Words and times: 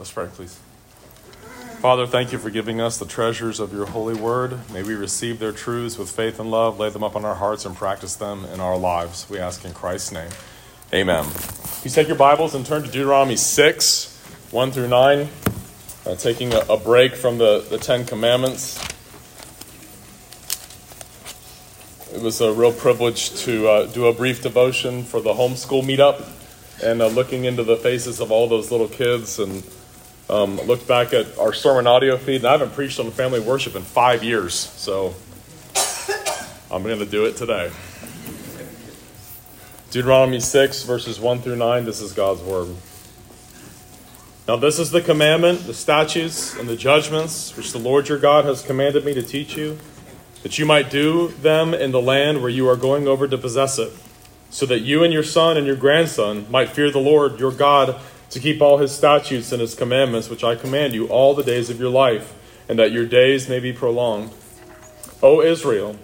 Let's 0.00 0.12
pray, 0.12 0.28
please. 0.32 0.58
Father, 1.82 2.06
thank 2.06 2.32
you 2.32 2.38
for 2.38 2.48
giving 2.48 2.80
us 2.80 2.96
the 2.96 3.04
treasures 3.04 3.60
of 3.60 3.74
your 3.74 3.84
holy 3.84 4.14
word. 4.14 4.58
May 4.72 4.82
we 4.82 4.94
receive 4.94 5.38
their 5.38 5.52
truths 5.52 5.98
with 5.98 6.10
faith 6.10 6.40
and 6.40 6.50
love, 6.50 6.80
lay 6.80 6.88
them 6.88 7.04
up 7.04 7.16
on 7.16 7.26
our 7.26 7.34
hearts, 7.34 7.66
and 7.66 7.76
practice 7.76 8.16
them 8.16 8.46
in 8.46 8.60
our 8.60 8.78
lives. 8.78 9.28
We 9.28 9.38
ask 9.38 9.62
in 9.62 9.74
Christ's 9.74 10.12
name. 10.12 10.30
Amen. 10.94 11.26
You 11.84 11.90
take 11.90 12.08
your 12.08 12.16
Bibles 12.16 12.54
and 12.54 12.64
turn 12.64 12.82
to 12.84 12.90
Deuteronomy 12.90 13.36
6, 13.36 14.48
1 14.50 14.70
through 14.70 14.88
9, 14.88 15.28
uh, 16.06 16.14
taking 16.14 16.54
a, 16.54 16.60
a 16.60 16.78
break 16.78 17.14
from 17.14 17.36
the, 17.36 17.66
the 17.68 17.76
Ten 17.76 18.06
Commandments. 18.06 18.82
It 22.14 22.22
was 22.22 22.40
a 22.40 22.54
real 22.54 22.72
privilege 22.72 23.38
to 23.42 23.68
uh, 23.68 23.86
do 23.88 24.06
a 24.06 24.14
brief 24.14 24.40
devotion 24.42 25.04
for 25.04 25.20
the 25.20 25.34
homeschool 25.34 25.82
meetup 25.82 26.26
and 26.82 27.02
uh, 27.02 27.08
looking 27.08 27.44
into 27.44 27.64
the 27.64 27.76
faces 27.76 28.18
of 28.18 28.32
all 28.32 28.48
those 28.48 28.70
little 28.70 28.88
kids 28.88 29.38
and 29.38 29.62
um, 30.30 30.56
looked 30.58 30.86
back 30.86 31.12
at 31.12 31.38
our 31.38 31.52
sermon 31.52 31.86
audio 31.86 32.16
feed. 32.16 32.36
And 32.36 32.46
I 32.46 32.52
haven't 32.52 32.72
preached 32.72 33.00
on 33.00 33.10
family 33.10 33.40
worship 33.40 33.74
in 33.74 33.82
five 33.82 34.22
years, 34.22 34.54
so 34.54 35.14
I'm 36.70 36.82
going 36.84 36.98
to 37.00 37.06
do 37.06 37.26
it 37.26 37.36
today. 37.36 37.70
Deuteronomy 39.90 40.38
6, 40.38 40.84
verses 40.84 41.18
1 41.18 41.40
through 41.40 41.56
9. 41.56 41.84
This 41.84 42.00
is 42.00 42.12
God's 42.12 42.42
word. 42.42 42.76
Now, 44.46 44.56
this 44.56 44.78
is 44.78 44.92
the 44.92 45.00
commandment, 45.00 45.66
the 45.66 45.74
statutes, 45.74 46.56
and 46.56 46.68
the 46.68 46.76
judgments 46.76 47.56
which 47.56 47.72
the 47.72 47.78
Lord 47.78 48.08
your 48.08 48.18
God 48.18 48.44
has 48.44 48.62
commanded 48.62 49.04
me 49.04 49.14
to 49.14 49.22
teach 49.22 49.56
you, 49.56 49.78
that 50.44 50.58
you 50.58 50.64
might 50.64 50.90
do 50.90 51.28
them 51.28 51.74
in 51.74 51.90
the 51.90 52.00
land 52.00 52.40
where 52.40 52.50
you 52.50 52.68
are 52.68 52.76
going 52.76 53.08
over 53.08 53.26
to 53.26 53.36
possess 53.36 53.78
it 53.78 53.92
so 54.48 54.66
that 54.66 54.80
you 54.80 55.04
and 55.04 55.12
your 55.12 55.22
son 55.22 55.56
and 55.56 55.66
your 55.66 55.76
grandson 55.76 56.44
might 56.50 56.68
fear 56.70 56.90
the 56.90 56.98
Lord 56.98 57.38
your 57.38 57.52
God 57.52 58.00
to 58.30 58.40
keep 58.40 58.62
all 58.62 58.78
his 58.78 58.92
statutes 58.92 59.52
and 59.52 59.60
his 59.60 59.74
commandments, 59.74 60.30
which 60.30 60.44
I 60.44 60.54
command 60.54 60.94
you 60.94 61.06
all 61.08 61.34
the 61.34 61.42
days 61.42 61.68
of 61.68 61.78
your 61.78 61.90
life, 61.90 62.32
and 62.68 62.78
that 62.78 62.92
your 62.92 63.06
days 63.06 63.48
may 63.48 63.60
be 63.60 63.72
prolonged. 63.72 64.30
O 65.22 65.42
Israel, 65.42 65.96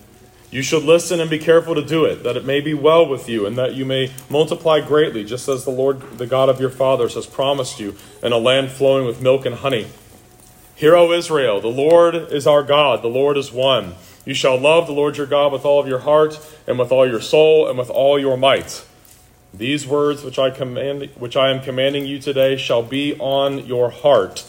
you 0.50 0.62
should 0.62 0.84
listen 0.84 1.20
and 1.20 1.28
be 1.28 1.38
careful 1.38 1.74
to 1.74 1.84
do 1.84 2.04
it, 2.04 2.22
that 2.22 2.36
it 2.36 2.44
may 2.44 2.60
be 2.60 2.74
well 2.74 3.06
with 3.06 3.28
you, 3.28 3.46
and 3.46 3.56
that 3.58 3.74
you 3.74 3.84
may 3.84 4.12
multiply 4.28 4.80
greatly, 4.80 5.24
just 5.24 5.48
as 5.48 5.64
the 5.64 5.70
Lord, 5.70 6.18
the 6.18 6.26
God 6.26 6.48
of 6.48 6.60
your 6.60 6.70
fathers, 6.70 7.14
has 7.14 7.26
promised 7.26 7.80
you, 7.80 7.96
in 8.22 8.32
a 8.32 8.38
land 8.38 8.70
flowing 8.70 9.06
with 9.06 9.20
milk 9.20 9.46
and 9.46 9.56
honey. 9.56 9.86
Hear, 10.74 10.94
O 10.94 11.12
Israel, 11.12 11.60
the 11.60 11.68
Lord 11.68 12.14
is 12.14 12.46
our 12.46 12.62
God, 12.62 13.02
the 13.02 13.08
Lord 13.08 13.36
is 13.36 13.50
one. 13.50 13.94
You 14.24 14.34
shall 14.34 14.58
love 14.58 14.86
the 14.86 14.92
Lord 14.92 15.16
your 15.16 15.26
God 15.26 15.52
with 15.52 15.64
all 15.64 15.80
of 15.80 15.88
your 15.88 16.00
heart, 16.00 16.38
and 16.66 16.78
with 16.78 16.92
all 16.92 17.08
your 17.08 17.20
soul, 17.20 17.68
and 17.68 17.78
with 17.78 17.90
all 17.90 18.18
your 18.18 18.36
might. 18.36 18.84
These 19.56 19.86
words 19.86 20.22
which 20.22 20.38
I 20.38 20.50
command 20.50 21.08
which 21.16 21.36
I 21.36 21.50
am 21.50 21.62
commanding 21.62 22.04
you 22.04 22.18
today 22.18 22.56
shall 22.56 22.82
be 22.82 23.18
on 23.18 23.64
your 23.66 23.90
heart. 23.90 24.44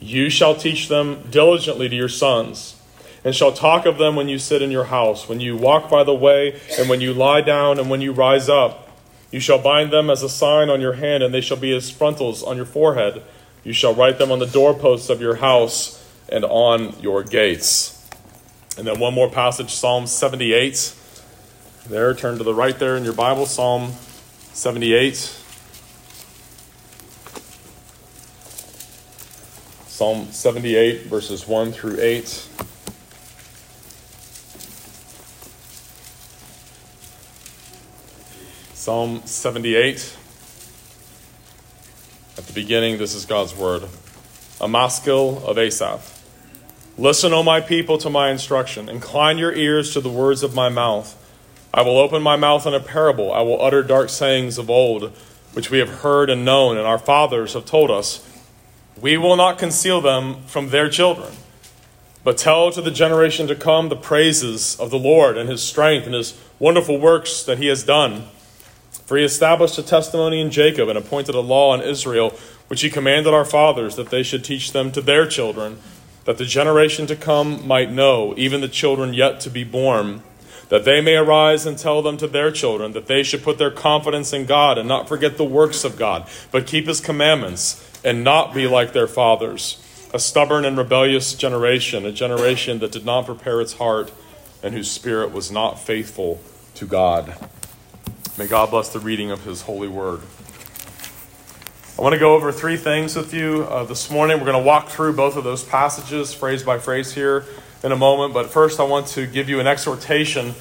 You 0.00 0.30
shall 0.30 0.56
teach 0.56 0.88
them 0.88 1.22
diligently 1.30 1.88
to 1.88 1.94
your 1.94 2.08
sons, 2.08 2.76
and 3.24 3.34
shall 3.34 3.52
talk 3.52 3.86
of 3.86 3.98
them 3.98 4.16
when 4.16 4.28
you 4.28 4.38
sit 4.38 4.62
in 4.62 4.72
your 4.72 4.84
house, 4.84 5.28
when 5.28 5.38
you 5.38 5.56
walk 5.56 5.88
by 5.88 6.02
the 6.02 6.14
way, 6.14 6.60
and 6.78 6.88
when 6.88 7.00
you 7.00 7.14
lie 7.14 7.40
down, 7.40 7.78
and 7.78 7.88
when 7.88 8.00
you 8.00 8.12
rise 8.12 8.48
up. 8.48 8.88
You 9.30 9.40
shall 9.40 9.60
bind 9.60 9.92
them 9.92 10.10
as 10.10 10.22
a 10.22 10.28
sign 10.28 10.70
on 10.70 10.80
your 10.80 10.94
hand, 10.94 11.22
and 11.22 11.32
they 11.32 11.40
shall 11.40 11.56
be 11.56 11.76
as 11.76 11.90
frontals 11.90 12.42
on 12.42 12.56
your 12.56 12.66
forehead. 12.66 13.22
You 13.62 13.72
shall 13.72 13.94
write 13.94 14.18
them 14.18 14.32
on 14.32 14.38
the 14.38 14.46
doorposts 14.46 15.10
of 15.10 15.20
your 15.20 15.36
house 15.36 16.04
and 16.28 16.44
on 16.44 16.98
your 17.00 17.22
gates. 17.22 17.94
And 18.76 18.86
then 18.86 18.98
one 18.98 19.14
more 19.14 19.30
passage, 19.30 19.70
Psalm 19.70 20.06
78. 20.06 20.94
There, 21.88 22.14
turn 22.14 22.38
to 22.38 22.44
the 22.44 22.54
right 22.54 22.78
there 22.78 22.96
in 22.96 23.04
your 23.04 23.12
Bible, 23.12 23.46
Psalm 23.46 23.92
78. 24.58 25.14
Psalm 29.86 30.32
78, 30.32 31.02
verses 31.02 31.46
1 31.46 31.70
through 31.70 32.00
8. 32.00 32.26
Psalm 38.74 39.22
78. 39.24 40.16
At 42.36 42.44
the 42.44 42.52
beginning, 42.52 42.98
this 42.98 43.14
is 43.14 43.26
God's 43.26 43.54
word. 43.54 43.84
A 44.60 44.66
maskil 44.66 45.40
of 45.46 45.56
Asaph. 45.56 46.20
Listen, 46.98 47.32
O 47.32 47.44
my 47.44 47.60
people, 47.60 47.96
to 47.98 48.10
my 48.10 48.32
instruction. 48.32 48.88
Incline 48.88 49.38
your 49.38 49.52
ears 49.52 49.92
to 49.92 50.00
the 50.00 50.10
words 50.10 50.42
of 50.42 50.52
my 50.56 50.68
mouth. 50.68 51.14
I 51.72 51.82
will 51.82 51.98
open 51.98 52.22
my 52.22 52.36
mouth 52.36 52.66
in 52.66 52.74
a 52.74 52.80
parable. 52.80 53.32
I 53.32 53.42
will 53.42 53.62
utter 53.62 53.82
dark 53.82 54.08
sayings 54.08 54.58
of 54.58 54.70
old, 54.70 55.12
which 55.52 55.70
we 55.70 55.78
have 55.78 56.00
heard 56.00 56.30
and 56.30 56.44
known, 56.44 56.76
and 56.76 56.86
our 56.86 56.98
fathers 56.98 57.54
have 57.54 57.66
told 57.66 57.90
us. 57.90 58.24
We 59.00 59.16
will 59.16 59.36
not 59.36 59.58
conceal 59.58 60.00
them 60.00 60.42
from 60.46 60.70
their 60.70 60.88
children, 60.88 61.32
but 62.24 62.38
tell 62.38 62.72
to 62.72 62.82
the 62.82 62.90
generation 62.90 63.46
to 63.46 63.54
come 63.54 63.88
the 63.88 63.96
praises 63.96 64.78
of 64.80 64.90
the 64.90 64.98
Lord 64.98 65.36
and 65.36 65.48
his 65.48 65.62
strength 65.62 66.06
and 66.06 66.14
his 66.14 66.38
wonderful 66.58 66.98
works 66.98 67.42
that 67.44 67.58
he 67.58 67.68
has 67.68 67.84
done. 67.84 68.24
For 68.90 69.16
he 69.16 69.24
established 69.24 69.78
a 69.78 69.82
testimony 69.82 70.40
in 70.40 70.50
Jacob 70.50 70.88
and 70.88 70.98
appointed 70.98 71.34
a 71.34 71.40
law 71.40 71.74
in 71.74 71.80
Israel, 71.80 72.36
which 72.66 72.82
he 72.82 72.90
commanded 72.90 73.32
our 73.32 73.44
fathers 73.44 73.96
that 73.96 74.10
they 74.10 74.22
should 74.22 74.44
teach 74.44 74.72
them 74.72 74.90
to 74.92 75.00
their 75.00 75.26
children 75.26 75.78
that 76.24 76.36
the 76.36 76.44
generation 76.44 77.06
to 77.06 77.16
come 77.16 77.66
might 77.66 77.90
know, 77.90 78.34
even 78.36 78.60
the 78.60 78.68
children 78.68 79.14
yet 79.14 79.40
to 79.40 79.48
be 79.48 79.64
born, 79.64 80.22
that 80.68 80.84
they 80.84 81.00
may 81.00 81.16
arise 81.16 81.66
and 81.66 81.78
tell 81.78 82.02
them 82.02 82.16
to 82.18 82.26
their 82.26 82.50
children, 82.50 82.92
that 82.92 83.06
they 83.06 83.22
should 83.22 83.42
put 83.42 83.58
their 83.58 83.70
confidence 83.70 84.32
in 84.32 84.46
God 84.46 84.78
and 84.78 84.88
not 84.88 85.08
forget 85.08 85.36
the 85.36 85.44
works 85.44 85.84
of 85.84 85.96
God, 85.96 86.28
but 86.50 86.66
keep 86.66 86.86
his 86.86 87.00
commandments 87.00 87.84
and 88.04 88.22
not 88.22 88.54
be 88.54 88.66
like 88.66 88.92
their 88.92 89.06
fathers, 89.06 89.82
a 90.12 90.18
stubborn 90.18 90.64
and 90.64 90.76
rebellious 90.76 91.34
generation, 91.34 92.04
a 92.04 92.12
generation 92.12 92.78
that 92.80 92.92
did 92.92 93.04
not 93.04 93.26
prepare 93.26 93.60
its 93.60 93.74
heart 93.74 94.12
and 94.62 94.74
whose 94.74 94.90
spirit 94.90 95.32
was 95.32 95.50
not 95.50 95.78
faithful 95.78 96.40
to 96.74 96.86
God. 96.86 97.34
May 98.36 98.46
God 98.46 98.70
bless 98.70 98.90
the 98.90 99.00
reading 99.00 99.30
of 99.30 99.44
his 99.44 99.62
holy 99.62 99.88
word. 99.88 100.20
I 101.98 102.02
want 102.02 102.12
to 102.12 102.18
go 102.20 102.34
over 102.34 102.52
three 102.52 102.76
things 102.76 103.16
with 103.16 103.34
you 103.34 103.64
uh, 103.64 103.82
this 103.82 104.08
morning. 104.08 104.38
We're 104.38 104.44
going 104.44 104.62
to 104.62 104.64
walk 104.64 104.88
through 104.88 105.14
both 105.14 105.36
of 105.36 105.42
those 105.42 105.64
passages, 105.64 106.32
phrase 106.32 106.62
by 106.62 106.78
phrase, 106.78 107.12
here 107.12 107.44
in 107.82 107.92
a 107.92 107.96
moment. 107.96 108.34
But 108.34 108.50
first, 108.50 108.80
I 108.80 108.84
want 108.84 109.06
to 109.08 109.26
give 109.26 109.48
you 109.48 109.60
an 109.60 109.66
exhortation 109.66 110.54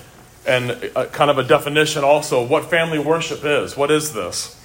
and 0.45 0.72
a, 0.95 1.07
kind 1.07 1.29
of 1.29 1.38
a 1.38 1.44
definition 1.44 2.03
also 2.03 2.44
of 2.44 2.50
what 2.50 2.69
family 2.69 3.00
worship 3.00 3.44
is. 3.44 3.75
What 3.75 3.91
is 3.91 4.13
this? 4.13 4.55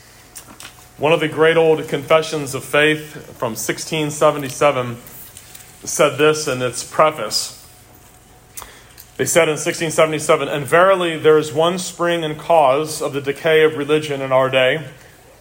One 0.98 1.12
of 1.12 1.20
the 1.20 1.28
great 1.28 1.56
old 1.56 1.88
confessions 1.88 2.54
of 2.54 2.64
faith 2.64 3.14
from 3.36 3.52
1677 3.52 4.96
said 5.84 6.16
this 6.16 6.46
in 6.46 6.62
its 6.62 6.84
preface. 6.84 7.58
They 9.16 9.24
said 9.24 9.48
in 9.48 9.54
1677, 9.54 10.48
And 10.48 10.64
verily 10.64 11.18
there 11.18 11.38
is 11.38 11.52
one 11.52 11.78
spring 11.78 12.24
and 12.24 12.38
cause 12.38 13.02
of 13.02 13.12
the 13.12 13.20
decay 13.20 13.64
of 13.64 13.76
religion 13.76 14.20
in 14.20 14.32
our 14.32 14.48
day 14.48 14.86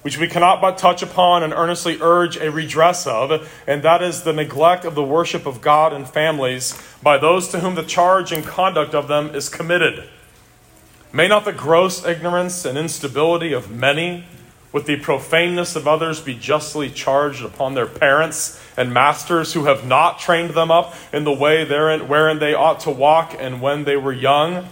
which 0.01 0.17
we 0.17 0.27
cannot 0.27 0.61
but 0.61 0.77
touch 0.77 1.01
upon 1.01 1.43
and 1.43 1.53
earnestly 1.53 1.97
urge 2.01 2.37
a 2.37 2.49
redress 2.49 3.05
of, 3.05 3.49
and 3.67 3.83
that 3.83 4.01
is 4.01 4.23
the 4.23 4.33
neglect 4.33 4.85
of 4.85 4.95
the 4.95 5.03
worship 5.03 5.45
of 5.45 5.61
God 5.61 5.93
and 5.93 6.09
families 6.09 6.81
by 7.03 7.17
those 7.17 7.47
to 7.49 7.59
whom 7.59 7.75
the 7.75 7.83
charge 7.83 8.31
and 8.31 8.43
conduct 8.43 8.95
of 8.95 9.07
them 9.07 9.35
is 9.35 9.49
committed. 9.49 10.07
May 11.13 11.27
not 11.27 11.45
the 11.45 11.53
gross 11.53 12.05
ignorance 12.05 12.65
and 12.65 12.77
instability 12.77 13.53
of 13.53 13.69
many, 13.69 14.25
with 14.71 14.85
the 14.85 14.95
profaneness 14.95 15.75
of 15.75 15.87
others, 15.87 16.21
be 16.21 16.33
justly 16.33 16.89
charged 16.89 17.43
upon 17.43 17.73
their 17.73 17.85
parents 17.85 18.59
and 18.77 18.93
masters 18.93 19.53
who 19.53 19.65
have 19.65 19.85
not 19.85 20.19
trained 20.19 20.51
them 20.51 20.71
up 20.71 20.95
in 21.11 21.25
the 21.25 21.33
way 21.33 21.65
therein, 21.65 22.07
wherein 22.07 22.39
they 22.39 22.53
ought 22.53 22.79
to 22.81 22.89
walk 22.89 23.35
and 23.37 23.61
when 23.61 23.83
they 23.83 23.97
were 23.97 24.13
young? 24.13 24.67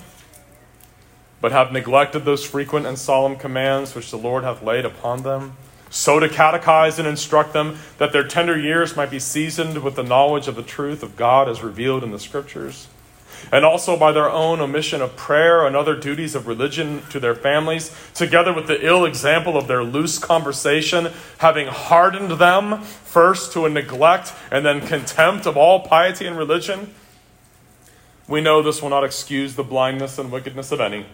But 1.42 1.52
have 1.52 1.72
neglected 1.72 2.26
those 2.26 2.44
frequent 2.44 2.86
and 2.86 2.98
solemn 2.98 3.36
commands 3.36 3.96
which 3.96 4.12
the 4.12 4.18
Lord 4.18 4.44
hath 4.44 4.62
laid 4.62 4.86
upon 4.86 5.24
them, 5.24 5.56
so 5.90 6.20
to 6.20 6.28
catechize 6.28 7.00
and 7.00 7.08
instruct 7.08 7.54
them 7.54 7.78
that 7.98 8.12
their 8.12 8.28
tender 8.28 8.58
years 8.58 8.96
might 8.96 9.10
be 9.10 9.20
seasoned 9.20 9.84
with 9.84 9.96
the 9.96 10.04
knowledge 10.04 10.48
of 10.48 10.56
the 10.56 10.64
truth 10.64 11.02
of 11.02 11.16
God 11.16 11.50
as 11.50 11.64
revealed 11.64 12.04
in 12.04 12.12
the 12.12 12.20
Scriptures, 12.20 12.88
and 13.52 13.64
also 13.64 13.98
by 13.98 14.12
their 14.12 14.30
own 14.30 14.60
omission 14.60 15.02
of 15.02 15.16
prayer 15.16 15.66
and 15.66 15.76
other 15.76 15.96
duties 15.96 16.36
of 16.36 16.46
religion 16.46 17.02
to 17.10 17.20
their 17.20 17.34
families, 17.34 17.96
together 18.14 18.54
with 18.54 18.68
the 18.68 18.86
ill 18.86 19.06
example 19.06 19.58
of 19.58 19.68
their 19.68 19.84
loose 19.84 20.20
conversation, 20.20 21.12
having 21.38 21.68
hardened 21.68 22.32
them 22.32 22.82
first 22.82 23.54
to 23.54 23.66
a 23.66 23.70
neglect 23.70 24.34
and 24.52 24.66
then 24.66 24.86
contempt 24.86 25.48
of 25.48 25.56
all 25.56 25.80
piety 25.80 26.28
and 26.28 26.38
religion. 26.38 26.94
We 28.28 28.42
know 28.42 28.62
this 28.62 28.82
will 28.82 28.90
not 28.90 29.06
excuse 29.06 29.56
the 29.56 29.64
blindness 29.64 30.20
and 30.20 30.32
wickedness 30.32 30.72
of 30.72 30.82
any 30.82 31.06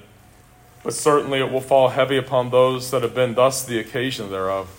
but 0.86 0.94
certainly 0.94 1.40
it 1.40 1.52
will 1.52 1.62
fall 1.62 1.90
heavy 1.90 2.16
upon 2.16 2.52
those 2.52 2.92
that 2.92 3.02
have 3.02 3.16
been 3.16 3.34
thus 3.34 3.66
the 3.66 3.80
occasion 3.80 4.30
thereof. 4.30 4.70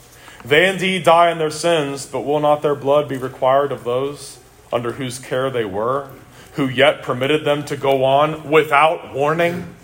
They 0.44 0.68
indeed 0.68 1.02
die 1.02 1.32
in 1.32 1.38
their 1.38 1.50
sins, 1.50 2.06
but 2.06 2.20
will 2.20 2.38
not 2.38 2.62
their 2.62 2.76
blood 2.76 3.08
be 3.08 3.16
required 3.16 3.72
of 3.72 3.82
those 3.82 4.38
under 4.72 4.92
whose 4.92 5.18
care 5.18 5.50
they 5.50 5.64
were, 5.64 6.08
who 6.52 6.68
yet 6.68 7.02
permitted 7.02 7.44
them 7.44 7.64
to 7.64 7.76
go 7.76 8.04
on 8.04 8.48
without 8.48 9.12
warning? 9.12 9.74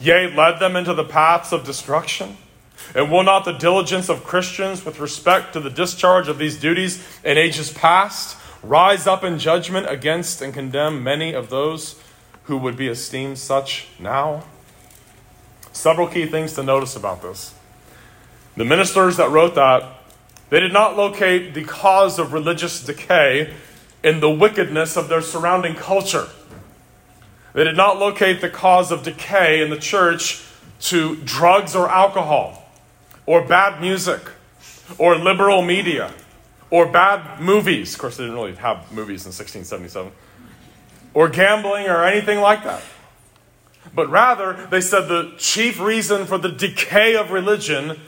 Yea, 0.00 0.34
led 0.34 0.58
them 0.58 0.74
into 0.74 0.92
the 0.92 1.04
paths 1.04 1.52
of 1.52 1.64
destruction? 1.64 2.36
And 2.96 3.08
will 3.08 3.22
not 3.22 3.44
the 3.44 3.52
diligence 3.52 4.08
of 4.08 4.24
Christians 4.24 4.84
with 4.84 4.98
respect 4.98 5.52
to 5.52 5.60
the 5.60 5.70
discharge 5.70 6.26
of 6.26 6.38
these 6.38 6.58
duties 6.58 7.06
in 7.22 7.38
ages 7.38 7.72
past 7.72 8.36
rise 8.60 9.06
up 9.06 9.22
in 9.22 9.38
judgment 9.38 9.88
against 9.88 10.42
and 10.42 10.52
condemn 10.52 11.04
many 11.04 11.32
of 11.32 11.48
those 11.48 11.94
who 12.44 12.56
would 12.56 12.76
be 12.76 12.88
esteemed 12.88 13.38
such 13.38 13.86
now? 14.00 14.42
Several 15.78 16.08
key 16.08 16.26
things 16.26 16.54
to 16.54 16.64
notice 16.64 16.96
about 16.96 17.22
this. 17.22 17.54
The 18.56 18.64
ministers 18.64 19.16
that 19.18 19.30
wrote 19.30 19.54
that, 19.54 19.84
they 20.50 20.58
did 20.58 20.72
not 20.72 20.96
locate 20.96 21.54
the 21.54 21.62
cause 21.62 22.18
of 22.18 22.32
religious 22.32 22.82
decay 22.82 23.54
in 24.02 24.18
the 24.18 24.28
wickedness 24.28 24.96
of 24.96 25.08
their 25.08 25.20
surrounding 25.20 25.76
culture. 25.76 26.26
They 27.52 27.62
did 27.62 27.76
not 27.76 27.96
locate 27.96 28.40
the 28.40 28.50
cause 28.50 28.90
of 28.90 29.04
decay 29.04 29.62
in 29.62 29.70
the 29.70 29.78
church 29.78 30.44
to 30.80 31.14
drugs 31.14 31.76
or 31.76 31.88
alcohol, 31.88 32.68
or 33.24 33.46
bad 33.46 33.80
music, 33.80 34.32
or 34.98 35.14
liberal 35.14 35.62
media, 35.62 36.12
or 36.70 36.90
bad 36.90 37.40
movies. 37.40 37.94
Of 37.94 38.00
course, 38.00 38.16
they 38.16 38.24
didn't 38.24 38.36
really 38.36 38.56
have 38.56 38.90
movies 38.90 39.26
in 39.26 39.30
1677, 39.30 40.10
or 41.14 41.28
gambling, 41.28 41.86
or 41.86 42.02
anything 42.02 42.40
like 42.40 42.64
that. 42.64 42.82
But 43.94 44.10
rather, 44.10 44.66
they 44.70 44.80
said 44.80 45.08
the 45.08 45.34
chief 45.38 45.80
reason 45.80 46.26
for 46.26 46.38
the 46.38 46.50
decay 46.50 47.16
of 47.16 47.30
religion 47.30 47.98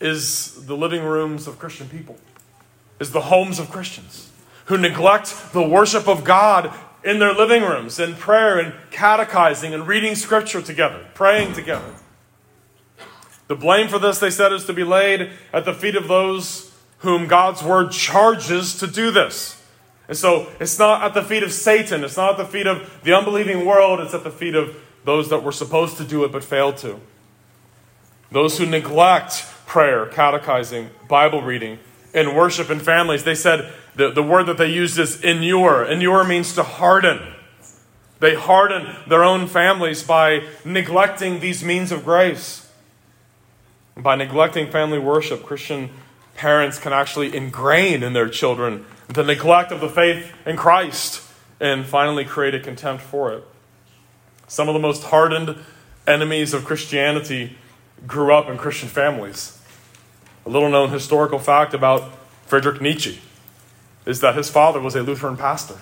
is 0.00 0.66
the 0.66 0.76
living 0.76 1.02
rooms 1.02 1.46
of 1.46 1.58
Christian 1.58 1.88
people, 1.88 2.16
is 2.98 3.12
the 3.12 3.22
homes 3.22 3.58
of 3.58 3.70
Christians 3.70 4.30
who 4.66 4.78
neglect 4.78 5.52
the 5.52 5.66
worship 5.66 6.08
of 6.08 6.22
God 6.22 6.72
in 7.02 7.18
their 7.18 7.34
living 7.34 7.62
rooms, 7.62 7.98
in 7.98 8.14
prayer 8.14 8.58
and 8.58 8.72
catechizing 8.90 9.74
and 9.74 9.86
reading 9.86 10.14
scripture 10.14 10.62
together, 10.62 11.06
praying 11.14 11.52
together. 11.54 11.94
The 13.48 13.56
blame 13.56 13.88
for 13.88 13.98
this, 13.98 14.20
they 14.20 14.30
said, 14.30 14.52
is 14.52 14.64
to 14.66 14.72
be 14.72 14.84
laid 14.84 15.30
at 15.52 15.64
the 15.64 15.74
feet 15.74 15.96
of 15.96 16.06
those 16.06 16.72
whom 16.98 17.26
God's 17.26 17.64
word 17.64 17.90
charges 17.90 18.76
to 18.78 18.86
do 18.86 19.10
this. 19.10 19.60
And 20.06 20.16
so 20.16 20.48
it's 20.60 20.78
not 20.78 21.02
at 21.02 21.14
the 21.14 21.22
feet 21.22 21.42
of 21.42 21.52
Satan, 21.52 22.04
it's 22.04 22.16
not 22.16 22.32
at 22.32 22.36
the 22.36 22.52
feet 22.52 22.66
of 22.66 23.00
the 23.02 23.12
unbelieving 23.12 23.66
world, 23.66 23.98
it's 23.98 24.14
at 24.14 24.22
the 24.22 24.30
feet 24.30 24.54
of 24.54 24.76
those 25.04 25.30
that 25.30 25.42
were 25.42 25.52
supposed 25.52 25.96
to 25.98 26.04
do 26.04 26.24
it 26.24 26.32
but 26.32 26.44
failed 26.44 26.76
to. 26.78 27.00
Those 28.30 28.58
who 28.58 28.66
neglect 28.66 29.46
prayer, 29.66 30.06
catechizing, 30.06 30.90
Bible 31.08 31.42
reading, 31.42 31.78
and 32.14 32.36
worship 32.36 32.70
in 32.70 32.80
families. 32.80 33.24
They 33.24 33.34
said 33.34 33.72
the, 33.94 34.10
the 34.10 34.22
word 34.22 34.46
that 34.46 34.58
they 34.58 34.70
used 34.70 34.98
is 34.98 35.20
inure. 35.22 35.84
Inure 35.86 36.26
means 36.26 36.54
to 36.54 36.62
harden. 36.62 37.20
They 38.18 38.34
harden 38.34 38.94
their 39.08 39.24
own 39.24 39.46
families 39.46 40.02
by 40.02 40.44
neglecting 40.64 41.40
these 41.40 41.64
means 41.64 41.90
of 41.92 42.04
grace. 42.04 42.70
By 43.96 44.16
neglecting 44.16 44.70
family 44.70 44.98
worship, 44.98 45.42
Christian 45.44 45.90
parents 46.34 46.78
can 46.78 46.92
actually 46.92 47.36
ingrain 47.36 48.02
in 48.02 48.12
their 48.12 48.28
children 48.28 48.86
the 49.08 49.24
neglect 49.24 49.72
of 49.72 49.80
the 49.80 49.88
faith 49.88 50.32
in 50.46 50.56
Christ 50.56 51.22
and 51.58 51.84
finally 51.84 52.24
create 52.24 52.54
a 52.54 52.60
contempt 52.60 53.02
for 53.02 53.32
it. 53.32 53.44
Some 54.50 54.68
of 54.68 54.74
the 54.74 54.80
most 54.80 55.04
hardened 55.04 55.54
enemies 56.08 56.52
of 56.52 56.64
Christianity 56.64 57.56
grew 58.08 58.34
up 58.34 58.48
in 58.48 58.58
Christian 58.58 58.88
families. 58.88 59.56
A 60.44 60.48
little 60.48 60.68
known 60.68 60.90
historical 60.90 61.38
fact 61.38 61.72
about 61.72 62.10
Friedrich 62.46 62.80
Nietzsche 62.80 63.20
is 64.04 64.18
that 64.22 64.34
his 64.34 64.50
father 64.50 64.80
was 64.80 64.96
a 64.96 65.04
Lutheran 65.04 65.36
pastor. 65.36 65.76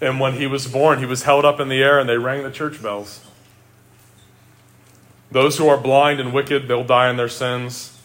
And 0.00 0.18
when 0.18 0.32
he 0.32 0.46
was 0.46 0.66
born, 0.66 0.98
he 0.98 1.04
was 1.04 1.24
held 1.24 1.44
up 1.44 1.60
in 1.60 1.68
the 1.68 1.82
air 1.82 1.98
and 1.98 2.08
they 2.08 2.16
rang 2.16 2.42
the 2.42 2.50
church 2.50 2.82
bells. 2.82 3.22
Those 5.30 5.58
who 5.58 5.68
are 5.68 5.76
blind 5.76 6.20
and 6.20 6.32
wicked, 6.32 6.68
they'll 6.68 6.84
die 6.84 7.10
in 7.10 7.18
their 7.18 7.28
sins. 7.28 8.00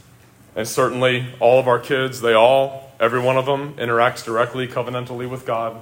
And 0.57 0.67
certainly, 0.67 1.27
all 1.39 1.57
of 1.57 1.69
our 1.69 1.79
kids, 1.79 2.19
they 2.19 2.33
all, 2.33 2.91
every 2.99 3.21
one 3.21 3.37
of 3.37 3.45
them, 3.45 3.75
interacts 3.75 4.25
directly, 4.25 4.67
covenantally 4.67 5.29
with 5.29 5.45
God. 5.45 5.77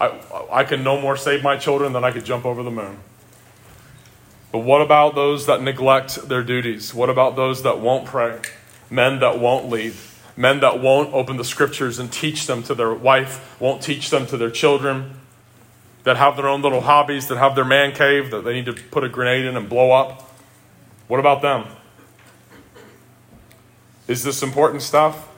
I, 0.00 0.20
I 0.50 0.64
can 0.64 0.82
no 0.82 1.00
more 1.00 1.16
save 1.16 1.44
my 1.44 1.56
children 1.56 1.92
than 1.92 2.02
I 2.02 2.10
could 2.10 2.24
jump 2.24 2.44
over 2.44 2.64
the 2.64 2.72
moon. 2.72 2.98
But 4.52 4.60
what 4.60 4.80
about 4.80 5.14
those 5.14 5.46
that 5.46 5.62
neglect 5.62 6.28
their 6.28 6.42
duties? 6.42 6.92
What 6.92 7.08
about 7.08 7.36
those 7.36 7.62
that 7.62 7.78
won't 7.78 8.06
pray? 8.06 8.40
Men 8.90 9.20
that 9.20 9.38
won't 9.38 9.68
lead? 9.68 9.94
Men 10.36 10.60
that 10.60 10.80
won't 10.80 11.12
open 11.14 11.36
the 11.36 11.44
scriptures 11.44 11.98
and 11.98 12.12
teach 12.12 12.46
them 12.46 12.62
to 12.64 12.74
their 12.74 12.92
wife, 12.92 13.60
won't 13.60 13.82
teach 13.82 14.10
them 14.10 14.26
to 14.26 14.36
their 14.36 14.50
children, 14.50 15.16
that 16.04 16.16
have 16.16 16.36
their 16.36 16.48
own 16.48 16.62
little 16.62 16.80
hobbies, 16.80 17.28
that 17.28 17.38
have 17.38 17.54
their 17.54 17.64
man 17.64 17.92
cave 17.92 18.30
that 18.30 18.44
they 18.44 18.54
need 18.54 18.66
to 18.66 18.72
put 18.72 19.04
a 19.04 19.08
grenade 19.08 19.44
in 19.44 19.56
and 19.56 19.68
blow 19.68 19.92
up? 19.92 20.32
What 21.08 21.20
about 21.20 21.42
them? 21.42 21.66
Is 24.08 24.24
this 24.24 24.42
important 24.42 24.82
stuff? 24.82 25.28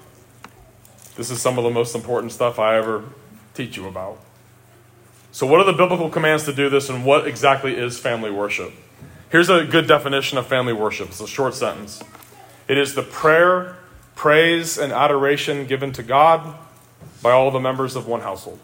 This 1.17 1.31
is 1.31 1.41
some 1.43 1.59
of 1.59 1.65
the 1.65 1.71
most 1.71 1.95
important 1.95 2.33
stuff 2.33 2.59
I 2.59 2.77
ever 2.77 3.05
teach 3.55 3.77
you 3.77 3.87
about. 3.87 4.19
So, 5.31 5.47
what 5.47 5.61
are 5.61 5.65
the 5.65 5.73
biblical 5.73 6.09
commands 6.09 6.45
to 6.45 6.53
do 6.53 6.71
this, 6.71 6.89
and 6.89 7.05
what 7.05 7.27
exactly 7.27 7.77
is 7.77 7.99
family 7.99 8.31
worship? 8.31 8.73
Here's 9.33 9.49
a 9.49 9.65
good 9.65 9.87
definition 9.87 10.37
of 10.37 10.47
family 10.47 10.75
worship. 10.75 11.09
It's 11.09 11.21
a 11.23 11.27
short 11.27 11.55
sentence. 11.55 12.03
It 12.69 12.77
is 12.77 12.95
the 12.95 13.03
prayer, 13.03 13.79
praise, 14.15 14.77
and 14.77 14.93
adoration 14.93 15.67
given 15.67 15.91
to 15.93 16.03
God 16.03 16.55
by 17.23 17.33
all 17.33 17.51
the 17.51 17.59
members 17.59 17.97
of 17.97 18.07
one 18.07 18.21
household. 18.21 18.59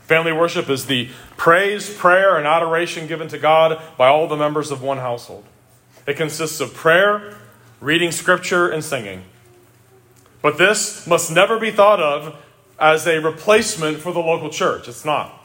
Family 0.00 0.32
worship 0.32 0.68
is 0.68 0.86
the 0.86 1.10
praise, 1.36 1.94
prayer, 1.94 2.36
and 2.36 2.44
adoration 2.44 3.06
given 3.06 3.28
to 3.28 3.38
God 3.38 3.80
by 3.96 4.08
all 4.08 4.26
the 4.26 4.36
members 4.36 4.72
of 4.72 4.82
one 4.82 4.98
household. 4.98 5.44
It 6.08 6.16
consists 6.16 6.60
of 6.60 6.74
prayer, 6.74 7.36
reading 7.80 8.10
scripture, 8.10 8.68
and 8.68 8.82
singing. 8.82 9.22
But 10.42 10.58
this 10.58 11.06
must 11.06 11.30
never 11.30 11.60
be 11.60 11.70
thought 11.70 12.00
of 12.00 12.34
as 12.80 13.06
a 13.06 13.20
replacement 13.20 13.98
for 13.98 14.12
the 14.12 14.18
local 14.18 14.50
church. 14.50 14.88
It's 14.88 15.04
not. 15.04 15.40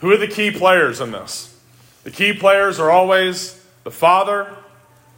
Who 0.00 0.10
are 0.10 0.16
the 0.16 0.26
key 0.26 0.50
players 0.50 1.00
in 1.00 1.12
this? 1.12 1.51
The 2.04 2.10
key 2.10 2.32
players 2.32 2.80
are 2.80 2.90
always 2.90 3.64
the 3.84 3.90
father 3.90 4.56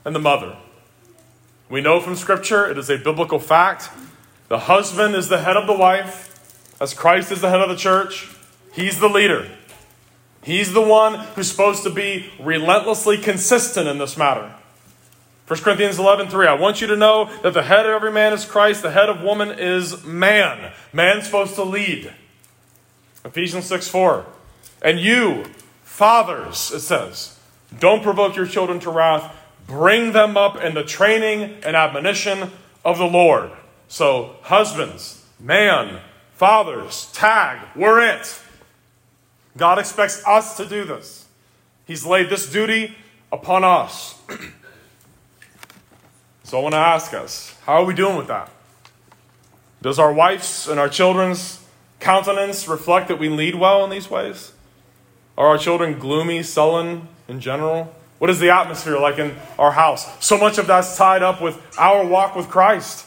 and 0.04 0.14
the 0.14 0.20
mother. 0.20 0.56
We 1.69 1.81
know 1.81 2.00
from 2.00 2.14
Scripture, 2.14 2.70
it 2.70 2.76
is 2.76 2.90
a 2.90 2.98
biblical 2.98 3.38
fact. 3.38 3.90
The 4.48 4.60
husband 4.60 5.14
is 5.14 5.28
the 5.28 5.38
head 5.38 5.56
of 5.56 5.66
the 5.66 5.72
wife, 5.72 6.76
as 6.81 6.92
Christ 6.92 7.32
is 7.32 7.40
the 7.40 7.48
head 7.48 7.60
of 7.60 7.70
the 7.70 7.76
church. 7.76 8.31
He's 8.72 9.00
the 9.00 9.08
leader. 9.08 9.50
He's 10.42 10.75
the 10.75 10.82
one 10.82 11.14
who's 11.34 11.50
supposed 11.50 11.84
to 11.84 11.90
be 11.90 12.31
relentlessly 12.38 13.16
consistent 13.16 13.88
in 13.88 13.96
this 13.96 14.16
matter. 14.16 14.54
1 15.46 15.60
Corinthians 15.60 15.98
11, 15.98 16.28
3. 16.28 16.46
I 16.46 16.54
want 16.54 16.81
you 16.81 16.86
to 16.86 16.96
know 16.96 17.31
that 17.42 17.54
the 17.54 17.62
head 17.62 17.86
of 17.86 17.92
every 17.92 18.12
man 18.12 18.32
is 18.32 18.44
Christ, 18.44 18.82
the 18.82 18.90
head 18.90 19.08
of 19.08 19.22
woman 19.22 19.50
is 19.58 20.04
man. 20.04 20.72
Man's 20.92 21.24
supposed 21.24 21.55
to 21.56 21.64
lead. 21.64 22.12
Ephesians 23.24 23.64
6, 23.67 23.88
4. 23.88 24.26
And 24.82 25.00
you, 25.00 25.44
fathers, 25.94 26.72
it 26.72 26.81
says, 26.81 27.39
don't 27.79 28.03
provoke 28.03 28.34
your 28.34 28.46
children 28.46 28.81
to 28.81 28.91
wrath, 28.91 29.32
bring 29.69 30.10
them 30.10 30.36
up 30.36 30.60
in 30.60 30.74
the 30.74 30.82
training 30.82 31.43
and 31.65 31.77
admonition 31.77 32.51
of 32.84 32.98
the 32.98 33.06
Lord. 33.06 33.53
So, 33.86 34.34
husbands, 34.43 35.24
man, 35.39 36.01
fathers, 36.32 37.13
tag, 37.13 37.60
we're 37.77 38.01
it. 38.01 38.41
God 39.56 39.79
expects 39.79 40.27
us 40.27 40.56
to 40.56 40.67
do 40.67 40.84
this. 40.84 41.27
He's 41.86 42.05
laid 42.05 42.29
this 42.29 42.51
duty 42.51 42.96
upon 43.31 43.63
us. 43.63 44.20
so 46.43 46.58
I 46.58 46.63
want 46.63 46.72
to 46.72 46.79
ask 46.79 47.15
us 47.15 47.56
how 47.67 47.74
are 47.74 47.84
we 47.84 47.94
doing 47.94 48.17
with 48.17 48.27
that? 48.27 48.51
Does 49.81 50.01
our 50.01 50.13
wives 50.13 50.67
and 50.67 50.81
our 50.81 50.89
children's 50.89 51.65
countenance 52.01 52.67
reflect 52.67 53.06
that 53.06 53.20
we 53.20 53.29
lead 53.29 53.55
well 53.55 53.84
in 53.84 53.91
these 53.91 54.10
ways? 54.10 54.54
Are 55.36 55.48
our 55.48 55.58
children 55.58 55.98
gloomy, 55.98 56.43
sullen 56.43 57.08
in 57.29 57.41
general? 57.41 57.94
What 58.19 58.31
is 58.31 58.38
the 58.38 58.50
atmosphere 58.50 58.98
like 58.98 59.19
in 59.19 59.36
our 59.58 59.72
house? 59.72 60.06
So 60.24 60.38
much 60.38 60.58
of 60.58 60.67
that's 60.67 60.96
tied 60.96 61.22
up 61.22 61.43
with 61.43 61.60
our 61.79 62.06
walk 62.06 62.36
with 62.36 62.48
Christ. 62.48 63.06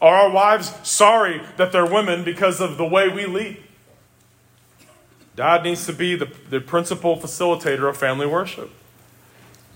Are 0.00 0.14
our 0.14 0.30
wives 0.30 0.72
sorry 0.88 1.42
that 1.56 1.72
they're 1.72 1.86
women 1.86 2.24
because 2.24 2.60
of 2.60 2.78
the 2.78 2.86
way 2.86 3.08
we 3.08 3.26
lead? 3.26 3.62
Dad 5.36 5.62
needs 5.62 5.86
to 5.86 5.92
be 5.92 6.16
the, 6.16 6.28
the 6.50 6.60
principal 6.60 7.16
facilitator 7.16 7.88
of 7.88 7.96
family 7.96 8.26
worship. 8.26 8.70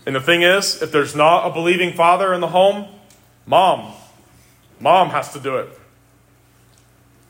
And 0.06 0.16
the 0.16 0.20
thing 0.20 0.42
is, 0.42 0.82
if 0.82 0.90
there's 0.90 1.14
not 1.14 1.46
a 1.46 1.52
believing 1.52 1.92
father 1.92 2.34
in 2.34 2.40
the 2.40 2.48
home, 2.48 2.88
mom. 3.46 3.92
Mom 4.80 5.10
has 5.10 5.32
to 5.34 5.40
do 5.40 5.58
it. 5.58 5.68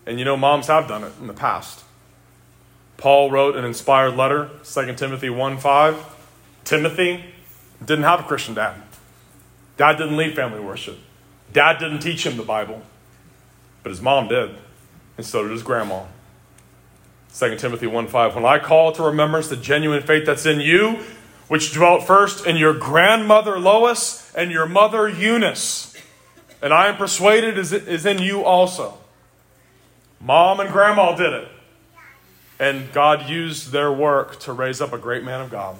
And 0.06 0.18
you 0.18 0.24
know, 0.24 0.36
moms 0.36 0.68
have 0.68 0.88
done 0.88 1.04
it 1.04 1.12
in 1.20 1.26
the 1.26 1.34
past. 1.34 1.84
Paul 3.02 3.32
wrote 3.32 3.56
an 3.56 3.64
inspired 3.64 4.14
letter, 4.14 4.48
2 4.62 4.94
Timothy 4.94 5.28
1 5.28 5.58
5. 5.58 6.04
Timothy 6.62 7.24
didn't 7.84 8.04
have 8.04 8.20
a 8.20 8.22
Christian 8.22 8.54
dad. 8.54 8.80
Dad 9.76 9.98
didn't 9.98 10.16
lead 10.16 10.36
family 10.36 10.60
worship. 10.60 11.00
Dad 11.52 11.80
didn't 11.80 11.98
teach 11.98 12.24
him 12.24 12.36
the 12.36 12.44
Bible. 12.44 12.80
But 13.82 13.90
his 13.90 14.00
mom 14.00 14.28
did. 14.28 14.54
And 15.16 15.26
so 15.26 15.42
did 15.42 15.50
his 15.50 15.64
grandma. 15.64 16.04
2 17.34 17.56
Timothy 17.56 17.88
1 17.88 18.06
5. 18.06 18.36
When 18.36 18.44
I 18.44 18.60
call 18.60 18.92
to 18.92 19.02
remembrance 19.02 19.48
the 19.48 19.56
genuine 19.56 20.04
faith 20.04 20.24
that's 20.24 20.46
in 20.46 20.60
you, 20.60 21.00
which 21.48 21.72
dwelt 21.72 22.06
first 22.06 22.46
in 22.46 22.56
your 22.56 22.72
grandmother 22.72 23.58
Lois 23.58 24.32
and 24.36 24.52
your 24.52 24.66
mother 24.66 25.08
Eunice. 25.08 25.96
And 26.62 26.72
I 26.72 26.86
am 26.86 26.96
persuaded 26.96 27.58
is 27.58 28.06
in 28.06 28.20
you 28.20 28.44
also. 28.44 28.96
Mom 30.20 30.60
and 30.60 30.70
grandma 30.70 31.16
did 31.16 31.32
it. 31.32 31.48
And 32.62 32.92
God 32.92 33.28
used 33.28 33.72
their 33.72 33.90
work 33.90 34.38
to 34.40 34.52
raise 34.52 34.80
up 34.80 34.92
a 34.92 34.98
great 34.98 35.24
man 35.24 35.40
of 35.40 35.50
God. 35.50 35.76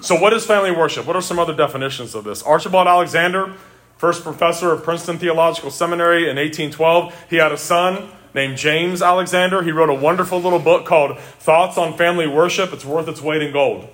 So, 0.00 0.16
what 0.16 0.32
is 0.32 0.44
family 0.44 0.72
worship? 0.72 1.06
What 1.06 1.14
are 1.14 1.22
some 1.22 1.38
other 1.38 1.54
definitions 1.54 2.16
of 2.16 2.24
this? 2.24 2.42
Archibald 2.42 2.88
Alexander, 2.88 3.54
first 3.96 4.24
professor 4.24 4.72
of 4.72 4.82
Princeton 4.82 5.16
Theological 5.16 5.70
Seminary 5.70 6.28
in 6.28 6.38
1812, 6.38 7.26
he 7.30 7.36
had 7.36 7.52
a 7.52 7.56
son 7.56 8.10
named 8.34 8.58
James 8.58 9.00
Alexander. 9.00 9.62
He 9.62 9.70
wrote 9.70 9.90
a 9.90 9.94
wonderful 9.94 10.40
little 10.40 10.58
book 10.58 10.86
called 10.86 11.20
Thoughts 11.20 11.78
on 11.78 11.96
Family 11.96 12.26
Worship. 12.26 12.72
It's 12.72 12.84
worth 12.84 13.06
its 13.06 13.22
weight 13.22 13.40
in 13.40 13.52
gold. 13.52 13.88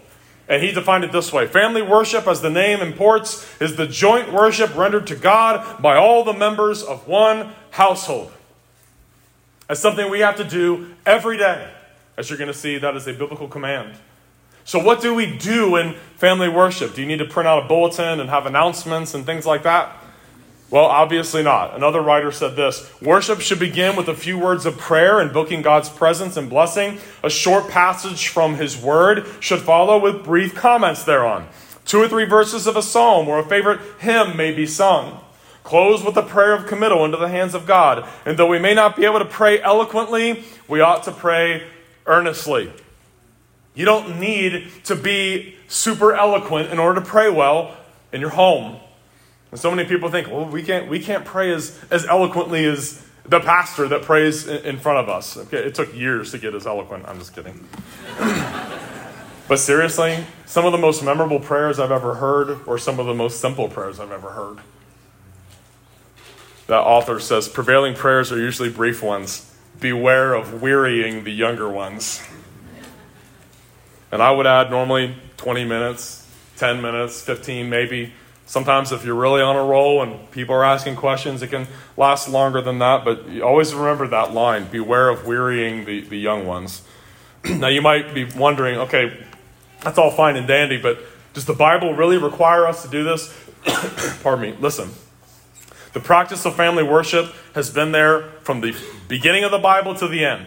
And 0.48 0.62
he 0.62 0.72
defined 0.72 1.04
it 1.04 1.12
this 1.12 1.30
way 1.30 1.46
Family 1.46 1.82
worship, 1.82 2.26
as 2.26 2.40
the 2.40 2.48
name 2.48 2.80
imports, 2.80 3.46
is 3.60 3.76
the 3.76 3.86
joint 3.86 4.32
worship 4.32 4.74
rendered 4.74 5.06
to 5.08 5.14
God 5.14 5.82
by 5.82 5.96
all 5.96 6.24
the 6.24 6.32
members 6.32 6.82
of 6.82 7.06
one 7.06 7.52
household. 7.72 8.32
That's 9.70 9.78
something 9.78 10.10
we 10.10 10.18
have 10.18 10.34
to 10.38 10.42
do 10.42 10.96
every 11.06 11.36
day. 11.36 11.70
As 12.16 12.28
you're 12.28 12.40
going 12.40 12.50
to 12.50 12.58
see, 12.58 12.78
that 12.78 12.96
is 12.96 13.06
a 13.06 13.12
biblical 13.12 13.46
command. 13.46 13.94
So, 14.64 14.82
what 14.82 15.00
do 15.00 15.14
we 15.14 15.38
do 15.38 15.76
in 15.76 15.94
family 16.16 16.48
worship? 16.48 16.92
Do 16.92 17.00
you 17.00 17.06
need 17.06 17.20
to 17.20 17.24
print 17.24 17.46
out 17.46 17.66
a 17.66 17.68
bulletin 17.68 18.18
and 18.18 18.28
have 18.28 18.46
announcements 18.46 19.14
and 19.14 19.24
things 19.24 19.46
like 19.46 19.62
that? 19.62 19.96
Well, 20.70 20.86
obviously 20.86 21.44
not. 21.44 21.76
Another 21.76 22.00
writer 22.00 22.32
said 22.32 22.56
this 22.56 22.90
Worship 23.00 23.40
should 23.40 23.60
begin 23.60 23.94
with 23.94 24.08
a 24.08 24.14
few 24.16 24.36
words 24.36 24.66
of 24.66 24.76
prayer, 24.76 25.20
and 25.20 25.28
invoking 25.28 25.62
God's 25.62 25.88
presence 25.88 26.36
and 26.36 26.50
blessing. 26.50 26.98
A 27.22 27.30
short 27.30 27.68
passage 27.68 28.26
from 28.26 28.56
His 28.56 28.76
Word 28.76 29.24
should 29.38 29.60
follow 29.60 30.00
with 30.00 30.24
brief 30.24 30.52
comments 30.52 31.04
thereon. 31.04 31.46
Two 31.84 32.02
or 32.02 32.08
three 32.08 32.24
verses 32.24 32.66
of 32.66 32.76
a 32.76 32.82
psalm 32.82 33.28
or 33.28 33.38
a 33.38 33.48
favorite 33.48 33.78
hymn 34.00 34.36
may 34.36 34.50
be 34.50 34.66
sung. 34.66 35.20
Close 35.70 36.02
with 36.02 36.16
a 36.16 36.22
prayer 36.24 36.52
of 36.52 36.66
committal 36.66 37.04
into 37.04 37.16
the 37.16 37.28
hands 37.28 37.54
of 37.54 37.64
God. 37.64 38.04
And 38.26 38.36
though 38.36 38.48
we 38.48 38.58
may 38.58 38.74
not 38.74 38.96
be 38.96 39.04
able 39.04 39.20
to 39.20 39.24
pray 39.24 39.62
eloquently, 39.62 40.42
we 40.66 40.80
ought 40.80 41.04
to 41.04 41.12
pray 41.12 41.62
earnestly. 42.06 42.72
You 43.76 43.84
don't 43.84 44.18
need 44.18 44.66
to 44.86 44.96
be 44.96 45.54
super 45.68 46.12
eloquent 46.12 46.72
in 46.72 46.80
order 46.80 46.98
to 46.98 47.06
pray 47.06 47.30
well 47.30 47.76
in 48.10 48.20
your 48.20 48.30
home. 48.30 48.80
And 49.52 49.60
so 49.60 49.70
many 49.70 49.88
people 49.88 50.10
think, 50.10 50.26
well, 50.26 50.44
we 50.44 50.64
can't, 50.64 50.88
we 50.88 50.98
can't 50.98 51.24
pray 51.24 51.52
as, 51.52 51.78
as 51.88 52.04
eloquently 52.04 52.64
as 52.64 53.06
the 53.24 53.38
pastor 53.38 53.86
that 53.86 54.02
prays 54.02 54.48
in, 54.48 54.76
front 54.76 54.98
of 54.98 55.08
us. 55.08 55.36
Okay, 55.36 55.58
it 55.58 55.76
took 55.76 55.94
years 55.94 56.32
to 56.32 56.38
get 56.38 56.52
as 56.52 56.66
eloquent. 56.66 57.04
I'm 57.06 57.20
just 57.20 57.32
kidding. 57.32 57.64
but 59.46 59.60
seriously, 59.60 60.24
some 60.46 60.66
of 60.66 60.72
the 60.72 60.78
most 60.78 61.04
memorable 61.04 61.38
prayers 61.38 61.78
I've 61.78 61.92
ever 61.92 62.16
heard 62.16 62.66
were 62.66 62.76
some 62.76 62.98
of 62.98 63.06
the 63.06 63.14
most 63.14 63.40
simple 63.40 63.68
prayers 63.68 64.00
I've 64.00 64.10
ever 64.10 64.30
heard 64.30 64.58
that 66.70 66.82
author 66.82 67.18
says 67.18 67.48
prevailing 67.48 67.96
prayers 67.96 68.30
are 68.30 68.38
usually 68.38 68.70
brief 68.70 69.02
ones. 69.02 69.52
Beware 69.80 70.34
of 70.34 70.62
wearying 70.62 71.24
the 71.24 71.32
younger 71.32 71.68
ones. 71.68 72.22
And 74.12 74.22
I 74.22 74.30
would 74.30 74.46
add 74.46 74.70
normally 74.70 75.16
20 75.36 75.64
minutes, 75.64 76.30
10 76.58 76.80
minutes, 76.80 77.22
15 77.22 77.68
maybe. 77.68 78.12
Sometimes, 78.46 78.92
if 78.92 79.04
you're 79.04 79.16
really 79.16 79.42
on 79.42 79.56
a 79.56 79.64
roll 79.64 80.00
and 80.00 80.30
people 80.30 80.54
are 80.54 80.62
asking 80.62 80.94
questions, 80.94 81.42
it 81.42 81.48
can 81.48 81.66
last 81.96 82.28
longer 82.28 82.60
than 82.60 82.78
that. 82.78 83.04
But 83.04 83.40
always 83.40 83.74
remember 83.74 84.06
that 84.06 84.32
line 84.32 84.66
beware 84.66 85.08
of 85.08 85.26
wearying 85.26 85.86
the, 85.86 86.02
the 86.02 86.18
young 86.18 86.46
ones. 86.46 86.82
now, 87.44 87.66
you 87.66 87.82
might 87.82 88.14
be 88.14 88.26
wondering 88.26 88.78
okay, 88.78 89.26
that's 89.82 89.98
all 89.98 90.12
fine 90.12 90.36
and 90.36 90.46
dandy, 90.46 90.76
but 90.80 91.00
does 91.32 91.46
the 91.46 91.52
Bible 91.52 91.94
really 91.94 92.16
require 92.16 92.68
us 92.68 92.84
to 92.84 92.88
do 92.88 93.02
this? 93.02 93.36
Pardon 94.22 94.52
me. 94.52 94.56
Listen, 94.60 94.90
the 95.92 96.00
practice 96.00 96.44
of 96.44 96.54
family 96.54 96.82
worship 96.82 97.34
has 97.54 97.70
been 97.70 97.92
there 97.92 98.30
from 98.42 98.60
the 98.60 98.76
beginning 99.08 99.44
of 99.44 99.50
the 99.50 99.58
Bible 99.58 99.94
to 99.96 100.08
the 100.08 100.24
end. 100.24 100.46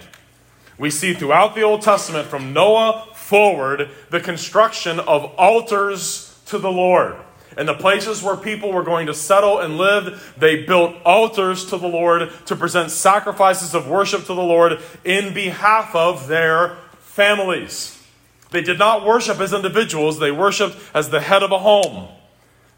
We 0.77 0.89
see 0.89 1.13
throughout 1.13 1.55
the 1.55 1.61
Old 1.61 1.81
Testament, 1.81 2.27
from 2.27 2.53
Noah 2.53 3.07
forward, 3.13 3.89
the 4.09 4.19
construction 4.19 4.99
of 4.99 5.25
altars 5.37 6.39
to 6.47 6.57
the 6.57 6.71
Lord. 6.71 7.15
And 7.55 7.67
the 7.67 7.75
places 7.75 8.23
where 8.23 8.35
people 8.35 8.71
were 8.71 8.83
going 8.83 9.05
to 9.07 9.13
settle 9.13 9.59
and 9.59 9.77
live, 9.77 10.33
they 10.37 10.63
built 10.63 10.95
altars 11.05 11.65
to 11.67 11.77
the 11.77 11.87
Lord 11.87 12.31
to 12.47 12.55
present 12.55 12.89
sacrifices 12.89 13.75
of 13.75 13.87
worship 13.87 14.21
to 14.21 14.33
the 14.33 14.41
Lord 14.41 14.81
in 15.03 15.33
behalf 15.33 15.95
of 15.95 16.27
their 16.27 16.77
families. 16.99 18.01
They 18.49 18.61
did 18.61 18.79
not 18.79 19.05
worship 19.05 19.39
as 19.39 19.53
individuals, 19.53 20.19
they 20.19 20.31
worshiped 20.31 20.77
as 20.93 21.09
the 21.09 21.21
head 21.21 21.43
of 21.43 21.51
a 21.51 21.59
home. 21.59 22.07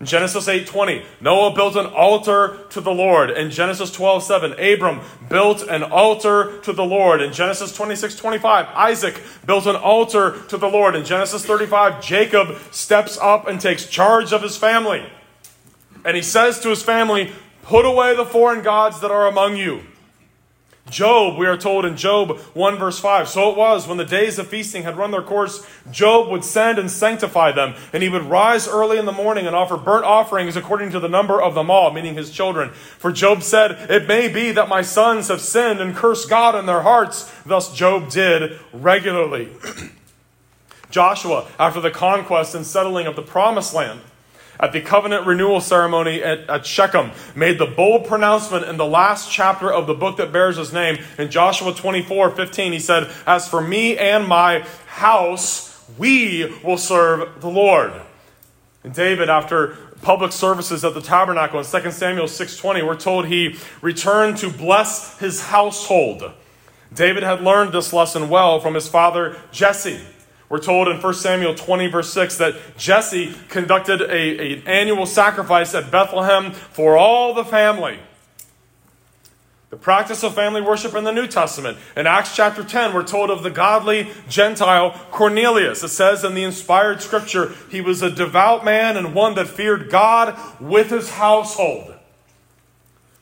Genesis 0.03 0.47
8:20, 0.47 1.03
Noah 1.21 1.55
built 1.55 1.77
an 1.77 1.85
altar 1.85 2.57
to 2.69 2.81
the 2.81 2.91
Lord. 2.91 3.31
In 3.31 3.49
Genesis 3.49 3.91
12:7, 3.91 4.51
Abram 4.59 4.99
built 5.29 5.61
an 5.61 5.83
altar 5.83 6.59
to 6.63 6.73
the 6.73 6.83
Lord. 6.83 7.21
In 7.21 7.31
Genesis 7.31 7.71
26:25, 7.71 8.67
Isaac 8.75 9.21
built 9.45 9.65
an 9.65 9.77
altar 9.77 10.35
to 10.49 10.57
the 10.57 10.67
Lord. 10.67 10.95
In 10.95 11.05
Genesis 11.05 11.45
35, 11.45 12.01
Jacob 12.01 12.57
steps 12.71 13.17
up 13.21 13.47
and 13.47 13.59
takes 13.59 13.85
charge 13.85 14.33
of 14.33 14.41
his 14.41 14.57
family. 14.57 15.05
And 16.03 16.15
he 16.15 16.21
says 16.21 16.59
to 16.59 16.69
his 16.69 16.83
family, 16.83 17.31
"Put 17.63 17.85
away 17.85 18.15
the 18.15 18.25
foreign 18.25 18.63
gods 18.63 18.99
that 18.99 19.11
are 19.11 19.27
among 19.27 19.55
you." 19.55 19.81
Job, 20.89 21.39
we 21.39 21.47
are 21.47 21.57
told 21.57 21.83
in 21.83 21.97
Job 21.97 22.37
1 22.53 22.77
verse 22.77 22.99
5, 22.99 23.27
so 23.27 23.49
it 23.49 23.57
was 23.57 23.87
when 23.87 23.97
the 23.97 24.05
days 24.05 24.37
of 24.37 24.47
feasting 24.47 24.83
had 24.83 24.97
run 24.97 25.09
their 25.09 25.23
course, 25.23 25.65
Job 25.89 26.29
would 26.29 26.45
send 26.45 26.77
and 26.77 26.91
sanctify 26.91 27.51
them, 27.53 27.73
and 27.91 28.03
he 28.03 28.09
would 28.09 28.21
rise 28.23 28.67
early 28.67 28.99
in 28.99 29.05
the 29.05 29.11
morning 29.11 29.47
and 29.47 29.55
offer 29.55 29.77
burnt 29.77 30.05
offerings 30.05 30.55
according 30.55 30.91
to 30.91 30.99
the 30.99 31.09
number 31.09 31.41
of 31.41 31.55
them 31.55 31.71
all, 31.71 31.91
meaning 31.91 32.13
his 32.13 32.29
children. 32.29 32.69
For 32.69 33.11
Job 33.11 33.41
said, 33.41 33.89
It 33.89 34.07
may 34.07 34.27
be 34.27 34.51
that 34.51 34.69
my 34.69 34.83
sons 34.83 35.29
have 35.29 35.41
sinned 35.41 35.79
and 35.79 35.95
cursed 35.95 36.29
God 36.29 36.53
in 36.53 36.67
their 36.67 36.81
hearts. 36.81 37.31
Thus 37.47 37.75
Job 37.75 38.11
did 38.11 38.59
regularly. 38.71 39.49
Joshua, 40.91 41.47
after 41.57 41.81
the 41.81 41.91
conquest 41.91 42.53
and 42.53 42.65
settling 42.65 43.07
of 43.07 43.15
the 43.15 43.23
promised 43.23 43.73
land, 43.73 44.01
at 44.59 44.71
the 44.71 44.81
covenant 44.81 45.25
renewal 45.25 45.61
ceremony 45.61 46.23
at, 46.23 46.49
at, 46.49 46.65
Shechem, 46.65 47.11
made 47.35 47.59
the 47.59 47.65
bold 47.65 48.05
pronouncement 48.05 48.65
in 48.65 48.77
the 48.77 48.85
last 48.85 49.31
chapter 49.31 49.71
of 49.71 49.87
the 49.87 49.93
book 49.93 50.17
that 50.17 50.31
bears 50.31 50.57
his 50.57 50.73
name. 50.73 50.97
In 51.17 51.29
Joshua 51.29 51.73
24 51.73 52.31
15, 52.31 52.73
he 52.73 52.79
said, 52.79 53.11
As 53.25 53.47
for 53.47 53.61
me 53.61 53.97
and 53.97 54.27
my 54.27 54.65
house, 54.87 55.83
we 55.97 56.53
will 56.63 56.77
serve 56.77 57.41
the 57.41 57.49
Lord. 57.49 57.93
And 58.83 58.93
David, 58.93 59.29
after 59.29 59.77
public 60.01 60.31
services 60.31 60.85
at 60.85 60.93
the 60.93 61.01
tabernacle 61.01 61.59
in 61.59 61.65
2 61.65 61.91
Samuel 61.91 62.27
6:20, 62.27 62.85
we're 62.85 62.95
told 62.95 63.25
he 63.25 63.57
returned 63.81 64.37
to 64.37 64.49
bless 64.49 65.17
his 65.19 65.41
household. 65.41 66.31
David 66.93 67.23
had 67.23 67.41
learned 67.41 67.73
this 67.73 67.91
lesson 67.91 68.29
well 68.29 68.59
from 68.59 68.75
his 68.75 68.87
father 68.87 69.37
Jesse. 69.51 69.99
We're 70.47 70.59
told 70.59 70.87
in 70.87 71.01
1 71.01 71.13
Samuel 71.15 71.55
20, 71.55 71.87
verse 71.87 72.13
6, 72.13 72.37
that 72.37 72.77
Jesse 72.77 73.33
conducted 73.49 74.01
an 74.01 74.63
annual 74.67 75.05
sacrifice 75.05 75.73
at 75.73 75.89
Bethlehem 75.89 76.51
for 76.51 76.95
all 76.97 77.33
the 77.33 77.43
family. 77.43 77.99
The 79.71 79.77
practice 79.77 80.23
of 80.23 80.35
family 80.35 80.61
worship 80.61 80.93
in 80.93 81.03
the 81.03 81.11
New 81.11 81.27
Testament. 81.27 81.77
In 81.97 82.07
Acts 82.07 82.35
chapter 82.35 82.63
10, 82.63 82.93
we're 82.93 83.03
told 83.03 83.29
of 83.31 83.43
the 83.43 83.49
godly 83.49 84.07
Gentile 84.29 84.91
Cornelius. 85.11 85.83
It 85.83 85.89
says 85.89 86.23
in 86.23 86.35
the 86.35 86.43
inspired 86.43 87.01
scripture, 87.01 87.53
he 87.69 87.81
was 87.81 88.01
a 88.01 88.09
devout 88.09 88.63
man 88.63 88.95
and 88.95 89.15
one 89.15 89.33
that 89.35 89.47
feared 89.47 89.89
God 89.89 90.39
with 90.61 90.91
his 90.91 91.09
household. 91.09 91.95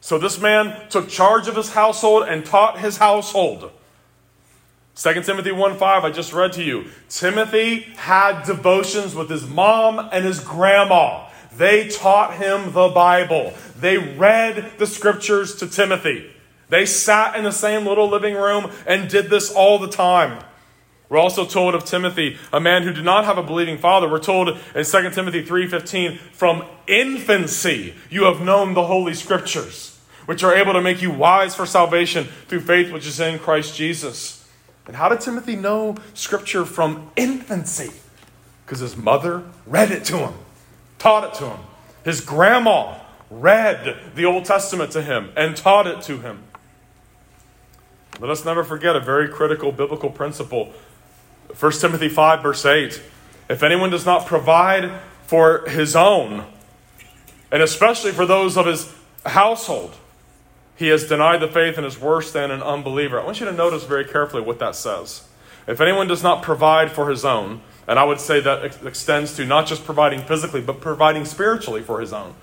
So 0.01 0.19
this 0.19 0.39
man 0.39 0.89
took 0.89 1.07
charge 1.07 1.47
of 1.47 1.55
his 1.55 1.71
household 1.71 2.27
and 2.27 2.45
taught 2.45 2.79
his 2.79 2.97
household. 2.97 3.71
2 4.95 5.23
Timothy 5.23 5.51
1 5.51 5.77
5, 5.77 6.03
I 6.03 6.11
just 6.11 6.33
read 6.33 6.53
to 6.53 6.63
you. 6.63 6.85
Timothy 7.09 7.81
had 7.97 8.43
devotions 8.43 9.15
with 9.15 9.29
his 9.29 9.47
mom 9.47 9.97
and 10.11 10.23
his 10.23 10.39
grandma. 10.39 11.27
They 11.57 11.87
taught 11.87 12.35
him 12.35 12.73
the 12.73 12.89
Bible. 12.89 13.53
They 13.77 13.97
read 13.97 14.73
the 14.77 14.85
scriptures 14.85 15.55
to 15.57 15.67
Timothy. 15.67 16.29
They 16.69 16.85
sat 16.85 17.35
in 17.35 17.43
the 17.43 17.51
same 17.51 17.85
little 17.85 18.07
living 18.07 18.35
room 18.35 18.71
and 18.85 19.09
did 19.09 19.29
this 19.29 19.51
all 19.51 19.79
the 19.79 19.89
time. 19.89 20.43
We're 21.09 21.19
also 21.19 21.45
told 21.45 21.75
of 21.75 21.85
Timothy, 21.85 22.37
a 22.51 22.59
man 22.59 22.83
who 22.83 22.93
did 22.93 23.05
not 23.05 23.25
have 23.25 23.37
a 23.37 23.43
believing 23.43 23.77
father. 23.77 24.09
We're 24.09 24.19
told 24.19 24.57
in 24.75 24.85
2 24.85 25.09
Timothy 25.11 25.43
3:15, 25.43 26.17
from 26.33 26.63
infancy 26.87 27.95
you 28.11 28.25
have 28.25 28.41
known 28.41 28.73
the 28.73 28.85
holy 28.85 29.13
scriptures, 29.15 29.99
which 30.27 30.43
are 30.43 30.53
able 30.53 30.73
to 30.73 30.81
make 30.81 31.01
you 31.01 31.09
wise 31.09 31.55
for 31.55 31.65
salvation 31.65 32.25
through 32.47 32.61
faith 32.61 32.91
which 32.91 33.07
is 33.07 33.19
in 33.19 33.39
Christ 33.39 33.75
Jesus. 33.75 34.42
And 34.85 34.95
how 34.95 35.09
did 35.09 35.21
Timothy 35.21 35.55
know 35.55 35.95
Scripture 36.13 36.65
from 36.65 37.11
infancy? 37.15 37.91
Because 38.65 38.79
his 38.79 38.97
mother 38.97 39.43
read 39.65 39.91
it 39.91 40.03
to 40.05 40.17
him, 40.17 40.33
taught 40.99 41.23
it 41.23 41.33
to 41.39 41.49
him. 41.49 41.59
His 42.03 42.21
grandma 42.21 42.99
read 43.29 43.97
the 44.15 44.25
Old 44.25 44.45
Testament 44.45 44.91
to 44.91 45.01
him 45.01 45.31
and 45.35 45.55
taught 45.55 45.87
it 45.87 46.01
to 46.03 46.19
him. 46.19 46.43
Let 48.19 48.29
us 48.29 48.45
never 48.45 48.63
forget 48.63 48.95
a 48.95 48.99
very 48.99 49.27
critical 49.27 49.71
biblical 49.71 50.09
principle. 50.09 50.71
1 51.57 51.71
Timothy 51.73 52.09
5, 52.09 52.43
verse 52.43 52.65
8. 52.65 53.01
if 53.49 53.63
anyone 53.63 53.89
does 53.89 54.05
not 54.05 54.25
provide 54.25 54.91
for 55.25 55.67
his 55.67 55.95
own, 55.95 56.45
and 57.51 57.61
especially 57.61 58.11
for 58.11 58.25
those 58.25 58.57
of 58.57 58.65
his 58.65 58.93
household, 59.25 59.95
he 60.83 60.89
has 60.89 61.07
denied 61.07 61.39
the 61.39 61.47
faith 61.47 61.77
and 61.77 61.87
is 61.87 61.97
worse 61.97 62.33
than 62.33 62.51
an 62.51 62.61
unbeliever. 62.61 63.17
I 63.17 63.23
want 63.23 63.39
you 63.39 63.45
to 63.45 63.53
notice 63.53 63.85
very 63.85 64.03
carefully 64.03 64.43
what 64.43 64.59
that 64.59 64.75
says. 64.75 65.25
If 65.65 65.79
anyone 65.79 66.07
does 66.07 66.21
not 66.21 66.43
provide 66.43 66.91
for 66.91 67.09
his 67.09 67.23
own, 67.23 67.61
and 67.87 67.97
I 67.97 68.03
would 68.03 68.19
say 68.19 68.41
that 68.41 68.65
ex- 68.65 68.83
extends 68.83 69.33
to 69.37 69.45
not 69.45 69.65
just 69.65 69.85
providing 69.85 70.23
physically, 70.23 70.59
but 70.59 70.81
providing 70.81 71.23
spiritually 71.23 71.81
for 71.81 72.01
his 72.01 72.11
own. 72.11 72.35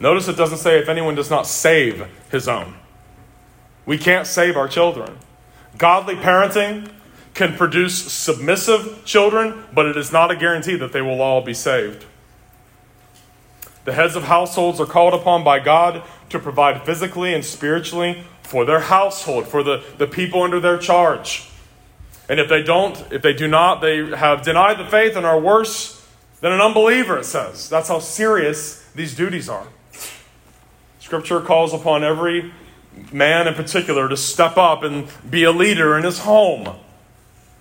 Notice 0.00 0.28
it 0.28 0.36
doesn't 0.38 0.58
say 0.58 0.78
if 0.78 0.88
anyone 0.88 1.14
does 1.14 1.28
not 1.28 1.46
save 1.46 2.06
his 2.30 2.48
own. 2.48 2.74
We 3.84 3.98
can't 3.98 4.26
save 4.26 4.56
our 4.56 4.66
children. 4.66 5.18
Godly 5.76 6.14
parenting 6.14 6.90
can 7.34 7.54
produce 7.54 8.10
submissive 8.10 9.04
children, 9.04 9.64
but 9.74 9.84
it 9.84 9.98
is 9.98 10.10
not 10.10 10.30
a 10.30 10.36
guarantee 10.36 10.76
that 10.76 10.94
they 10.94 11.02
will 11.02 11.20
all 11.20 11.42
be 11.42 11.52
saved. 11.52 12.06
The 13.84 13.92
heads 13.92 14.16
of 14.16 14.24
households 14.24 14.80
are 14.80 14.86
called 14.86 15.14
upon 15.14 15.44
by 15.44 15.58
God 15.58 16.02
to 16.30 16.38
provide 16.38 16.84
physically 16.84 17.34
and 17.34 17.44
spiritually 17.44 18.24
for 18.42 18.64
their 18.64 18.80
household, 18.80 19.46
for 19.46 19.62
the, 19.62 19.84
the 19.98 20.06
people 20.06 20.42
under 20.42 20.60
their 20.60 20.78
charge. 20.78 21.48
And 22.28 22.40
if 22.40 22.48
they 22.48 22.62
don't, 22.62 22.96
if 23.12 23.20
they 23.22 23.34
do 23.34 23.46
not, 23.46 23.80
they 23.80 24.16
have 24.16 24.42
denied 24.42 24.78
the 24.78 24.86
faith 24.86 25.16
and 25.16 25.26
are 25.26 25.38
worse 25.38 26.06
than 26.40 26.52
an 26.52 26.60
unbeliever, 26.60 27.18
it 27.18 27.24
says. 27.24 27.68
That's 27.68 27.88
how 27.88 27.98
serious 27.98 28.82
these 28.94 29.14
duties 29.14 29.48
are. 29.48 29.66
Scripture 31.00 31.40
calls 31.40 31.74
upon 31.74 32.02
every 32.02 32.52
man 33.12 33.46
in 33.46 33.54
particular 33.54 34.08
to 34.08 34.16
step 34.16 34.56
up 34.56 34.82
and 34.82 35.06
be 35.28 35.44
a 35.44 35.52
leader 35.52 35.98
in 35.98 36.04
his 36.04 36.20
home. 36.20 36.78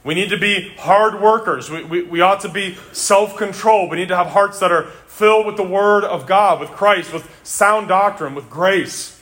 We 0.04 0.14
need 0.16 0.30
to 0.30 0.38
be 0.38 0.70
hard 0.78 1.22
workers. 1.22 1.70
We, 1.70 1.84
we, 1.84 2.04
we 2.04 2.22
ought 2.22 2.42
to 2.42 2.50
be 2.50 2.78
self 2.92 3.38
controlled. 3.38 3.92
We 3.92 3.98
need 3.98 4.10
to 4.10 4.18
have 4.18 4.28
hearts 4.28 4.60
that 4.60 4.72
are 4.72 4.84
filled 5.08 5.46
with 5.46 5.58
the 5.58 5.64
Word 5.64 6.04
of 6.04 6.26
God, 6.26 6.60
with 6.60 6.70
Christ, 6.72 7.14
with 7.14 7.30
sound 7.44 7.88
doctrine, 7.88 8.36
with 8.36 8.50
grace. 8.50 9.22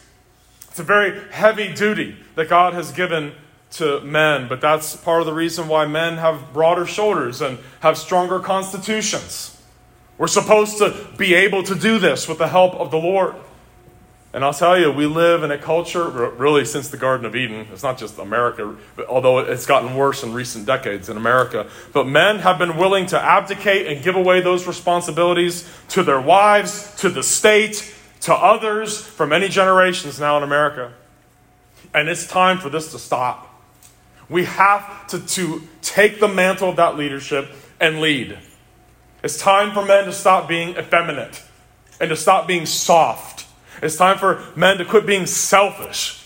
It's 0.70 0.80
a 0.80 0.84
very 0.84 1.20
heavy 1.30 1.74
duty 1.74 2.16
that 2.36 2.50
God 2.50 2.74
has 2.74 2.92
given 2.92 3.34
to 3.72 4.02
men, 4.02 4.48
but 4.48 4.62
that's 4.62 4.96
part 4.96 5.22
of 5.22 5.26
the 5.26 5.34
reason 5.34 5.68
why 5.68 5.86
men 5.86 6.18
have 6.18 6.54
broader 6.54 6.86
shoulders 6.86 7.42
and 7.42 7.60
have 7.82 7.98
stronger 7.98 8.40
constitutions. 8.40 9.62
We're 10.18 10.28
supposed 10.28 10.78
to 10.80 11.08
be 11.18 11.34
able 11.34 11.64
to 11.64 11.76
do 11.76 12.00
this 12.00 12.28
with 12.28 12.38
the 12.38 12.48
help 12.48 12.76
of 12.76 12.92
the 12.92 12.98
Lord. 12.98 13.36
And 14.34 14.46
I'll 14.46 14.54
tell 14.54 14.80
you, 14.80 14.90
we 14.92 15.08
live 15.08 15.44
in 15.44 15.52
a 15.52 15.58
culture, 15.58 16.08
really 16.08 16.64
since 16.64 16.88
the 16.88 16.96
Garden 16.96 17.26
of 17.26 17.36
Eden. 17.36 17.68
It's 17.74 17.84
not 17.84 17.98
just 17.98 18.18
America, 18.18 18.76
although 19.10 19.40
it's 19.40 19.66
gotten 19.66 19.94
worse 19.94 20.24
in 20.24 20.32
recent 20.32 20.66
decades 20.66 21.10
in 21.10 21.18
America. 21.18 21.68
But 21.92 22.08
men 22.08 22.40
have 22.40 22.58
been 22.58 22.78
willing 22.78 23.08
to 23.08 23.22
abdicate 23.22 23.88
and 23.88 24.02
give 24.02 24.16
away 24.16 24.40
those 24.40 24.66
responsibilities 24.68 25.70
to 25.90 26.04
their 26.04 26.22
wives, 26.22 26.96
to 26.98 27.10
the 27.10 27.24
state, 27.24 27.94
to 28.22 28.34
others 28.34 29.02
for 29.06 29.28
many 29.28 29.50
generations 29.50 30.18
now 30.18 30.38
in 30.38 30.44
America. 30.44 30.94
And 31.94 32.08
it's 32.08 32.26
time 32.26 32.58
for 32.58 32.70
this 32.70 32.92
to 32.94 33.00
stop. 33.00 33.50
We 34.30 34.46
have 34.46 35.08
to, 35.08 35.20
to 35.20 35.68
take 35.82 36.22
the 36.22 36.30
mantle 36.30 36.70
of 36.70 36.78
that 36.78 36.96
leadership 36.96 37.50
and 37.82 38.00
lead. 38.00 38.40
It's 39.24 39.38
time 39.38 39.74
for 39.74 39.86
men 39.86 40.06
to 40.06 40.14
stop 40.14 40.48
being 40.48 40.78
effeminate 40.78 41.44
and 42.00 42.10
to 42.10 42.16
stop 42.16 42.48
being 42.48 42.66
soft 42.66 43.41
it's 43.82 43.98
time 43.98 44.18
for 44.18 44.44
men 44.56 44.78
to 44.78 44.86
quit 44.86 45.06
being 45.06 45.26
selfish. 45.26 46.24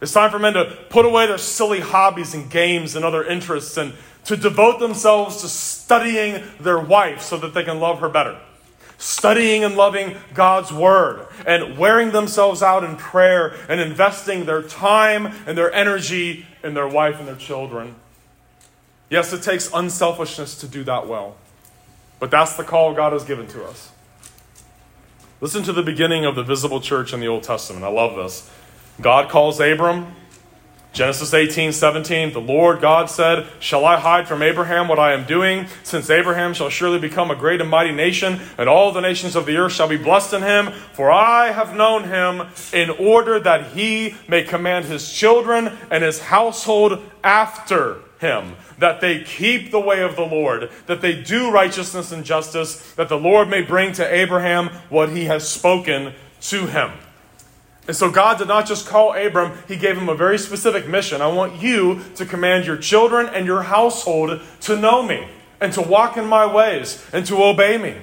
It's 0.00 0.12
time 0.12 0.30
for 0.30 0.38
men 0.38 0.54
to 0.54 0.64
put 0.88 1.04
away 1.04 1.26
their 1.26 1.38
silly 1.38 1.80
hobbies 1.80 2.34
and 2.34 2.50
games 2.50 2.96
and 2.96 3.04
other 3.04 3.24
interests 3.24 3.76
and 3.76 3.92
to 4.24 4.36
devote 4.36 4.78
themselves 4.78 5.42
to 5.42 5.48
studying 5.48 6.42
their 6.60 6.78
wife 6.78 7.22
so 7.22 7.36
that 7.38 7.54
they 7.54 7.64
can 7.64 7.80
love 7.80 8.00
her 8.00 8.08
better. 8.08 8.38
Studying 8.98 9.64
and 9.64 9.76
loving 9.76 10.16
God's 10.32 10.72
Word 10.72 11.26
and 11.44 11.76
wearing 11.76 12.12
themselves 12.12 12.62
out 12.62 12.84
in 12.84 12.96
prayer 12.96 13.54
and 13.68 13.80
investing 13.80 14.44
their 14.44 14.62
time 14.62 15.26
and 15.46 15.58
their 15.58 15.72
energy 15.72 16.46
in 16.62 16.74
their 16.74 16.86
wife 16.86 17.18
and 17.18 17.26
their 17.26 17.34
children. 17.34 17.96
Yes, 19.10 19.32
it 19.32 19.42
takes 19.42 19.70
unselfishness 19.72 20.60
to 20.60 20.68
do 20.68 20.84
that 20.84 21.06
well, 21.08 21.36
but 22.20 22.30
that's 22.30 22.56
the 22.56 22.64
call 22.64 22.94
God 22.94 23.12
has 23.12 23.24
given 23.24 23.46
to 23.48 23.64
us. 23.64 23.90
Listen 25.42 25.64
to 25.64 25.72
the 25.72 25.82
beginning 25.82 26.24
of 26.24 26.36
the 26.36 26.44
visible 26.44 26.80
church 26.80 27.12
in 27.12 27.18
the 27.18 27.26
Old 27.26 27.42
Testament. 27.42 27.84
I 27.84 27.88
love 27.88 28.14
this. 28.14 28.48
God 29.00 29.28
calls 29.28 29.58
Abram. 29.58 30.14
Genesis 30.92 31.34
18, 31.34 31.72
17, 31.72 32.32
the 32.32 32.40
Lord 32.40 32.80
God 32.80 33.10
said, 33.10 33.48
Shall 33.58 33.84
I 33.84 33.98
hide 33.98 34.28
from 34.28 34.40
Abraham 34.40 34.86
what 34.86 35.00
I 35.00 35.14
am 35.14 35.24
doing? 35.24 35.66
Since 35.82 36.10
Abraham 36.10 36.54
shall 36.54 36.68
surely 36.68 37.00
become 37.00 37.32
a 37.32 37.34
great 37.34 37.60
and 37.60 37.68
mighty 37.68 37.90
nation, 37.90 38.40
and 38.56 38.68
all 38.68 38.92
the 38.92 39.00
nations 39.00 39.34
of 39.34 39.44
the 39.44 39.56
earth 39.56 39.72
shall 39.72 39.88
be 39.88 39.96
blessed 39.96 40.32
in 40.34 40.42
him. 40.42 40.70
For 40.92 41.10
I 41.10 41.50
have 41.50 41.74
known 41.74 42.04
him 42.04 42.46
in 42.72 42.90
order 42.90 43.40
that 43.40 43.72
he 43.72 44.14
may 44.28 44.44
command 44.44 44.84
his 44.84 45.12
children 45.12 45.76
and 45.90 46.04
his 46.04 46.20
household 46.20 47.02
after 47.24 47.98
him, 48.22 48.56
that 48.78 49.02
they 49.02 49.22
keep 49.22 49.70
the 49.70 49.78
way 49.78 50.02
of 50.02 50.16
the 50.16 50.22
Lord, 50.22 50.70
that 50.86 51.02
they 51.02 51.20
do 51.20 51.50
righteousness 51.50 52.10
and 52.10 52.24
justice, 52.24 52.94
that 52.94 53.10
the 53.10 53.18
Lord 53.18 53.50
may 53.50 53.60
bring 53.60 53.92
to 53.92 54.14
Abraham 54.14 54.68
what 54.88 55.10
he 55.10 55.26
has 55.26 55.46
spoken 55.46 56.14
to 56.42 56.66
him. 56.66 56.92
And 57.86 57.96
so 57.96 58.10
God 58.10 58.38
did 58.38 58.48
not 58.48 58.66
just 58.66 58.86
call 58.86 59.12
Abram, 59.14 59.58
he 59.68 59.76
gave 59.76 59.98
him 59.98 60.08
a 60.08 60.14
very 60.14 60.38
specific 60.38 60.88
mission. 60.88 61.20
I 61.20 61.26
want 61.26 61.60
you 61.60 62.00
to 62.14 62.24
command 62.24 62.64
your 62.64 62.76
children 62.76 63.26
and 63.26 63.44
your 63.44 63.62
household 63.62 64.40
to 64.62 64.76
know 64.76 65.02
me 65.02 65.28
and 65.60 65.72
to 65.74 65.82
walk 65.82 66.16
in 66.16 66.26
my 66.26 66.46
ways 66.46 67.04
and 67.12 67.26
to 67.26 67.42
obey 67.42 67.76
me. 67.76 67.96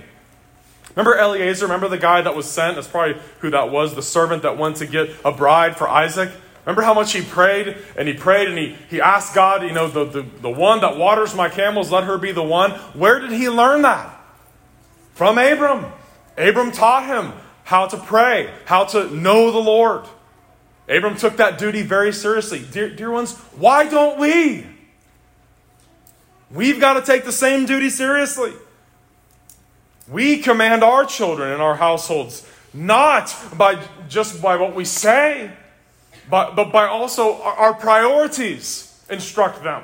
Remember 0.95 1.17
Eliezer? 1.17 1.65
Remember 1.65 1.87
the 1.87 1.97
guy 1.97 2.21
that 2.21 2.35
was 2.35 2.49
sent? 2.49 2.75
That's 2.75 2.87
probably 2.87 3.21
who 3.39 3.51
that 3.51 3.71
was, 3.71 3.95
the 3.95 4.01
servant 4.01 4.43
that 4.43 4.57
went 4.57 4.77
to 4.77 4.85
get 4.85 5.09
a 5.23 5.31
bride 5.31 5.77
for 5.77 5.87
Isaac. 5.87 6.29
Remember 6.69 6.83
how 6.83 6.93
much 6.93 7.13
he 7.13 7.23
prayed 7.23 7.77
and 7.97 8.07
he 8.07 8.13
prayed 8.13 8.47
and 8.47 8.55
he, 8.55 8.75
he 8.91 9.01
asked 9.01 9.33
God, 9.33 9.63
you 9.63 9.71
know, 9.71 9.87
the, 9.87 10.05
the, 10.05 10.21
the 10.21 10.51
one 10.51 10.81
that 10.81 10.97
waters 10.97 11.33
my 11.33 11.49
camels, 11.49 11.91
let 11.91 12.03
her 12.03 12.19
be 12.19 12.31
the 12.31 12.43
one. 12.43 12.69
Where 12.93 13.19
did 13.19 13.31
he 13.31 13.49
learn 13.49 13.81
that? 13.81 14.15
From 15.15 15.39
Abram. 15.39 15.91
Abram 16.37 16.71
taught 16.71 17.07
him 17.07 17.33
how 17.63 17.87
to 17.87 17.97
pray, 17.97 18.53
how 18.65 18.85
to 18.85 19.09
know 19.09 19.49
the 19.49 19.57
Lord. 19.57 20.05
Abram 20.87 21.15
took 21.15 21.37
that 21.37 21.57
duty 21.57 21.81
very 21.81 22.13
seriously. 22.13 22.63
Dear, 22.71 22.91
dear 22.91 23.09
ones, 23.09 23.35
why 23.57 23.89
don't 23.89 24.19
we? 24.19 24.63
We've 26.51 26.79
got 26.79 26.93
to 26.93 27.01
take 27.01 27.25
the 27.25 27.31
same 27.31 27.65
duty 27.65 27.89
seriously. 27.89 28.53
We 30.07 30.37
command 30.37 30.83
our 30.83 31.03
children 31.03 31.51
and 31.51 31.63
our 31.63 31.77
households 31.77 32.47
not 32.75 33.35
by 33.57 33.83
just 34.07 34.39
by 34.39 34.57
what 34.57 34.75
we 34.75 34.85
say, 34.85 35.51
but, 36.29 36.55
but 36.55 36.71
by 36.71 36.85
also 36.85 37.41
our 37.41 37.73
priorities 37.73 39.03
instruct 39.09 39.63
them. 39.63 39.83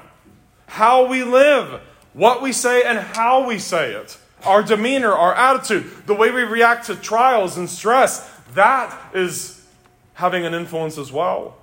How 0.67 1.07
we 1.07 1.23
live, 1.23 1.81
what 2.13 2.41
we 2.41 2.51
say, 2.51 2.83
and 2.83 2.99
how 2.99 3.47
we 3.47 3.59
say 3.59 3.93
it. 3.93 4.17
Our 4.43 4.61
demeanor, 4.61 5.11
our 5.11 5.33
attitude, 5.33 5.85
the 6.05 6.13
way 6.13 6.31
we 6.31 6.43
react 6.43 6.85
to 6.87 6.95
trials 6.95 7.57
and 7.57 7.69
stress, 7.69 8.29
that 8.53 8.95
is 9.13 9.65
having 10.13 10.45
an 10.45 10.53
influence 10.53 10.97
as 10.97 11.11
well. 11.11 11.57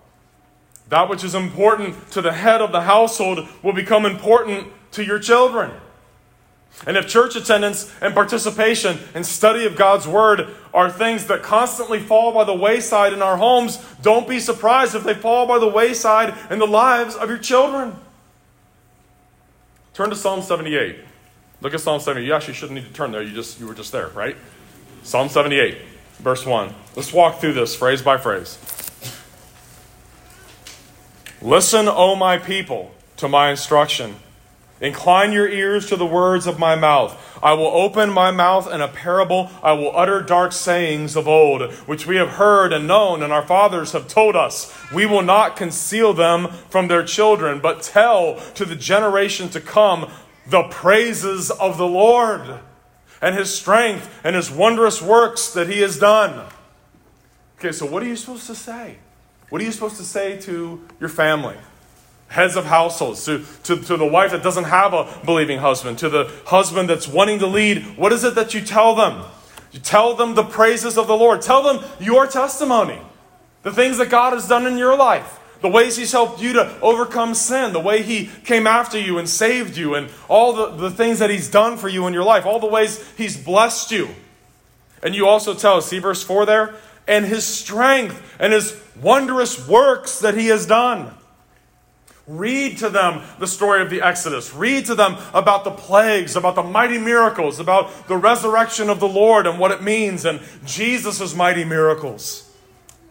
That 0.88 1.08
which 1.08 1.24
is 1.24 1.34
important 1.34 2.10
to 2.10 2.20
the 2.20 2.32
head 2.32 2.60
of 2.60 2.72
the 2.72 2.82
household 2.82 3.48
will 3.62 3.72
become 3.72 4.04
important 4.04 4.68
to 4.92 5.04
your 5.04 5.18
children. 5.18 5.70
And 6.86 6.96
if 6.96 7.06
church 7.06 7.36
attendance 7.36 7.92
and 8.00 8.12
participation 8.12 8.98
and 9.14 9.24
study 9.24 9.66
of 9.66 9.76
God's 9.76 10.08
Word 10.08 10.48
are 10.74 10.90
things 10.90 11.26
that 11.26 11.42
constantly 11.42 12.00
fall 12.00 12.32
by 12.32 12.44
the 12.44 12.54
wayside 12.54 13.12
in 13.12 13.22
our 13.22 13.36
homes, 13.36 13.78
don't 14.02 14.28
be 14.28 14.40
surprised 14.40 14.94
if 14.94 15.04
they 15.04 15.14
fall 15.14 15.46
by 15.46 15.58
the 15.58 15.68
wayside 15.68 16.34
in 16.50 16.58
the 16.58 16.66
lives 16.66 17.14
of 17.14 17.28
your 17.28 17.38
children. 17.38 17.94
Turn 19.94 20.10
to 20.10 20.16
Psalm 20.16 20.42
78. 20.42 20.96
Look 21.60 21.74
at 21.74 21.80
Psalm 21.80 22.00
78. 22.00 22.26
You 22.26 22.34
actually 22.34 22.54
shouldn't 22.54 22.80
need 22.80 22.86
to 22.86 22.92
turn 22.92 23.12
there. 23.12 23.22
You 23.22 23.34
just 23.34 23.60
you 23.60 23.66
were 23.68 23.74
just 23.74 23.92
there, 23.92 24.08
right? 24.08 24.36
Psalm 25.04 25.28
78, 25.28 25.78
verse 26.18 26.44
1. 26.44 26.74
Let's 26.96 27.12
walk 27.12 27.40
through 27.40 27.52
this 27.52 27.76
phrase 27.76 28.02
by 28.02 28.16
phrase. 28.16 28.58
Listen, 31.40 31.88
O 31.88 32.16
my 32.16 32.38
people, 32.38 32.92
to 33.18 33.28
my 33.28 33.50
instruction. 33.50 34.16
Incline 34.82 35.30
your 35.30 35.48
ears 35.48 35.86
to 35.86 35.96
the 35.96 36.04
words 36.04 36.48
of 36.48 36.58
my 36.58 36.74
mouth. 36.74 37.16
I 37.40 37.52
will 37.52 37.68
open 37.68 38.10
my 38.10 38.32
mouth 38.32 38.68
in 38.68 38.80
a 38.80 38.88
parable. 38.88 39.48
I 39.62 39.74
will 39.74 39.96
utter 39.96 40.20
dark 40.20 40.50
sayings 40.50 41.14
of 41.14 41.28
old, 41.28 41.72
which 41.86 42.04
we 42.04 42.16
have 42.16 42.30
heard 42.30 42.72
and 42.72 42.88
known, 42.88 43.22
and 43.22 43.32
our 43.32 43.46
fathers 43.46 43.92
have 43.92 44.08
told 44.08 44.34
us. 44.34 44.74
We 44.92 45.06
will 45.06 45.22
not 45.22 45.54
conceal 45.54 46.12
them 46.12 46.48
from 46.68 46.88
their 46.88 47.04
children, 47.04 47.60
but 47.60 47.82
tell 47.82 48.40
to 48.54 48.64
the 48.64 48.74
generation 48.74 49.48
to 49.50 49.60
come 49.60 50.10
the 50.48 50.64
praises 50.64 51.52
of 51.52 51.78
the 51.78 51.86
Lord 51.86 52.58
and 53.20 53.36
his 53.36 53.56
strength 53.56 54.12
and 54.24 54.34
his 54.34 54.50
wondrous 54.50 55.00
works 55.00 55.52
that 55.52 55.68
he 55.68 55.80
has 55.82 55.96
done. 55.96 56.48
Okay, 57.60 57.70
so 57.70 57.86
what 57.86 58.02
are 58.02 58.06
you 58.06 58.16
supposed 58.16 58.48
to 58.48 58.56
say? 58.56 58.96
What 59.48 59.62
are 59.62 59.64
you 59.64 59.70
supposed 59.70 59.98
to 59.98 60.02
say 60.02 60.40
to 60.40 60.84
your 60.98 61.08
family? 61.08 61.56
Heads 62.32 62.56
of 62.56 62.64
households, 62.64 63.24
to, 63.26 63.44
to, 63.62 63.76
to 63.76 63.96
the 63.98 64.06
wife 64.06 64.30
that 64.30 64.42
doesn't 64.42 64.64
have 64.64 64.94
a 64.94 65.06
believing 65.24 65.58
husband, 65.58 65.98
to 65.98 66.08
the 66.08 66.32
husband 66.46 66.88
that's 66.88 67.06
wanting 67.06 67.38
to 67.38 67.46
lead, 67.46 67.98
what 67.98 68.10
is 68.10 68.24
it 68.24 68.34
that 68.34 68.54
you 68.54 68.62
tell 68.62 68.94
them? 68.94 69.22
You 69.70 69.80
tell 69.80 70.14
them 70.14 70.34
the 70.34 70.42
praises 70.42 70.96
of 70.96 71.06
the 71.06 71.16
Lord. 71.16 71.42
Tell 71.42 71.62
them 71.62 71.84
your 72.00 72.26
testimony, 72.26 72.98
the 73.62 73.72
things 73.72 73.98
that 73.98 74.08
God 74.08 74.32
has 74.32 74.48
done 74.48 74.66
in 74.66 74.78
your 74.78 74.96
life, 74.96 75.40
the 75.60 75.68
ways 75.68 75.96
He's 75.96 76.12
helped 76.12 76.40
you 76.40 76.54
to 76.54 76.80
overcome 76.80 77.34
sin, 77.34 77.74
the 77.74 77.80
way 77.80 78.02
He 78.02 78.30
came 78.44 78.66
after 78.66 78.98
you 78.98 79.18
and 79.18 79.28
saved 79.28 79.76
you, 79.76 79.94
and 79.94 80.10
all 80.26 80.54
the, 80.54 80.88
the 80.88 80.90
things 80.90 81.18
that 81.18 81.28
He's 81.28 81.50
done 81.50 81.76
for 81.76 81.88
you 81.88 82.06
in 82.06 82.14
your 82.14 82.24
life, 82.24 82.46
all 82.46 82.60
the 82.60 82.66
ways 82.66 83.06
He's 83.16 83.36
blessed 83.36 83.90
you. 83.90 84.08
And 85.02 85.14
you 85.14 85.26
also 85.26 85.52
tell, 85.52 85.82
see 85.82 85.98
verse 85.98 86.22
4 86.22 86.46
there? 86.46 86.74
And 87.06 87.26
His 87.26 87.44
strength 87.44 88.36
and 88.38 88.54
His 88.54 88.80
wondrous 89.00 89.68
works 89.68 90.20
that 90.20 90.34
He 90.34 90.46
has 90.46 90.66
done. 90.66 91.12
Read 92.26 92.78
to 92.78 92.88
them 92.88 93.22
the 93.40 93.46
story 93.46 93.82
of 93.82 93.90
the 93.90 94.00
Exodus. 94.00 94.54
Read 94.54 94.86
to 94.86 94.94
them 94.94 95.16
about 95.34 95.64
the 95.64 95.72
plagues, 95.72 96.36
about 96.36 96.54
the 96.54 96.62
mighty 96.62 96.98
miracles, 96.98 97.58
about 97.58 98.06
the 98.06 98.16
resurrection 98.16 98.88
of 98.88 99.00
the 99.00 99.08
Lord 99.08 99.46
and 99.46 99.58
what 99.58 99.72
it 99.72 99.82
means, 99.82 100.24
and 100.24 100.40
Jesus' 100.64 101.34
mighty 101.34 101.64
miracles. 101.64 102.48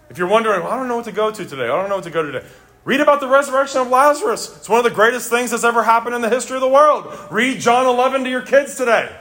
If 0.10 0.18
you're 0.18 0.30
wondering, 0.30 0.62
well, 0.64 0.72
I 0.72 0.78
don't 0.78 0.88
know 0.88 0.96
what 0.96 1.06
to 1.06 1.12
go 1.12 1.30
to 1.30 1.46
today, 1.46 1.64
I 1.64 1.68
don't 1.68 1.90
know 1.90 1.96
what 1.96 2.06
to 2.06 2.10
go 2.10 2.24
to 2.24 2.32
today. 2.32 2.48
Read 2.84 3.00
about 3.00 3.20
the 3.20 3.28
resurrection 3.28 3.82
of 3.82 3.90
Lazarus. 3.90 4.56
It's 4.58 4.68
one 4.68 4.80
of 4.80 4.84
the 4.84 4.96
greatest 4.96 5.30
things 5.30 5.52
that's 5.52 5.64
ever 5.64 5.84
happened 5.84 6.16
in 6.16 6.22
the 6.22 6.30
history 6.30 6.56
of 6.56 6.62
the 6.62 6.70
world. 6.70 7.14
Read 7.30 7.60
John 7.60 7.86
11 7.86 8.24
to 8.24 8.30
your 8.30 8.42
kids 8.42 8.76
today. 8.76 9.16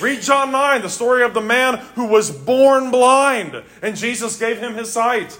Read 0.00 0.22
John 0.22 0.50
9, 0.50 0.82
the 0.82 0.88
story 0.88 1.22
of 1.22 1.34
the 1.34 1.40
man 1.40 1.76
who 1.94 2.06
was 2.06 2.30
born 2.30 2.90
blind, 2.90 3.62
and 3.82 3.96
Jesus 3.96 4.38
gave 4.38 4.58
him 4.58 4.74
his 4.74 4.92
sight. 4.92 5.38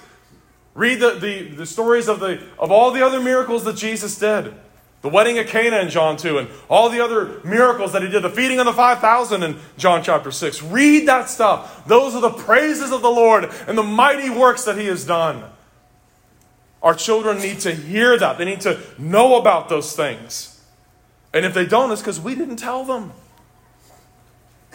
Read 0.74 1.00
the, 1.00 1.12
the, 1.12 1.48
the 1.48 1.66
stories 1.66 2.08
of, 2.08 2.20
the, 2.20 2.42
of 2.58 2.70
all 2.70 2.90
the 2.90 3.04
other 3.04 3.20
miracles 3.20 3.64
that 3.64 3.76
Jesus 3.76 4.18
did. 4.18 4.54
The 5.02 5.08
wedding 5.08 5.38
at 5.38 5.48
Cana 5.48 5.80
in 5.80 5.90
John 5.90 6.16
2, 6.16 6.38
and 6.38 6.48
all 6.68 6.88
the 6.88 7.00
other 7.04 7.40
miracles 7.44 7.92
that 7.92 8.02
he 8.02 8.08
did, 8.08 8.22
the 8.22 8.30
feeding 8.30 8.58
of 8.58 8.64
the 8.64 8.72
5,000 8.72 9.42
in 9.42 9.58
John 9.76 10.02
chapter 10.02 10.30
6. 10.30 10.62
Read 10.62 11.06
that 11.06 11.28
stuff. 11.28 11.86
Those 11.86 12.14
are 12.14 12.22
the 12.22 12.30
praises 12.30 12.90
of 12.90 13.02
the 13.02 13.10
Lord 13.10 13.50
and 13.68 13.76
the 13.76 13.82
mighty 13.82 14.30
works 14.30 14.64
that 14.64 14.78
he 14.78 14.86
has 14.86 15.04
done. 15.04 15.44
Our 16.82 16.94
children 16.94 17.38
need 17.38 17.60
to 17.60 17.74
hear 17.74 18.18
that. 18.18 18.38
They 18.38 18.46
need 18.46 18.62
to 18.62 18.80
know 18.98 19.36
about 19.36 19.68
those 19.68 19.94
things. 19.94 20.62
And 21.34 21.44
if 21.44 21.52
they 21.52 21.66
don't, 21.66 21.90
it's 21.92 22.00
because 22.00 22.20
we 22.20 22.34
didn't 22.34 22.56
tell 22.56 22.84
them. 22.84 23.12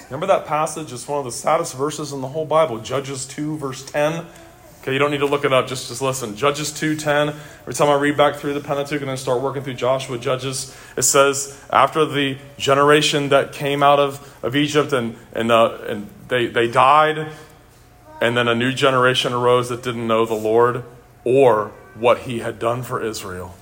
Remember 0.05 0.27
that 0.27 0.45
passage? 0.45 0.91
It's 0.93 1.07
one 1.07 1.19
of 1.19 1.25
the 1.25 1.31
saddest 1.31 1.75
verses 1.75 2.11
in 2.11 2.21
the 2.21 2.27
whole 2.27 2.45
Bible, 2.45 2.79
Judges 2.79 3.25
2, 3.25 3.57
verse 3.57 3.83
10. 3.83 4.25
Okay, 4.81 4.93
you 4.93 4.99
don't 4.99 5.11
need 5.11 5.19
to 5.19 5.25
look 5.25 5.43
it 5.43 5.51
up, 5.51 5.67
just, 5.67 5.89
just 5.89 6.01
listen. 6.01 6.37
Judges 6.37 6.71
2.10, 6.71 7.35
every 7.61 7.73
time 7.73 7.89
I 7.89 7.95
read 7.95 8.15
back 8.15 8.35
through 8.35 8.53
the 8.53 8.61
Pentateuch 8.61 9.01
and 9.01 9.09
then 9.09 9.17
start 9.17 9.41
working 9.41 9.61
through 9.61 9.73
Joshua, 9.73 10.17
Judges, 10.17 10.73
it 10.95 11.01
says, 11.01 11.61
after 11.69 12.05
the 12.05 12.37
generation 12.57 13.27
that 13.29 13.51
came 13.51 13.83
out 13.83 13.99
of, 13.99 14.39
of 14.41 14.55
Egypt 14.55 14.93
and, 14.93 15.17
and, 15.33 15.51
uh, 15.51 15.77
and 15.85 16.09
they, 16.29 16.47
they 16.47 16.71
died, 16.71 17.29
and 18.21 18.37
then 18.37 18.47
a 18.47 18.55
new 18.55 18.71
generation 18.71 19.33
arose 19.33 19.67
that 19.67 19.83
didn't 19.83 20.07
know 20.07 20.25
the 20.25 20.33
Lord 20.33 20.85
or 21.25 21.73
what 21.95 22.19
he 22.19 22.39
had 22.39 22.57
done 22.57 22.81
for 22.81 23.03
Israel. 23.03 23.55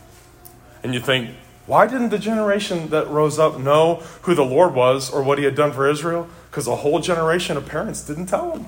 And 0.83 0.93
you 0.93 0.99
think, 0.99 1.31
why 1.65 1.87
didn't 1.87 2.09
the 2.09 2.19
generation 2.19 2.89
that 2.89 3.07
rose 3.09 3.39
up 3.39 3.59
know 3.59 3.95
who 4.21 4.35
the 4.35 4.45
Lord 4.45 4.75
was 4.75 5.09
or 5.09 5.23
what 5.23 5.39
he 5.39 5.45
had 5.45 5.55
done 5.55 5.71
for 5.71 5.89
Israel? 5.89 6.29
Because 6.49 6.67
a 6.67 6.77
whole 6.77 6.99
generation 6.99 7.57
of 7.57 7.65
parents 7.65 8.03
didn't 8.03 8.27
tell 8.27 8.51
them. 8.51 8.67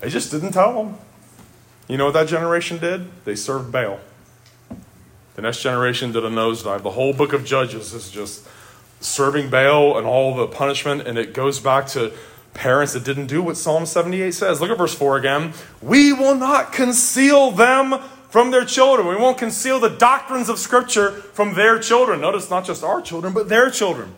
They 0.00 0.10
just 0.10 0.30
didn't 0.30 0.52
tell 0.52 0.82
them. 0.82 0.98
You 1.88 1.96
know 1.96 2.06
what 2.06 2.14
that 2.14 2.28
generation 2.28 2.78
did? 2.78 3.24
They 3.24 3.36
served 3.36 3.70
Baal. 3.70 4.00
The 5.34 5.42
next 5.42 5.62
generation 5.62 6.12
did 6.12 6.24
a 6.24 6.30
nosedive. 6.30 6.82
The 6.82 6.90
whole 6.90 7.12
book 7.12 7.32
of 7.32 7.44
Judges 7.44 7.92
is 7.92 8.10
just 8.10 8.46
serving 9.00 9.50
Baal 9.50 9.98
and 9.98 10.06
all 10.06 10.34
the 10.34 10.46
punishment, 10.46 11.06
and 11.06 11.18
it 11.18 11.34
goes 11.34 11.60
back 11.60 11.86
to 11.88 12.12
parents 12.54 12.94
that 12.94 13.04
didn't 13.04 13.26
do 13.26 13.42
what 13.42 13.56
Psalm 13.56 13.86
78 13.86 14.32
says. 14.32 14.60
Look 14.60 14.70
at 14.70 14.78
verse 14.78 14.94
4 14.94 15.18
again. 15.18 15.52
We 15.82 16.12
will 16.12 16.34
not 16.34 16.72
conceal 16.72 17.50
them 17.50 18.00
from 18.30 18.50
their 18.50 18.64
children. 18.64 19.06
We 19.06 19.16
won't 19.16 19.38
conceal 19.38 19.78
the 19.78 19.90
doctrines 19.90 20.48
of 20.48 20.58
Scripture 20.58 21.12
from 21.12 21.54
their 21.54 21.78
children. 21.78 22.20
Notice 22.20 22.50
not 22.50 22.64
just 22.64 22.82
our 22.82 23.00
children, 23.00 23.32
but 23.32 23.48
their 23.48 23.70
children. 23.70 24.14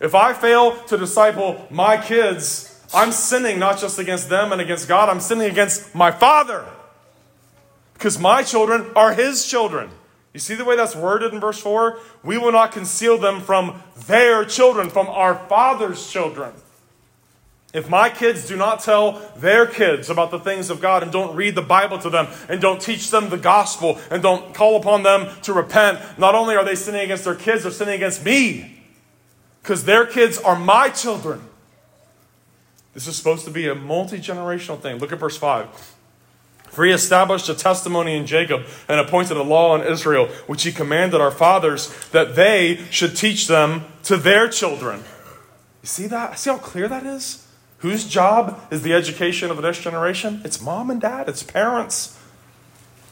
If 0.00 0.14
I 0.14 0.32
fail 0.32 0.76
to 0.84 0.96
disciple 0.96 1.66
my 1.70 1.96
kids, 1.96 2.73
I'm 2.92 3.12
sinning 3.12 3.58
not 3.58 3.78
just 3.78 3.98
against 3.98 4.28
them 4.28 4.52
and 4.52 4.60
against 4.60 4.88
God, 4.88 5.08
I'm 5.08 5.20
sinning 5.20 5.50
against 5.50 5.94
my 5.94 6.10
Father. 6.10 6.66
Because 7.94 8.18
my 8.18 8.42
children 8.42 8.86
are 8.94 9.14
His 9.14 9.46
children. 9.46 9.90
You 10.32 10.40
see 10.40 10.56
the 10.56 10.64
way 10.64 10.76
that's 10.76 10.96
worded 10.96 11.32
in 11.32 11.40
verse 11.40 11.60
4? 11.60 11.98
We 12.24 12.38
will 12.38 12.52
not 12.52 12.72
conceal 12.72 13.18
them 13.18 13.40
from 13.40 13.82
their 14.06 14.44
children, 14.44 14.90
from 14.90 15.06
our 15.06 15.36
Father's 15.48 16.10
children. 16.10 16.52
If 17.72 17.88
my 17.88 18.08
kids 18.08 18.46
do 18.46 18.56
not 18.56 18.80
tell 18.80 19.20
their 19.36 19.66
kids 19.66 20.08
about 20.08 20.30
the 20.30 20.38
things 20.38 20.70
of 20.70 20.80
God 20.80 21.02
and 21.02 21.10
don't 21.10 21.34
read 21.34 21.56
the 21.56 21.62
Bible 21.62 21.98
to 21.98 22.10
them 22.10 22.28
and 22.48 22.60
don't 22.60 22.80
teach 22.80 23.10
them 23.10 23.30
the 23.30 23.36
gospel 23.36 23.98
and 24.10 24.22
don't 24.22 24.54
call 24.54 24.76
upon 24.76 25.02
them 25.02 25.28
to 25.42 25.52
repent, 25.52 25.98
not 26.16 26.36
only 26.36 26.54
are 26.54 26.64
they 26.64 26.76
sinning 26.76 27.02
against 27.02 27.24
their 27.24 27.34
kids, 27.34 27.64
they're 27.64 27.72
sinning 27.72 27.94
against 27.94 28.24
me. 28.24 28.80
Because 29.60 29.84
their 29.84 30.06
kids 30.06 30.38
are 30.38 30.56
my 30.56 30.88
children. 30.88 31.40
This 32.94 33.08
is 33.08 33.16
supposed 33.16 33.44
to 33.44 33.50
be 33.50 33.68
a 33.68 33.74
multi 33.74 34.18
generational 34.18 34.80
thing. 34.80 34.98
Look 34.98 35.12
at 35.12 35.18
verse 35.18 35.36
5. 35.36 35.94
For 36.68 36.84
he 36.84 36.92
established 36.92 37.48
a 37.48 37.54
testimony 37.54 38.16
in 38.16 38.26
Jacob 38.26 38.64
and 38.88 38.98
appointed 38.98 39.36
a 39.36 39.42
law 39.42 39.76
in 39.76 39.82
Israel, 39.82 40.26
which 40.46 40.62
he 40.62 40.72
commanded 40.72 41.20
our 41.20 41.30
fathers 41.30 41.92
that 42.10 42.34
they 42.34 42.80
should 42.90 43.16
teach 43.16 43.46
them 43.46 43.84
to 44.04 44.16
their 44.16 44.48
children. 44.48 45.00
You 45.82 45.86
see 45.86 46.06
that? 46.06 46.38
See 46.38 46.50
how 46.50 46.58
clear 46.58 46.88
that 46.88 47.04
is? 47.04 47.46
Whose 47.78 48.08
job 48.08 48.60
is 48.70 48.82
the 48.82 48.92
education 48.92 49.50
of 49.50 49.56
the 49.56 49.62
next 49.62 49.82
generation? 49.82 50.40
It's 50.44 50.60
mom 50.60 50.90
and 50.90 51.00
dad, 51.00 51.28
it's 51.28 51.42
parents. 51.42 52.18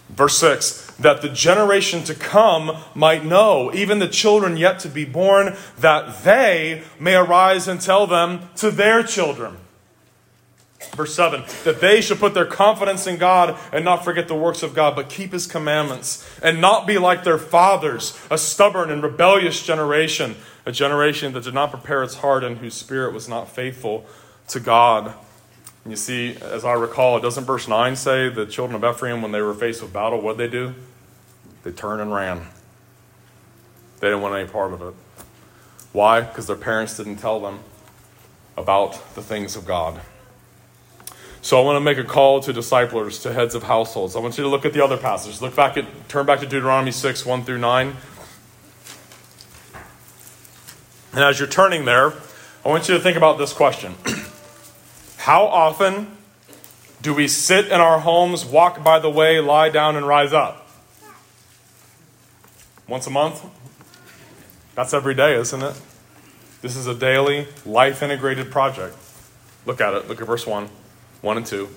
Verse 0.09 0.37
6 0.39 0.91
that 0.99 1.23
the 1.23 1.29
generation 1.29 2.05
to 2.05 2.15
come 2.15 2.77
might 2.95 3.25
know, 3.25 3.73
even 3.75 3.99
the 3.99 4.07
children 4.07 4.57
yet 4.57 4.79
to 4.79 4.89
be 4.89 5.05
born, 5.05 5.57
that 5.79 6.23
they 6.23 6.85
may 7.01 7.17
arise 7.17 7.67
and 7.67 7.81
tell 7.81 8.07
them 8.07 8.49
to 8.57 8.71
their 8.71 9.03
children 9.03 9.57
Verse 10.95 11.15
7 11.15 11.45
that 11.65 11.81
they 11.81 12.01
should 12.01 12.19
put 12.19 12.35
their 12.35 12.45
confidence 12.45 13.07
in 13.07 13.17
God 13.17 13.59
and 13.73 13.85
not 13.85 14.05
forget 14.05 14.29
the 14.29 14.35
works 14.35 14.63
of 14.63 14.75
God, 14.75 14.95
but 14.95 15.09
keep 15.09 15.33
his 15.33 15.47
commandments 15.47 16.29
and 16.43 16.61
not 16.61 16.87
be 16.87 16.99
like 16.99 17.25
their 17.25 17.39
fathers, 17.39 18.19
a 18.31 18.37
stubborn 18.37 18.91
and 18.91 19.03
rebellious 19.03 19.63
generation, 19.63 20.37
a 20.67 20.73
generation 20.73 21.33
that 21.33 21.45
did 21.45 21.55
not 21.55 21.71
prepare 21.71 22.03
its 22.03 22.17
heart 22.17 22.45
and 22.45 22.59
whose 22.59 22.75
spirit 22.75 23.15
was 23.15 23.29
not 23.29 23.49
faithful 23.49 24.05
to 24.49 24.61
God. 24.61 25.15
You 25.89 25.97
see, 25.97 26.37
as 26.37 26.65
I 26.65 26.75
recall, 26.75 27.19
doesn't 27.21 27.45
verse 27.45 27.67
9 27.67 27.97
say 27.97 28.29
the 28.29 28.47
children 28.47 28.83
of 28.83 28.95
Ephraim, 28.95 29.23
when 29.23 29.33
they 29.33 29.41
were 29.41 29.55
faced 29.55 29.83
with 29.83 29.93
battle, 29.93 30.21
what 30.21 30.37
did 30.37 30.51
they 30.51 30.53
do? 30.53 30.75
They 31.65 31.73
turned 31.73 32.01
and 32.01 32.13
ran. 32.13 32.47
They 34.01 34.09
didn't 34.09 34.23
want 34.23 34.35
any 34.35 34.49
part 34.49 34.73
of 34.73 34.83
it. 34.83 34.95
Why? 35.93 36.21
Because 36.21 36.47
their 36.47 36.57
parents 36.57 36.97
didn't 36.97 37.17
tell 37.17 37.41
them 37.41 37.61
about 38.57 39.15
the 39.15 39.23
things 39.23 39.57
of 39.57 39.65
God. 39.65 40.01
So 41.43 41.61
I 41.61 41.65
want 41.65 41.75
to 41.75 41.81
make 41.81 41.99
a 41.99 42.05
call 42.05 42.41
to 42.41 42.53
disciplers, 42.53 43.21
to 43.25 43.33
heads 43.33 43.57
of 43.57 43.65
households. 43.65 44.15
I 44.15 44.21
want 44.21 44.39
you 44.39 44.45
to 44.45 44.49
look 44.49 44.65
at 44.65 44.73
the 44.73 44.83
other 44.83 44.97
passages. 44.97 45.43
Look 45.43 45.57
back 45.57 45.77
at, 45.77 46.09
turn 46.09 46.25
back 46.25 46.39
to 46.39 46.47
Deuteronomy 46.47 46.93
6, 46.93 47.27
1 47.27 47.45
through 47.45 47.59
9. 47.59 47.97
And 51.15 51.21
as 51.21 51.41
you're 51.41 51.49
turning 51.49 51.85
there, 51.85 52.13
I 52.65 52.69
want 52.69 52.89
you 52.89 52.95
to 52.95 53.01
think 53.01 53.17
about 53.17 53.39
this 53.39 53.53
question 53.53 53.97
How 55.19 55.45
often 55.45 56.17
do 57.03 57.13
we 57.13 57.27
sit 57.27 57.67
in 57.67 57.81
our 57.81 57.99
homes, 57.99 58.47
walk 58.47 58.85
by 58.85 59.01
the 59.01 59.11
way, 59.11 59.41
lie 59.41 59.69
down, 59.69 59.97
and 59.97 60.07
rise 60.07 60.33
up? 60.33 60.69
Once 62.87 63.09
a 63.09 63.11
month? 63.11 63.45
That's 64.77 64.95
every 64.95 65.15
day, 65.15 65.35
isn't 65.35 65.61
it? 65.61 65.81
This 66.61 66.77
is 66.77 66.87
a 66.87 66.95
daily, 66.95 67.49
life 67.67 68.01
integrated 68.01 68.53
project. 68.53 68.97
Look 69.67 69.81
at 69.81 69.93
it. 69.95 70.09
Look 70.09 70.21
at 70.21 70.27
verse 70.29 70.47
1. 70.47 70.69
1 71.23 71.37
and 71.37 71.47
2. 71.47 71.69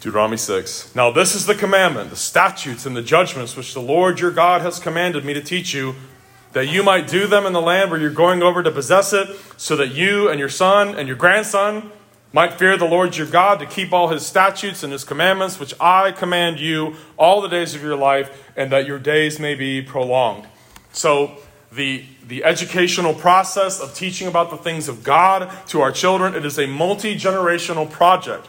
Deuteronomy 0.00 0.36
6. 0.36 0.94
Now, 0.94 1.10
this 1.10 1.34
is 1.34 1.44
the 1.46 1.54
commandment, 1.54 2.10
the 2.10 2.16
statutes, 2.16 2.86
and 2.86 2.96
the 2.96 3.02
judgments 3.02 3.56
which 3.56 3.74
the 3.74 3.80
Lord 3.80 4.20
your 4.20 4.30
God 4.30 4.62
has 4.62 4.78
commanded 4.78 5.24
me 5.24 5.34
to 5.34 5.42
teach 5.42 5.74
you, 5.74 5.94
that 6.52 6.68
you 6.68 6.82
might 6.82 7.06
do 7.06 7.26
them 7.26 7.44
in 7.44 7.52
the 7.52 7.60
land 7.60 7.90
where 7.90 8.00
you're 8.00 8.10
going 8.10 8.42
over 8.42 8.62
to 8.62 8.70
possess 8.70 9.12
it, 9.12 9.28
so 9.56 9.76
that 9.76 9.88
you 9.88 10.28
and 10.28 10.38
your 10.38 10.48
son 10.48 10.94
and 10.94 11.06
your 11.06 11.16
grandson 11.16 11.90
might 12.32 12.54
fear 12.54 12.76
the 12.76 12.86
Lord 12.86 13.16
your 13.16 13.26
God 13.26 13.58
to 13.58 13.66
keep 13.66 13.92
all 13.92 14.08
his 14.08 14.24
statutes 14.24 14.82
and 14.82 14.92
his 14.92 15.04
commandments, 15.04 15.58
which 15.58 15.74
I 15.80 16.12
command 16.12 16.60
you 16.60 16.96
all 17.18 17.40
the 17.40 17.48
days 17.48 17.74
of 17.74 17.82
your 17.82 17.96
life, 17.96 18.48
and 18.56 18.72
that 18.72 18.86
your 18.86 18.98
days 18.98 19.38
may 19.38 19.54
be 19.54 19.82
prolonged. 19.82 20.46
So, 20.92 21.38
the, 21.72 22.04
the 22.26 22.44
educational 22.44 23.14
process 23.14 23.80
of 23.80 23.94
teaching 23.94 24.26
about 24.26 24.50
the 24.50 24.56
things 24.56 24.88
of 24.88 25.04
God 25.04 25.50
to 25.68 25.80
our 25.80 25.92
children. 25.92 26.34
It 26.34 26.44
is 26.44 26.58
a 26.58 26.66
multi 26.66 27.14
generational 27.14 27.90
project. 27.90 28.48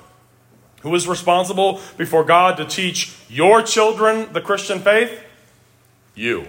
Who 0.81 0.93
is 0.95 1.07
responsible 1.07 1.79
before 1.97 2.23
God 2.23 2.57
to 2.57 2.65
teach 2.65 3.15
your 3.29 3.61
children 3.61 4.33
the 4.33 4.41
Christian 4.41 4.79
faith? 4.79 5.23
You. 6.15 6.47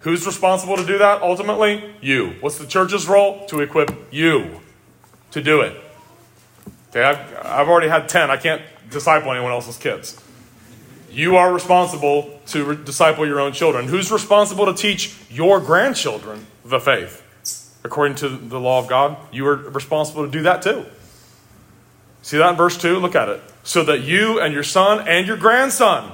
Who's 0.00 0.26
responsible 0.26 0.76
to 0.76 0.86
do 0.86 0.98
that 0.98 1.22
ultimately? 1.22 1.94
You. 2.00 2.36
What's 2.40 2.58
the 2.58 2.66
church's 2.66 3.08
role? 3.08 3.46
To 3.46 3.60
equip 3.60 4.12
you 4.12 4.60
to 5.30 5.42
do 5.42 5.62
it. 5.62 5.74
Okay, 6.90 7.02
I've, 7.02 7.36
I've 7.44 7.68
already 7.68 7.88
had 7.88 8.08
10. 8.08 8.30
I 8.30 8.36
can't 8.36 8.62
disciple 8.90 9.32
anyone 9.32 9.52
else's 9.52 9.76
kids. 9.76 10.22
You 11.10 11.36
are 11.36 11.52
responsible 11.52 12.40
to 12.46 12.64
re- 12.64 12.84
disciple 12.84 13.26
your 13.26 13.40
own 13.40 13.52
children. 13.52 13.86
Who's 13.86 14.10
responsible 14.10 14.66
to 14.66 14.74
teach 14.74 15.16
your 15.30 15.60
grandchildren 15.60 16.46
the 16.64 16.80
faith? 16.80 17.24
According 17.84 18.16
to 18.16 18.28
the 18.28 18.60
law 18.60 18.80
of 18.80 18.88
God, 18.88 19.16
you 19.32 19.46
are 19.46 19.56
responsible 19.56 20.24
to 20.24 20.30
do 20.30 20.42
that 20.42 20.62
too. 20.62 20.84
See 22.22 22.36
that 22.36 22.50
in 22.50 22.56
verse 22.56 22.76
2? 22.76 22.98
Look 22.98 23.14
at 23.14 23.28
it. 23.28 23.42
So 23.62 23.84
that 23.84 24.00
you 24.00 24.40
and 24.40 24.52
your 24.52 24.62
son 24.62 25.06
and 25.08 25.26
your 25.26 25.36
grandson 25.36 26.12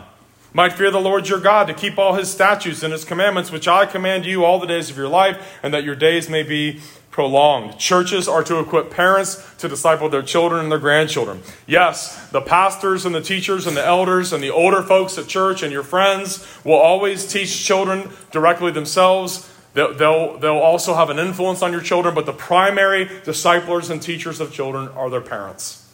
might 0.54 0.72
fear 0.72 0.90
the 0.90 1.00
Lord 1.00 1.28
your 1.28 1.40
God, 1.40 1.66
to 1.66 1.74
keep 1.74 1.98
all 1.98 2.14
his 2.14 2.30
statutes 2.30 2.82
and 2.82 2.92
his 2.92 3.04
commandments, 3.04 3.50
which 3.50 3.68
I 3.68 3.84
command 3.84 4.24
you 4.24 4.44
all 4.44 4.58
the 4.58 4.66
days 4.66 4.88
of 4.88 4.96
your 4.96 5.08
life, 5.08 5.58
and 5.62 5.74
that 5.74 5.84
your 5.84 5.96
days 5.96 6.30
may 6.30 6.44
be 6.44 6.80
prolonged. 7.10 7.78
Churches 7.78 8.26
are 8.26 8.42
to 8.44 8.58
equip 8.58 8.90
parents 8.90 9.40
to 9.58 9.68
disciple 9.68 10.08
their 10.08 10.22
children 10.22 10.62
and 10.62 10.70
their 10.70 10.78
grandchildren. 10.78 11.42
Yes, 11.66 12.28
the 12.30 12.40
pastors 12.40 13.04
and 13.04 13.14
the 13.14 13.20
teachers 13.20 13.66
and 13.66 13.76
the 13.76 13.84
elders 13.84 14.32
and 14.32 14.42
the 14.42 14.50
older 14.50 14.82
folks 14.82 15.16
at 15.18 15.28
church 15.28 15.62
and 15.62 15.72
your 15.72 15.84
friends 15.84 16.44
will 16.64 16.74
always 16.74 17.24
teach 17.24 17.64
children 17.64 18.10
directly 18.32 18.72
themselves. 18.72 19.48
They'll, 19.74 20.38
they'll, 20.38 20.58
also 20.58 20.94
have 20.94 21.10
an 21.10 21.20
influence 21.20 21.62
on 21.62 21.70
your 21.70 21.80
children, 21.80 22.14
but 22.14 22.26
the 22.26 22.32
primary 22.32 23.08
disciplers 23.24 23.90
and 23.90 24.02
teachers 24.02 24.40
of 24.40 24.52
children 24.52 24.88
are 24.88 25.10
their 25.10 25.20
parents. 25.20 25.88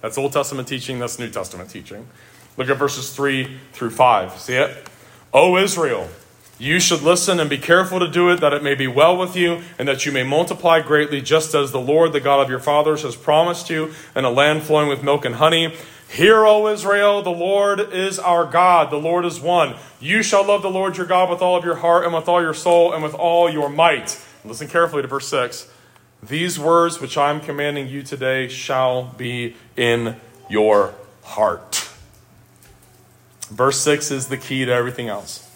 That's 0.00 0.18
Old 0.18 0.32
Testament 0.32 0.66
teaching, 0.66 0.98
that's 0.98 1.20
New 1.20 1.30
Testament 1.30 1.70
teaching. 1.70 2.08
Look 2.56 2.68
at 2.68 2.76
verses 2.76 3.14
3 3.14 3.58
through 3.72 3.90
5. 3.90 4.38
See 4.38 4.54
it? 4.54 4.88
O 5.32 5.56
Israel, 5.56 6.08
you 6.58 6.78
should 6.78 7.02
listen 7.02 7.40
and 7.40 7.48
be 7.48 7.58
careful 7.58 7.98
to 7.98 8.06
do 8.06 8.30
it, 8.30 8.40
that 8.40 8.52
it 8.52 8.62
may 8.62 8.74
be 8.74 8.86
well 8.86 9.16
with 9.16 9.34
you, 9.34 9.62
and 9.78 9.88
that 9.88 10.04
you 10.06 10.12
may 10.12 10.22
multiply 10.22 10.80
greatly, 10.80 11.20
just 11.20 11.54
as 11.54 11.72
the 11.72 11.80
Lord, 11.80 12.12
the 12.12 12.20
God 12.20 12.40
of 12.40 12.50
your 12.50 12.60
fathers, 12.60 13.02
has 13.02 13.16
promised 13.16 13.70
you, 13.70 13.92
in 14.14 14.24
a 14.24 14.30
land 14.30 14.62
flowing 14.62 14.88
with 14.88 15.02
milk 15.02 15.24
and 15.24 15.36
honey. 15.36 15.74
Hear, 16.08 16.44
O 16.44 16.68
Israel, 16.68 17.22
the 17.22 17.30
Lord 17.30 17.80
is 17.80 18.18
our 18.18 18.44
God, 18.44 18.90
the 18.90 18.96
Lord 18.96 19.24
is 19.24 19.40
one. 19.40 19.76
You 19.98 20.22
shall 20.22 20.46
love 20.46 20.60
the 20.60 20.70
Lord 20.70 20.98
your 20.98 21.06
God 21.06 21.30
with 21.30 21.40
all 21.40 21.56
of 21.56 21.64
your 21.64 21.76
heart, 21.76 22.04
and 22.04 22.12
with 22.14 22.28
all 22.28 22.42
your 22.42 22.54
soul, 22.54 22.92
and 22.92 23.02
with 23.02 23.14
all 23.14 23.50
your 23.50 23.70
might. 23.70 24.22
Listen 24.44 24.68
carefully 24.68 25.02
to 25.02 25.08
verse 25.08 25.28
6. 25.28 25.68
These 26.22 26.60
words 26.60 27.00
which 27.00 27.16
I 27.16 27.30
am 27.30 27.40
commanding 27.40 27.88
you 27.88 28.02
today 28.02 28.46
shall 28.46 29.04
be 29.16 29.56
in 29.76 30.16
your 30.48 30.94
heart. 31.24 31.81
Verse 33.52 33.78
6 33.80 34.10
is 34.10 34.28
the 34.28 34.38
key 34.38 34.64
to 34.64 34.72
everything 34.72 35.08
else. 35.08 35.46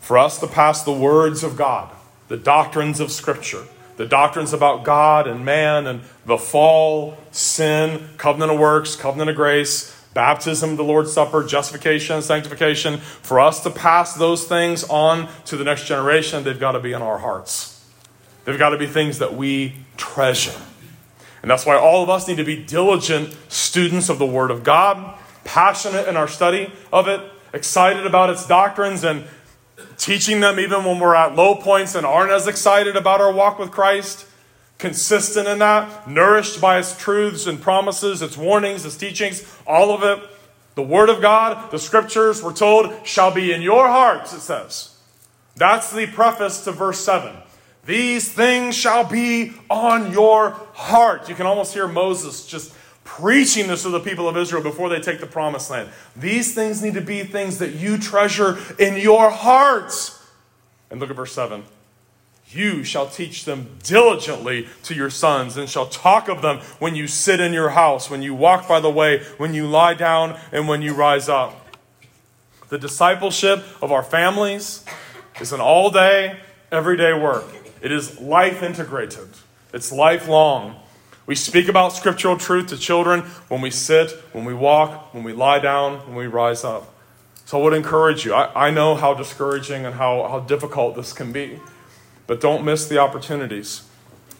For 0.00 0.18
us 0.18 0.40
to 0.40 0.48
pass 0.48 0.82
the 0.82 0.92
words 0.92 1.44
of 1.44 1.56
God, 1.56 1.88
the 2.26 2.36
doctrines 2.36 2.98
of 2.98 3.12
Scripture, 3.12 3.64
the 3.96 4.06
doctrines 4.06 4.52
about 4.52 4.82
God 4.82 5.28
and 5.28 5.44
man 5.44 5.86
and 5.86 6.00
the 6.26 6.36
fall, 6.36 7.16
sin, 7.30 8.08
covenant 8.16 8.52
of 8.52 8.58
works, 8.58 8.96
covenant 8.96 9.30
of 9.30 9.36
grace, 9.36 9.96
baptism, 10.14 10.74
the 10.74 10.82
Lord's 10.82 11.12
Supper, 11.12 11.44
justification, 11.44 12.22
sanctification, 12.22 12.98
for 12.98 13.38
us 13.38 13.62
to 13.62 13.70
pass 13.70 14.14
those 14.14 14.44
things 14.44 14.82
on 14.84 15.28
to 15.44 15.56
the 15.56 15.64
next 15.64 15.86
generation, 15.86 16.42
they've 16.42 16.58
got 16.58 16.72
to 16.72 16.80
be 16.80 16.92
in 16.92 17.02
our 17.02 17.18
hearts. 17.18 17.88
They've 18.44 18.58
got 18.58 18.70
to 18.70 18.78
be 18.78 18.86
things 18.86 19.20
that 19.20 19.34
we 19.34 19.74
treasure. 19.96 20.60
And 21.42 21.50
that's 21.50 21.64
why 21.64 21.76
all 21.76 22.02
of 22.02 22.10
us 22.10 22.26
need 22.26 22.38
to 22.38 22.44
be 22.44 22.64
diligent 22.64 23.36
students 23.48 24.08
of 24.08 24.18
the 24.18 24.26
Word 24.26 24.50
of 24.50 24.64
God 24.64 25.16
passionate 25.46 26.08
in 26.08 26.16
our 26.16 26.28
study 26.28 26.70
of 26.92 27.08
it, 27.08 27.20
excited 27.54 28.04
about 28.04 28.28
its 28.28 28.46
doctrines, 28.46 29.04
and 29.04 29.24
teaching 29.96 30.40
them 30.40 30.60
even 30.60 30.84
when 30.84 30.98
we're 30.98 31.14
at 31.14 31.34
low 31.34 31.54
points 31.54 31.94
and 31.94 32.04
aren't 32.04 32.32
as 32.32 32.46
excited 32.46 32.96
about 32.96 33.20
our 33.22 33.32
walk 33.32 33.58
with 33.58 33.70
Christ. 33.70 34.26
Consistent 34.76 35.48
in 35.48 35.60
that, 35.60 36.06
nourished 36.06 36.60
by 36.60 36.78
its 36.78 36.98
truths 36.98 37.46
and 37.46 37.62
promises, 37.62 38.20
its 38.20 38.36
warnings, 38.36 38.84
its 38.84 38.96
teachings, 38.96 39.42
all 39.66 39.90
of 39.94 40.02
it. 40.02 40.22
The 40.74 40.82
Word 40.82 41.08
of 41.08 41.22
God, 41.22 41.70
the 41.70 41.78
Scriptures, 41.78 42.42
we're 42.42 42.52
told, 42.52 43.06
shall 43.06 43.32
be 43.32 43.52
in 43.52 43.62
your 43.62 43.88
hearts, 43.88 44.34
it 44.34 44.40
says. 44.40 44.94
That's 45.54 45.90
the 45.90 46.06
preface 46.06 46.64
to 46.64 46.72
verse 46.72 47.02
7. 47.02 47.34
These 47.86 48.30
things 48.30 48.74
shall 48.74 49.04
be 49.04 49.54
on 49.70 50.12
your 50.12 50.50
heart. 50.74 51.30
You 51.30 51.34
can 51.34 51.46
almost 51.46 51.72
hear 51.72 51.88
Moses 51.88 52.46
just 52.46 52.74
preaching 53.06 53.68
this 53.68 53.84
to 53.84 53.88
the 53.88 54.00
people 54.00 54.28
of 54.28 54.36
Israel 54.36 54.62
before 54.62 54.90
they 54.90 55.00
take 55.00 55.20
the 55.20 55.26
promised 55.26 55.70
land. 55.70 55.88
These 56.14 56.54
things 56.54 56.82
need 56.82 56.94
to 56.94 57.00
be 57.00 57.22
things 57.22 57.58
that 57.58 57.70
you 57.70 57.96
treasure 57.96 58.58
in 58.78 58.96
your 58.96 59.30
hearts. 59.30 60.22
And 60.90 61.00
look 61.00 61.08
at 61.08 61.16
verse 61.16 61.32
7. 61.32 61.62
You 62.48 62.84
shall 62.84 63.08
teach 63.08 63.44
them 63.44 63.78
diligently 63.82 64.68
to 64.84 64.94
your 64.94 65.10
sons, 65.10 65.56
and 65.56 65.68
shall 65.68 65.86
talk 65.86 66.28
of 66.28 66.42
them 66.42 66.58
when 66.78 66.94
you 66.94 67.06
sit 67.06 67.40
in 67.40 67.52
your 67.52 67.70
house, 67.70 68.10
when 68.10 68.22
you 68.22 68.34
walk 68.34 68.68
by 68.68 68.80
the 68.80 68.90
way, 68.90 69.22
when 69.38 69.54
you 69.54 69.66
lie 69.66 69.94
down, 69.94 70.38
and 70.52 70.68
when 70.68 70.82
you 70.82 70.92
rise 70.92 71.28
up. 71.28 71.66
The 72.68 72.78
discipleship 72.78 73.64
of 73.80 73.92
our 73.92 74.02
families 74.02 74.84
is 75.40 75.52
an 75.52 75.60
all 75.60 75.90
day, 75.90 76.38
everyday 76.70 77.12
work. 77.12 77.46
It 77.80 77.92
is 77.92 78.20
life 78.20 78.62
integrated, 78.62 79.28
it's 79.72 79.92
lifelong. 79.92 80.80
We 81.26 81.34
speak 81.34 81.68
about 81.68 81.92
scriptural 81.92 82.38
truth 82.38 82.68
to 82.68 82.78
children 82.78 83.22
when 83.48 83.60
we 83.60 83.70
sit, 83.70 84.12
when 84.32 84.44
we 84.44 84.54
walk, 84.54 85.12
when 85.12 85.24
we 85.24 85.32
lie 85.32 85.58
down, 85.58 85.98
when 86.06 86.14
we 86.14 86.26
rise 86.26 86.62
up. 86.62 86.94
So 87.44 87.60
I 87.60 87.64
would 87.64 87.74
encourage 87.74 88.24
you. 88.24 88.32
I, 88.34 88.68
I 88.68 88.70
know 88.70 88.94
how 88.94 89.14
discouraging 89.14 89.84
and 89.84 89.96
how, 89.96 90.28
how 90.28 90.40
difficult 90.40 90.96
this 90.96 91.12
can 91.12 91.32
be, 91.32 91.60
but 92.26 92.40
don't 92.40 92.64
miss 92.64 92.86
the 92.86 92.98
opportunities 92.98 93.82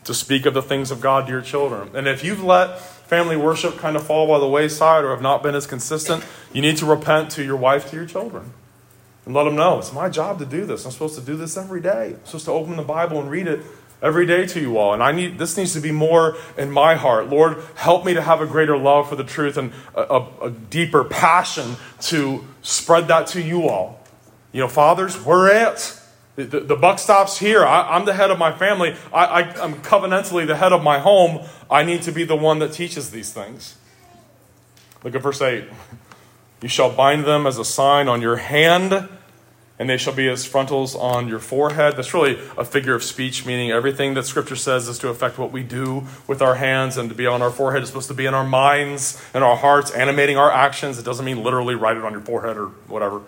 to 0.05 0.15
speak 0.15 0.47
of 0.47 0.55
the 0.55 0.63
things 0.63 0.93
of 0.93 1.01
God 1.01 1.27
to 1.27 1.33
your 1.33 1.43
children. 1.43 1.91
And 1.95 2.07
if 2.07 2.23
you've 2.23 2.43
let 2.43 2.79
family 2.81 3.37
worship 3.37 3.79
kind 3.79 3.97
of 3.97 4.07
fall 4.07 4.29
by 4.29 4.39
the 4.39 4.49
wayside 4.49 5.05
or 5.05 5.11
have 5.11 5.23
not 5.23 5.43
been 5.43 5.57
as 5.57 5.67
consistent, 5.67 6.25
you 6.53 6.63
need 6.63 6.77
to 6.79 6.87
repent 6.87 7.31
to 7.33 7.45
your 7.45 7.57
wife, 7.57 7.91
to 7.91 7.97
your 7.97 8.07
children. 8.07 8.53
And 9.25 9.35
let 9.35 9.45
them 9.45 9.57
know 9.57 9.81
it's 9.81 9.93
my 9.93 10.09
job 10.09 10.39
to 10.39 10.47
do 10.47 10.65
this. 10.65 10.85
I'm 10.85 10.93
supposed 10.93 11.17
to 11.17 11.21
do 11.21 11.37
this 11.37 11.57
every 11.57 11.81
day. 11.81 12.15
I'm 12.15 12.25
supposed 12.25 12.45
to 12.45 12.53
open 12.53 12.77
the 12.77 12.83
Bible 12.83 13.21
and 13.21 13.29
read 13.29 13.49
it 13.49 13.61
every 14.03 14.27
day 14.27 14.47
to 14.47 14.61
you 14.61 14.79
all. 14.79 14.93
And 14.93 15.03
I 15.03 15.13
need 15.13 15.39
this 15.39 15.57
needs 15.57 15.73
to 15.75 15.81
be 15.81 15.93
more 15.93 16.37
in 16.57 16.71
my 16.71 16.95
heart. 16.95 17.29
Lord, 17.29 17.63
help 17.75 18.05
me 18.05 18.15
to 18.15 18.23
have 18.23 18.41
a 18.41 18.47
greater 18.47 18.77
love 18.77 19.09
for 19.09 19.17
the 19.17 19.25
truth 19.25 19.57
and 19.57 19.73
a, 19.95 20.03
a, 20.03 20.47
a 20.47 20.51
deeper 20.51 21.05
passion 21.05 21.77
to 22.03 22.45
spread 22.63 23.09
that 23.09 23.27
to 23.29 23.43
you 23.43 23.69
all. 23.69 24.01
You 24.53 24.61
know, 24.61 24.69
fathers, 24.69 25.23
we're 25.23 25.49
it. 25.49 26.01
The, 26.37 26.45
the, 26.45 26.61
the 26.61 26.77
buck 26.77 26.99
stops 26.99 27.39
here. 27.39 27.65
I, 27.65 27.97
am 27.97 28.05
the 28.05 28.13
head 28.15 28.31
of 28.31 28.39
my 28.39 28.53
family. 28.53 28.95
I, 29.13 29.25
I, 29.25 29.41
I'm 29.63 29.77
covenantally 29.77 30.47
the 30.47 30.57
head 30.57 30.73
of 30.73 30.83
my 30.83 30.99
home. 30.99 31.47
I 31.71 31.83
need 31.83 32.03
to 32.03 32.13
be 32.13 32.25
the 32.25 32.37
one 32.37 32.59
that 32.59 32.73
teaches 32.73 33.11
these 33.11 33.33
things. 33.33 33.77
Look 35.03 35.15
at 35.15 35.23
verse 35.23 35.41
8. 35.41 35.65
You 36.63 36.69
shall 36.69 36.91
bind 36.91 37.25
them 37.25 37.47
as 37.47 37.59
a 37.59 37.65
sign 37.65 38.09
on 38.09 38.21
your 38.21 38.37
hand 38.37 39.09
and 39.79 39.91
they 39.91 39.97
shall 39.97 40.15
be 40.15 40.29
as 40.29 40.47
frontals 40.47 40.95
on 40.95 41.29
your 41.29 41.39
forehead. 41.39 41.97
That's 41.97 42.15
really 42.15 42.39
a 42.57 42.65
figure 42.65 42.95
of 42.95 43.03
speech, 43.03 43.45
meaning 43.45 43.71
everything 43.71 44.15
that 44.15 44.25
Scripture 44.25 44.57
says 44.57 44.89
is 44.89 44.99
to 45.01 45.09
affect 45.09 45.39
what 45.39 45.53
we 45.53 45.63
do 45.63 46.07
with 46.27 46.41
our 46.41 46.55
hands 46.55 46.97
and 46.97 47.09
to 47.11 47.15
be 47.15 47.27
on 47.27 47.43
our 47.43 47.51
forehead 47.51 47.83
is 47.83 47.89
supposed 47.89 48.09
to 48.09 48.15
be 48.15 48.27
in 48.27 48.33
our 48.33 48.47
minds 48.47 49.23
and 49.35 49.45
our 49.45 49.57
hearts, 49.57 49.91
animating 49.91 50.39
our 50.39 50.51
actions. 50.51 50.99
It 50.99 51.05
doesn't 51.05 51.25
mean 51.25 51.43
literally 51.43 51.75
write 51.75 51.97
it 51.97 52.05
on 52.05 52.13
your 52.13 52.23
forehead 52.23 52.57
or 52.57 52.69
whatever. 52.89 53.21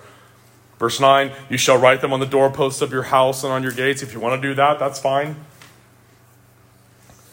Verse 0.78 1.00
9, 1.00 1.32
you 1.50 1.58
shall 1.58 1.76
write 1.76 2.00
them 2.00 2.12
on 2.12 2.20
the 2.20 2.26
doorposts 2.26 2.80
of 2.80 2.92
your 2.92 3.04
house 3.04 3.42
and 3.44 3.52
on 3.52 3.62
your 3.62 3.72
gates. 3.72 4.02
If 4.02 4.14
you 4.14 4.20
want 4.20 4.40
to 4.40 4.48
do 4.48 4.54
that, 4.54 4.78
that's 4.78 4.98
fine. 4.98 5.36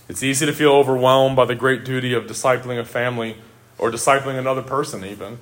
It's 0.10 0.24
easy 0.24 0.46
to 0.46 0.54
feel 0.54 0.72
overwhelmed 0.72 1.36
by 1.36 1.46
the 1.46 1.56
great 1.56 1.86
duty 1.86 2.14
of 2.14 2.26
discipling 2.26 2.80
a 2.80 2.86
family 2.86 3.38
or 3.78 3.92
discipling 3.92 4.38
another 4.38 4.62
person, 4.62 5.06
even. 5.06 5.40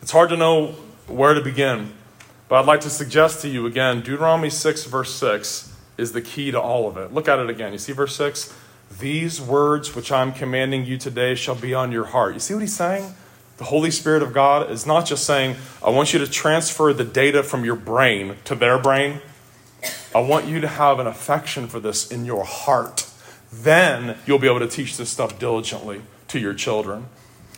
It's 0.00 0.10
hard 0.10 0.30
to 0.30 0.36
know 0.36 0.74
where 1.06 1.34
to 1.34 1.40
begin. 1.40 1.92
But 2.50 2.58
I'd 2.58 2.66
like 2.66 2.80
to 2.80 2.90
suggest 2.90 3.42
to 3.42 3.48
you 3.48 3.64
again 3.66 4.00
Deuteronomy 4.00 4.50
6, 4.50 4.84
verse 4.86 5.14
6 5.14 5.72
is 5.96 6.10
the 6.10 6.20
key 6.20 6.50
to 6.50 6.60
all 6.60 6.88
of 6.88 6.96
it. 6.96 7.14
Look 7.14 7.28
at 7.28 7.38
it 7.38 7.48
again. 7.48 7.70
You 7.70 7.78
see 7.78 7.92
verse 7.92 8.16
6? 8.16 8.52
These 8.98 9.40
words 9.40 9.94
which 9.94 10.10
I'm 10.10 10.32
commanding 10.32 10.84
you 10.84 10.98
today 10.98 11.36
shall 11.36 11.54
be 11.54 11.74
on 11.74 11.92
your 11.92 12.06
heart. 12.06 12.34
You 12.34 12.40
see 12.40 12.54
what 12.54 12.60
he's 12.60 12.74
saying? 12.74 13.14
The 13.58 13.64
Holy 13.64 13.92
Spirit 13.92 14.24
of 14.24 14.32
God 14.32 14.68
is 14.68 14.84
not 14.84 15.06
just 15.06 15.24
saying, 15.24 15.54
I 15.80 15.90
want 15.90 16.12
you 16.12 16.18
to 16.18 16.26
transfer 16.26 16.92
the 16.92 17.04
data 17.04 17.44
from 17.44 17.64
your 17.64 17.76
brain 17.76 18.34
to 18.46 18.56
their 18.56 18.80
brain. 18.80 19.20
I 20.12 20.18
want 20.18 20.46
you 20.46 20.60
to 20.60 20.66
have 20.66 20.98
an 20.98 21.06
affection 21.06 21.68
for 21.68 21.78
this 21.78 22.10
in 22.10 22.24
your 22.24 22.44
heart. 22.44 23.08
Then 23.52 24.16
you'll 24.26 24.40
be 24.40 24.48
able 24.48 24.58
to 24.58 24.66
teach 24.66 24.96
this 24.96 25.10
stuff 25.10 25.38
diligently 25.38 26.02
to 26.26 26.40
your 26.40 26.54
children. 26.54 27.06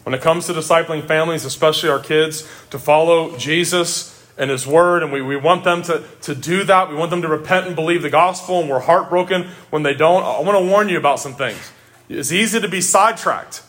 When 0.03 0.15
it 0.15 0.21
comes 0.21 0.47
to 0.49 0.53
discipling 0.53 1.09
families, 1.09 1.47
especially 1.47 1.89
our 1.89 2.01
kids, 2.01 2.47
to 2.69 2.79
follow 2.79 3.39
Jesus 3.39 4.12
and 4.39 4.51
His 4.51 4.67
Word, 4.67 5.03
and 5.03 5.13
we, 5.13 5.21
we 5.21 5.37
want 5.37 5.65
them 5.65 5.83
to, 5.83 6.03
to 6.23 6.35
do 6.35 6.65
that. 6.65 6.89
We 6.89 6.97
want 6.97 7.11
them 7.11 7.23
to 7.23 7.29
repent 7.29 7.67
and 7.67 7.77
believe 7.77 8.03
the 8.03 8.11
gospel, 8.11 8.61
and 8.61 8.71
we're 8.71 8.81
heartbroken 8.81 9.49
when 9.71 9.83
they 9.83 9.95
don't. 9.95 10.23
I 10.23 10.41
want 10.41 10.59
to 10.59 10.65
warn 10.65 10.89
you 10.89 10.99
about 10.99 11.21
some 11.21 11.35
things. 11.35 11.73
It's 12.09 12.33
easy 12.33 12.61
to 12.61 12.69
be 12.69 12.81
sidetracked 12.81 13.63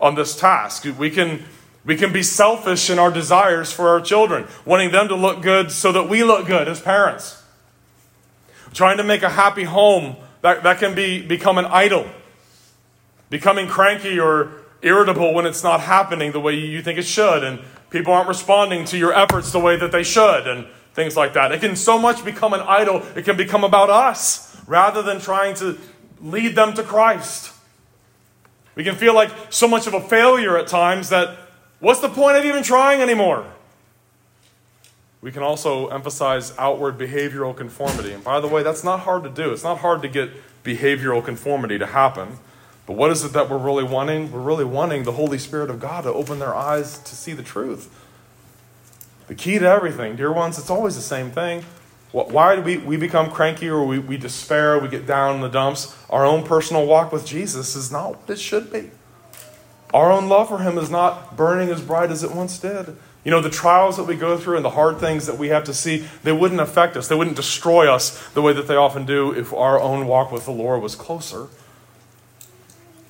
on 0.00 0.14
this 0.14 0.36
task. 0.36 0.86
We 0.98 1.10
can, 1.10 1.44
we 1.84 1.96
can 1.96 2.12
be 2.12 2.22
selfish 2.22 2.90
in 2.90 2.98
our 2.98 3.10
desires 3.10 3.72
for 3.72 3.88
our 3.88 4.00
children, 4.00 4.46
wanting 4.64 4.90
them 4.90 5.08
to 5.08 5.14
look 5.14 5.42
good 5.42 5.70
so 5.70 5.92
that 5.92 6.08
we 6.08 6.22
look 6.24 6.46
good 6.46 6.68
as 6.68 6.80
parents. 6.80 7.42
Trying 8.72 8.96
to 8.96 9.04
make 9.04 9.22
a 9.22 9.30
happy 9.30 9.64
home, 9.64 10.16
that, 10.42 10.62
that 10.64 10.78
can 10.78 10.94
be, 10.94 11.24
become 11.24 11.58
an 11.58 11.66
idol. 11.66 12.06
Becoming 13.30 13.68
cranky 13.68 14.18
or 14.18 14.50
irritable 14.82 15.32
when 15.32 15.46
it's 15.46 15.62
not 15.64 15.80
happening 15.80 16.32
the 16.32 16.40
way 16.40 16.54
you 16.54 16.82
think 16.82 16.98
it 16.98 17.06
should, 17.06 17.42
and 17.42 17.60
people 17.94 18.12
aren't 18.12 18.26
responding 18.26 18.84
to 18.84 18.98
your 18.98 19.14
efforts 19.14 19.52
the 19.52 19.60
way 19.60 19.76
that 19.76 19.92
they 19.92 20.02
should, 20.02 20.48
and 20.48 20.66
things 20.94 21.16
like 21.16 21.32
that. 21.34 21.52
It 21.52 21.60
can 21.60 21.76
so 21.76 21.96
much 21.96 22.24
become 22.24 22.52
an 22.52 22.60
idol, 22.60 23.04
it 23.14 23.24
can 23.24 23.36
become 23.36 23.62
about 23.62 23.88
us 23.88 24.60
rather 24.66 25.00
than 25.00 25.20
trying 25.20 25.54
to 25.56 25.78
lead 26.20 26.56
them 26.56 26.74
to 26.74 26.82
Christ. 26.82 27.52
We 28.74 28.82
can 28.82 28.96
feel 28.96 29.14
like 29.14 29.30
so 29.50 29.68
much 29.68 29.86
of 29.86 29.94
a 29.94 30.00
failure 30.00 30.58
at 30.58 30.66
times 30.66 31.10
that 31.10 31.38
what's 31.78 32.00
the 32.00 32.08
point 32.08 32.36
of 32.36 32.44
even 32.44 32.64
trying 32.64 33.00
anymore? 33.00 33.46
We 35.20 35.30
can 35.30 35.44
also 35.44 35.86
emphasize 35.86 36.52
outward 36.58 36.98
behavioral 36.98 37.56
conformity. 37.56 38.12
And 38.12 38.24
by 38.24 38.40
the 38.40 38.48
way, 38.48 38.64
that's 38.64 38.82
not 38.82 39.00
hard 39.00 39.22
to 39.22 39.30
do. 39.30 39.52
It's 39.52 39.62
not 39.62 39.78
hard 39.78 40.02
to 40.02 40.08
get 40.08 40.30
behavioral 40.64 41.24
conformity 41.24 41.78
to 41.78 41.86
happen. 41.86 42.38
But 42.86 42.94
what 42.94 43.10
is 43.10 43.24
it 43.24 43.32
that 43.32 43.48
we're 43.48 43.58
really 43.58 43.84
wanting? 43.84 44.30
We're 44.30 44.40
really 44.40 44.64
wanting 44.64 45.04
the 45.04 45.12
Holy 45.12 45.38
Spirit 45.38 45.70
of 45.70 45.80
God 45.80 46.02
to 46.02 46.12
open 46.12 46.38
their 46.38 46.54
eyes 46.54 46.98
to 46.98 47.16
see 47.16 47.32
the 47.32 47.42
truth. 47.42 47.92
The 49.26 49.34
key 49.34 49.58
to 49.58 49.66
everything, 49.66 50.16
dear 50.16 50.32
ones, 50.32 50.58
it's 50.58 50.68
always 50.68 50.96
the 50.96 51.02
same 51.02 51.30
thing. 51.30 51.64
Why 52.12 52.54
do 52.54 52.62
we, 52.62 52.76
we 52.76 52.96
become 52.96 53.28
cranky 53.30 53.68
or 53.68 53.84
we, 53.84 53.98
we 53.98 54.16
despair, 54.16 54.78
we 54.78 54.86
get 54.88 55.04
down 55.04 55.34
in 55.36 55.40
the 55.40 55.48
dumps? 55.48 55.96
Our 56.10 56.24
own 56.24 56.44
personal 56.44 56.86
walk 56.86 57.10
with 57.10 57.26
Jesus 57.26 57.74
is 57.74 57.90
not 57.90 58.10
what 58.10 58.30
it 58.30 58.38
should 58.38 58.72
be. 58.72 58.90
Our 59.92 60.12
own 60.12 60.28
love 60.28 60.48
for 60.48 60.58
Him 60.58 60.78
is 60.78 60.90
not 60.90 61.36
burning 61.36 61.70
as 61.70 61.80
bright 61.80 62.10
as 62.10 62.22
it 62.22 62.30
once 62.30 62.58
did. 62.58 62.96
You 63.24 63.30
know, 63.30 63.40
the 63.40 63.50
trials 63.50 63.96
that 63.96 64.04
we 64.04 64.14
go 64.14 64.36
through 64.36 64.56
and 64.56 64.64
the 64.64 64.70
hard 64.70 64.98
things 64.98 65.26
that 65.26 65.38
we 65.38 65.48
have 65.48 65.64
to 65.64 65.74
see, 65.74 66.06
they 66.22 66.30
wouldn't 66.30 66.60
affect 66.60 66.96
us. 66.96 67.08
They 67.08 67.14
wouldn't 67.16 67.36
destroy 67.36 67.92
us 67.92 68.28
the 68.28 68.42
way 68.42 68.52
that 68.52 68.68
they 68.68 68.76
often 68.76 69.06
do 69.06 69.32
if 69.32 69.52
our 69.52 69.80
own 69.80 70.06
walk 70.06 70.30
with 70.30 70.44
the 70.44 70.52
Lord 70.52 70.82
was 70.82 70.94
closer. 70.94 71.48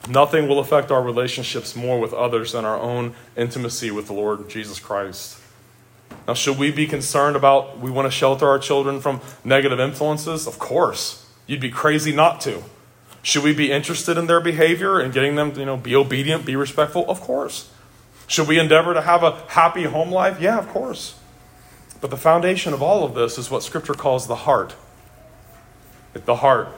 Nothing 0.08 0.48
will 0.48 0.58
affect 0.58 0.90
our 0.90 1.02
relationships 1.02 1.74
more 1.74 1.98
with 1.98 2.12
others 2.12 2.52
than 2.52 2.64
our 2.64 2.78
own 2.78 3.14
intimacy 3.36 3.90
with 3.90 4.06
the 4.06 4.12
Lord 4.12 4.48
Jesus 4.50 4.78
Christ. 4.78 5.38
Now, 6.28 6.34
should 6.34 6.58
we 6.58 6.70
be 6.70 6.86
concerned 6.86 7.36
about 7.36 7.78
we 7.78 7.90
want 7.90 8.06
to 8.06 8.10
shelter 8.10 8.46
our 8.46 8.58
children 8.58 9.00
from 9.00 9.20
negative 9.44 9.80
influences? 9.80 10.46
Of 10.46 10.58
course. 10.58 11.26
You'd 11.46 11.60
be 11.60 11.70
crazy 11.70 12.14
not 12.14 12.40
to. 12.42 12.62
Should 13.22 13.42
we 13.42 13.54
be 13.54 13.72
interested 13.72 14.18
in 14.18 14.26
their 14.26 14.40
behavior 14.40 15.00
and 15.00 15.12
getting 15.12 15.34
them, 15.36 15.58
you 15.58 15.64
know, 15.64 15.76
be 15.76 15.96
obedient, 15.96 16.44
be 16.44 16.56
respectful? 16.56 17.08
Of 17.08 17.20
course. 17.20 17.70
Should 18.26 18.48
we 18.48 18.58
endeavor 18.58 18.94
to 18.94 19.02
have 19.02 19.22
a 19.22 19.42
happy 19.48 19.84
home 19.84 20.10
life? 20.10 20.40
Yeah, 20.40 20.58
of 20.58 20.68
course. 20.68 21.18
But 22.00 22.10
the 22.10 22.16
foundation 22.18 22.74
of 22.74 22.82
all 22.82 23.04
of 23.04 23.14
this 23.14 23.38
is 23.38 23.50
what 23.50 23.62
Scripture 23.62 23.94
calls 23.94 24.26
the 24.26 24.36
heart. 24.36 24.74
The 26.12 26.36
heart. 26.36 26.68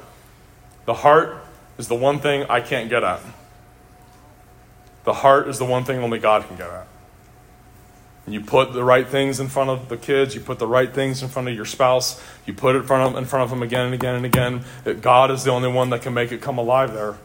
The 0.85 0.95
heart 0.95 1.46
is 1.79 1.89
the 1.89 1.95
one 1.95 2.21
thing 2.21 2.45
I 2.49 2.61
can't 2.61 2.89
get 2.89 3.03
at. 3.03 3.21
The 5.05 5.15
heart 5.15 5.49
is 5.49 5.59
the 5.59 5.65
one 5.65 5.85
thing 5.85 5.99
only 5.99 6.19
God 6.19 6.47
can 6.47 6.57
get 6.57 6.69
at. 6.69 6.87
And 8.25 8.35
you 8.35 8.41
put 8.41 8.73
the 8.73 8.83
right 8.83 9.07
things 9.07 9.39
in 9.39 9.47
front 9.47 9.71
of 9.71 9.89
the 9.89 9.97
kids, 9.97 10.35
you 10.35 10.41
put 10.41 10.59
the 10.59 10.67
right 10.67 10.93
things 10.93 11.23
in 11.23 11.29
front 11.29 11.49
of 11.49 11.55
your 11.55 11.65
spouse, 11.65 12.21
you 12.45 12.53
put 12.53 12.75
it 12.75 12.81
in 12.81 12.85
front 12.85 13.15
of, 13.15 13.19
in 13.23 13.25
front 13.25 13.45
of 13.45 13.51
them 13.51 13.63
again 13.63 13.87
and 13.87 13.95
again 13.95 14.17
and 14.17 14.27
again. 14.27 14.65
God 15.01 15.31
is 15.31 15.45
the 15.45 15.53
only 15.53 15.69
one 15.69 15.91
that 15.91 16.03
can 16.03 16.13
make 16.13 16.33
it 16.33 16.41
come 16.41 16.59
alive 16.59 16.93
there. 16.93 17.17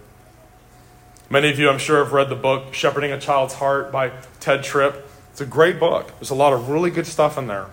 Many 1.31 1.49
of 1.49 1.57
you, 1.57 1.69
I'm 1.69 1.79
sure, 1.79 2.03
have 2.03 2.13
read 2.13 2.29
the 2.29 2.35
book 2.35 2.73
Shepherding 2.73 3.11
a 3.11 3.19
Child's 3.19 3.55
Heart 3.55 3.91
by 3.91 4.11
Tedd 4.41 4.63
Tripp. 4.63 5.07
It's 5.31 5.41
a 5.41 5.45
great 5.45 5.79
book. 5.79 6.11
There's 6.19 6.29
a 6.29 6.35
lot 6.35 6.53
of 6.53 6.69
really 6.69 6.91
good 6.91 7.07
stuff 7.07 7.37
in 7.37 7.47
there. 7.47 7.67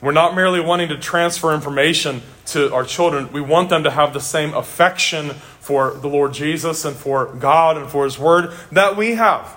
We're 0.00 0.12
not 0.12 0.34
merely 0.34 0.60
wanting 0.60 0.88
to 0.88 0.96
transfer 0.96 1.52
information 1.52 2.22
to 2.46 2.72
our 2.72 2.84
children, 2.84 3.30
we 3.32 3.40
want 3.40 3.68
them 3.68 3.84
to 3.84 3.90
have 3.90 4.12
the 4.12 4.20
same 4.20 4.54
affection 4.54 5.36
for 5.60 5.92
the 5.92 6.08
Lord 6.08 6.32
Jesus 6.32 6.84
and 6.84 6.96
for 6.96 7.26
God 7.26 7.76
and 7.76 7.88
for 7.88 8.04
His 8.04 8.18
Word 8.18 8.52
that 8.72 8.96
we 8.96 9.14
have. 9.14 9.56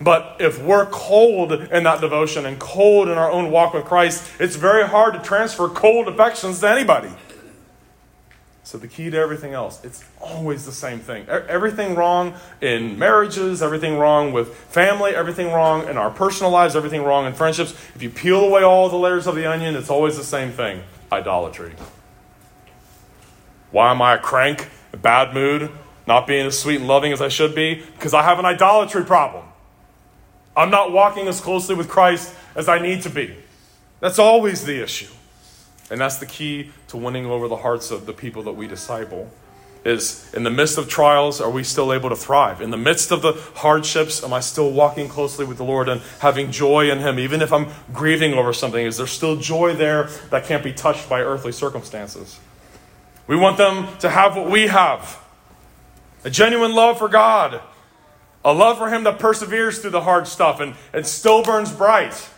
But 0.00 0.36
if 0.40 0.62
we're 0.62 0.86
cold 0.86 1.52
in 1.52 1.84
that 1.84 2.00
devotion 2.00 2.46
and 2.46 2.58
cold 2.58 3.08
in 3.08 3.18
our 3.18 3.30
own 3.30 3.50
walk 3.50 3.74
with 3.74 3.84
Christ, 3.84 4.30
it's 4.38 4.56
very 4.56 4.86
hard 4.86 5.14
to 5.14 5.20
transfer 5.20 5.68
cold 5.68 6.08
affections 6.08 6.60
to 6.60 6.70
anybody. 6.70 7.10
So, 8.62 8.78
the 8.78 8.86
key 8.86 9.10
to 9.10 9.18
everything 9.18 9.52
else, 9.52 9.84
it's 9.84 10.04
always 10.20 10.64
the 10.64 10.72
same 10.72 11.00
thing. 11.00 11.26
Everything 11.28 11.96
wrong 11.96 12.34
in 12.60 12.98
marriages, 12.98 13.62
everything 13.62 13.98
wrong 13.98 14.32
with 14.32 14.54
family, 14.54 15.12
everything 15.12 15.50
wrong 15.50 15.88
in 15.88 15.96
our 15.96 16.10
personal 16.10 16.52
lives, 16.52 16.76
everything 16.76 17.02
wrong 17.02 17.26
in 17.26 17.32
friendships. 17.32 17.72
If 17.96 18.02
you 18.02 18.10
peel 18.10 18.44
away 18.44 18.62
all 18.62 18.88
the 18.88 18.96
layers 18.96 19.26
of 19.26 19.34
the 19.34 19.44
onion, 19.50 19.74
it's 19.74 19.90
always 19.90 20.16
the 20.16 20.24
same 20.24 20.52
thing 20.52 20.84
idolatry. 21.10 21.72
Why 23.72 23.90
am 23.90 24.00
I 24.00 24.14
a 24.14 24.18
crank, 24.18 24.68
a 24.92 24.96
bad 24.96 25.34
mood, 25.34 25.70
not 26.06 26.26
being 26.26 26.46
as 26.46 26.58
sweet 26.58 26.76
and 26.76 26.88
loving 26.88 27.12
as 27.12 27.20
I 27.20 27.28
should 27.28 27.54
be? 27.54 27.82
Because 27.94 28.14
I 28.14 28.22
have 28.22 28.38
an 28.38 28.44
idolatry 28.44 29.04
problem. 29.04 29.44
I'm 30.56 30.70
not 30.70 30.92
walking 30.92 31.28
as 31.28 31.40
closely 31.40 31.74
with 31.74 31.88
Christ 31.88 32.34
as 32.54 32.68
I 32.68 32.78
need 32.78 33.02
to 33.02 33.10
be. 33.10 33.36
That's 34.00 34.18
always 34.18 34.64
the 34.64 34.82
issue. 34.82 35.12
And 35.90 36.00
that's 36.00 36.18
the 36.18 36.26
key 36.26 36.70
to 36.88 36.96
winning 36.96 37.26
over 37.26 37.48
the 37.48 37.56
hearts 37.56 37.90
of 37.90 38.06
the 38.06 38.12
people 38.12 38.42
that 38.44 38.52
we 38.52 38.66
disciple. 38.66 39.30
Is 39.82 40.32
in 40.34 40.42
the 40.42 40.50
midst 40.50 40.76
of 40.76 40.88
trials, 40.88 41.40
are 41.40 41.50
we 41.50 41.64
still 41.64 41.92
able 41.92 42.10
to 42.10 42.16
thrive? 42.16 42.60
In 42.60 42.70
the 42.70 42.76
midst 42.76 43.10
of 43.10 43.22
the 43.22 43.32
hardships, 43.56 44.22
am 44.22 44.32
I 44.32 44.40
still 44.40 44.70
walking 44.70 45.08
closely 45.08 45.46
with 45.46 45.56
the 45.56 45.64
Lord 45.64 45.88
and 45.88 46.02
having 46.18 46.50
joy 46.50 46.90
in 46.90 46.98
Him? 46.98 47.18
Even 47.18 47.40
if 47.40 47.50
I'm 47.50 47.68
grieving 47.92 48.34
over 48.34 48.52
something, 48.52 48.84
is 48.84 48.98
there 48.98 49.06
still 49.06 49.36
joy 49.36 49.74
there 49.74 50.10
that 50.30 50.44
can't 50.44 50.62
be 50.62 50.72
touched 50.72 51.08
by 51.08 51.22
earthly 51.22 51.52
circumstances? 51.52 52.38
We 53.30 53.36
want 53.36 53.58
them 53.58 53.86
to 53.98 54.10
have 54.10 54.34
what 54.34 54.50
we 54.50 54.66
have 54.66 55.16
a 56.24 56.30
genuine 56.30 56.74
love 56.74 56.98
for 56.98 57.08
God, 57.08 57.60
a 58.44 58.52
love 58.52 58.76
for 58.76 58.88
Him 58.88 59.04
that 59.04 59.20
perseveres 59.20 59.78
through 59.78 59.92
the 59.92 60.00
hard 60.00 60.26
stuff 60.26 60.58
and, 60.58 60.74
and 60.92 61.06
still 61.06 61.44
burns 61.44 61.70
bright. 61.70 62.28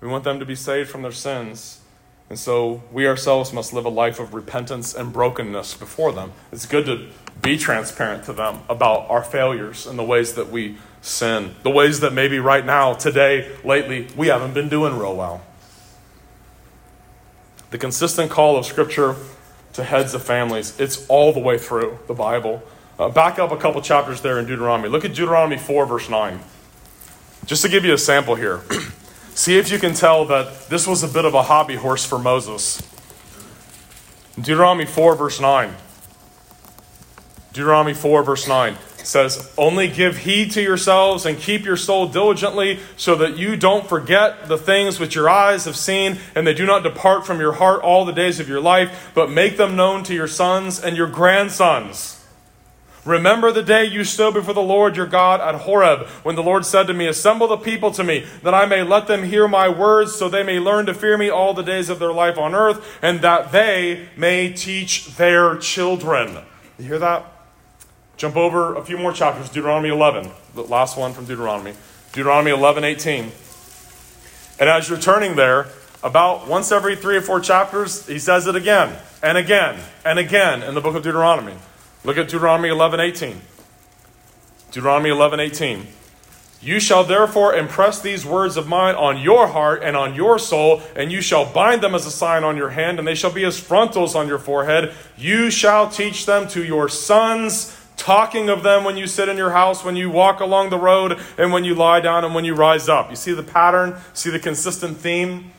We 0.00 0.08
want 0.08 0.24
them 0.24 0.38
to 0.38 0.46
be 0.46 0.54
saved 0.54 0.88
from 0.88 1.02
their 1.02 1.12
sins. 1.12 1.82
And 2.30 2.38
so 2.38 2.84
we 2.90 3.06
ourselves 3.06 3.52
must 3.52 3.74
live 3.74 3.84
a 3.84 3.90
life 3.90 4.18
of 4.18 4.32
repentance 4.32 4.94
and 4.94 5.12
brokenness 5.12 5.74
before 5.74 6.12
them. 6.12 6.32
It's 6.50 6.64
good 6.64 6.86
to 6.86 7.10
be 7.42 7.58
transparent 7.58 8.24
to 8.24 8.32
them 8.32 8.60
about 8.70 9.10
our 9.10 9.22
failures 9.22 9.86
and 9.86 9.98
the 9.98 10.04
ways 10.04 10.32
that 10.36 10.48
we 10.48 10.78
sin, 11.02 11.54
the 11.62 11.70
ways 11.70 12.00
that 12.00 12.14
maybe 12.14 12.38
right 12.38 12.64
now, 12.64 12.94
today, 12.94 13.54
lately, 13.62 14.08
we 14.16 14.28
haven't 14.28 14.54
been 14.54 14.70
doing 14.70 14.98
real 14.98 15.14
well. 15.14 15.42
The 17.70 17.78
consistent 17.78 18.30
call 18.30 18.56
of 18.56 18.64
Scripture 18.64 19.16
to 19.74 19.84
heads 19.84 20.14
of 20.14 20.22
families, 20.22 20.78
it's 20.80 21.06
all 21.08 21.32
the 21.32 21.40
way 21.40 21.58
through 21.58 21.98
the 22.06 22.14
Bible. 22.14 22.62
Uh, 22.98 23.08
back 23.08 23.38
up 23.38 23.50
a 23.50 23.56
couple 23.56 23.80
chapters 23.82 24.20
there 24.20 24.38
in 24.38 24.46
Deuteronomy. 24.46 24.88
Look 24.88 25.04
at 25.04 25.14
Deuteronomy 25.14 25.58
4, 25.58 25.86
verse 25.86 26.08
9. 26.08 26.40
Just 27.44 27.62
to 27.62 27.68
give 27.68 27.84
you 27.84 27.92
a 27.92 27.98
sample 27.98 28.36
here. 28.36 28.62
See 29.34 29.58
if 29.58 29.70
you 29.70 29.78
can 29.78 29.94
tell 29.94 30.24
that 30.26 30.68
this 30.68 30.86
was 30.86 31.02
a 31.02 31.08
bit 31.08 31.24
of 31.24 31.34
a 31.34 31.42
hobby 31.42 31.74
horse 31.74 32.04
for 32.04 32.18
Moses. 32.18 32.80
Deuteronomy 34.36 34.86
4, 34.86 35.16
verse 35.16 35.40
9. 35.40 35.74
Deuteronomy 37.52 37.94
4, 37.94 38.22
verse 38.22 38.48
9 38.48 38.76
says, 39.04 39.52
Only 39.56 39.88
give 39.88 40.18
heed 40.18 40.50
to 40.52 40.62
yourselves 40.62 41.26
and 41.26 41.38
keep 41.38 41.64
your 41.64 41.76
soul 41.76 42.06
diligently, 42.06 42.80
so 42.96 43.14
that 43.16 43.36
you 43.36 43.56
don't 43.56 43.88
forget 43.88 44.48
the 44.48 44.58
things 44.58 44.98
which 44.98 45.14
your 45.14 45.28
eyes 45.28 45.64
have 45.64 45.76
seen, 45.76 46.18
and 46.34 46.46
they 46.46 46.54
do 46.54 46.66
not 46.66 46.82
depart 46.82 47.26
from 47.26 47.40
your 47.40 47.52
heart 47.52 47.82
all 47.82 48.04
the 48.04 48.12
days 48.12 48.40
of 48.40 48.48
your 48.48 48.60
life, 48.60 49.10
but 49.14 49.30
make 49.30 49.56
them 49.56 49.76
known 49.76 50.02
to 50.04 50.14
your 50.14 50.28
sons 50.28 50.78
and 50.80 50.96
your 50.96 51.08
grandsons 51.08 52.24
Remember 53.04 53.52
the 53.52 53.62
day 53.62 53.84
you 53.84 54.02
stood 54.02 54.32
before 54.32 54.54
the 54.54 54.62
Lord 54.62 54.96
your 54.96 55.06
God 55.06 55.40
at 55.40 55.62
Horeb, 55.62 56.06
when 56.22 56.36
the 56.36 56.42
Lord 56.42 56.64
said 56.64 56.86
to 56.86 56.94
me, 56.94 57.06
Assemble 57.06 57.46
the 57.46 57.58
people 57.58 57.90
to 57.92 58.04
me, 58.04 58.24
that 58.42 58.54
I 58.54 58.64
may 58.64 58.82
let 58.82 59.06
them 59.06 59.24
hear 59.24 59.46
my 59.46 59.68
words, 59.68 60.14
so 60.14 60.28
they 60.28 60.42
may 60.42 60.58
learn 60.58 60.86
to 60.86 60.94
fear 60.94 61.18
me 61.18 61.28
all 61.28 61.52
the 61.52 61.62
days 61.62 61.90
of 61.90 61.98
their 61.98 62.12
life 62.12 62.38
on 62.38 62.54
earth, 62.54 62.98
and 63.02 63.20
that 63.20 63.52
they 63.52 64.08
may 64.16 64.52
teach 64.52 65.16
their 65.16 65.56
children. 65.56 66.38
You 66.78 66.86
hear 66.86 66.98
that? 66.98 67.33
Jump 68.16 68.36
over 68.36 68.76
a 68.76 68.84
few 68.84 68.96
more 68.96 69.12
chapters, 69.12 69.48
Deuteronomy 69.48 69.88
11, 69.88 70.30
the 70.54 70.62
last 70.62 70.96
one 70.96 71.12
from 71.12 71.24
Deuteronomy. 71.24 71.74
Deuteronomy 72.12 72.52
11, 72.52 72.84
18. 72.84 73.32
And 74.60 74.68
as 74.68 74.88
you're 74.88 74.98
turning 74.98 75.34
there, 75.36 75.66
about 76.04 76.46
once 76.46 76.70
every 76.70 76.94
three 76.94 77.16
or 77.16 77.22
four 77.22 77.40
chapters, 77.40 78.06
he 78.06 78.18
says 78.18 78.46
it 78.46 78.54
again, 78.54 78.94
and 79.22 79.38
again, 79.38 79.80
and 80.04 80.18
again 80.18 80.62
in 80.62 80.74
the 80.74 80.80
book 80.80 80.94
of 80.94 81.02
Deuteronomy. 81.02 81.54
Look 82.04 82.18
at 82.18 82.28
Deuteronomy 82.28 82.68
11 82.68 83.00
18. 83.00 83.40
Deuteronomy 84.70 85.10
11 85.10 85.40
18. 85.40 85.86
You 86.60 86.80
shall 86.80 87.04
therefore 87.04 87.54
impress 87.54 88.00
these 88.00 88.24
words 88.24 88.56
of 88.56 88.66
mine 88.66 88.94
on 88.94 89.18
your 89.18 89.48
heart 89.48 89.82
and 89.82 89.96
on 89.96 90.14
your 90.14 90.38
soul, 90.38 90.82
and 90.94 91.10
you 91.10 91.20
shall 91.20 91.50
bind 91.50 91.82
them 91.82 91.94
as 91.94 92.06
a 92.06 92.10
sign 92.10 92.42
on 92.42 92.56
your 92.56 92.70
hand, 92.70 92.98
and 92.98 93.06
they 93.06 93.14
shall 93.14 93.32
be 93.32 93.44
as 93.44 93.58
frontals 93.58 94.14
on 94.14 94.28
your 94.28 94.38
forehead. 94.38 94.94
You 95.16 95.50
shall 95.50 95.90
teach 95.90 96.26
them 96.26 96.48
to 96.48 96.64
your 96.64 96.88
sons, 96.88 97.78
talking 97.96 98.48
of 98.48 98.62
them 98.62 98.84
when 98.84 98.96
you 98.96 99.06
sit 99.06 99.28
in 99.28 99.36
your 99.36 99.50
house, 99.50 99.84
when 99.84 99.96
you 99.96 100.10
walk 100.10 100.40
along 100.40 100.70
the 100.70 100.78
road, 100.78 101.18
and 101.38 101.52
when 101.52 101.64
you 101.64 101.74
lie 101.74 102.00
down, 102.00 102.24
and 102.24 102.34
when 102.34 102.44
you 102.44 102.54
rise 102.54 102.88
up. 102.88 103.10
You 103.10 103.16
see 103.16 103.32
the 103.32 103.42
pattern? 103.42 103.96
See 104.12 104.30
the 104.30 104.38
consistent 104.38 104.96
theme? 104.96 105.52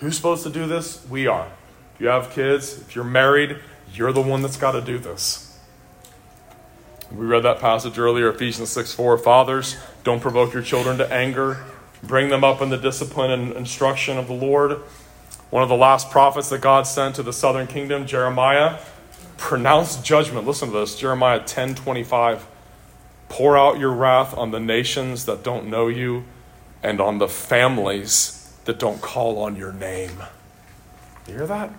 Who's 0.00 0.16
supposed 0.16 0.42
to 0.44 0.50
do 0.50 0.66
this? 0.66 1.06
We 1.08 1.26
are. 1.26 1.48
If 1.94 2.00
you 2.00 2.08
have 2.08 2.30
kids, 2.30 2.78
if 2.78 2.94
you're 2.94 3.04
married, 3.04 3.58
you're 3.94 4.12
the 4.12 4.22
one 4.22 4.42
that's 4.42 4.58
got 4.58 4.72
to 4.72 4.82
do 4.82 4.98
this. 4.98 5.58
We 7.10 7.24
read 7.24 7.44
that 7.44 7.60
passage 7.60 7.98
earlier, 7.98 8.28
Ephesians 8.28 8.70
6 8.70 8.92
4. 8.92 9.18
Fathers, 9.18 9.76
don't 10.02 10.20
provoke 10.20 10.52
your 10.52 10.62
children 10.62 10.98
to 10.98 11.10
anger. 11.12 11.64
Bring 12.02 12.28
them 12.28 12.44
up 12.44 12.60
in 12.60 12.68
the 12.68 12.76
discipline 12.76 13.30
and 13.30 13.52
instruction 13.52 14.18
of 14.18 14.26
the 14.26 14.34
Lord. 14.34 14.80
One 15.50 15.62
of 15.62 15.68
the 15.68 15.76
last 15.76 16.10
prophets 16.10 16.48
that 16.50 16.60
God 16.60 16.86
sent 16.86 17.14
to 17.16 17.22
the 17.22 17.32
southern 17.32 17.68
kingdom, 17.68 18.06
Jeremiah, 18.06 18.80
pronounced 19.36 20.04
judgment. 20.04 20.46
Listen 20.46 20.70
to 20.70 20.78
this 20.78 20.98
Jeremiah 20.98 21.40
10 21.40 21.74
25. 21.74 22.46
Pour 23.28 23.58
out 23.58 23.78
your 23.78 23.90
wrath 23.90 24.36
on 24.36 24.50
the 24.50 24.60
nations 24.60 25.26
that 25.26 25.42
don't 25.42 25.68
know 25.68 25.88
you 25.88 26.24
and 26.82 27.00
on 27.00 27.18
the 27.18 27.28
families 27.28 28.54
that 28.64 28.78
don't 28.78 29.00
call 29.00 29.38
on 29.38 29.56
your 29.56 29.72
name. 29.72 30.22
You 31.26 31.34
hear 31.34 31.46
that? 31.46 31.70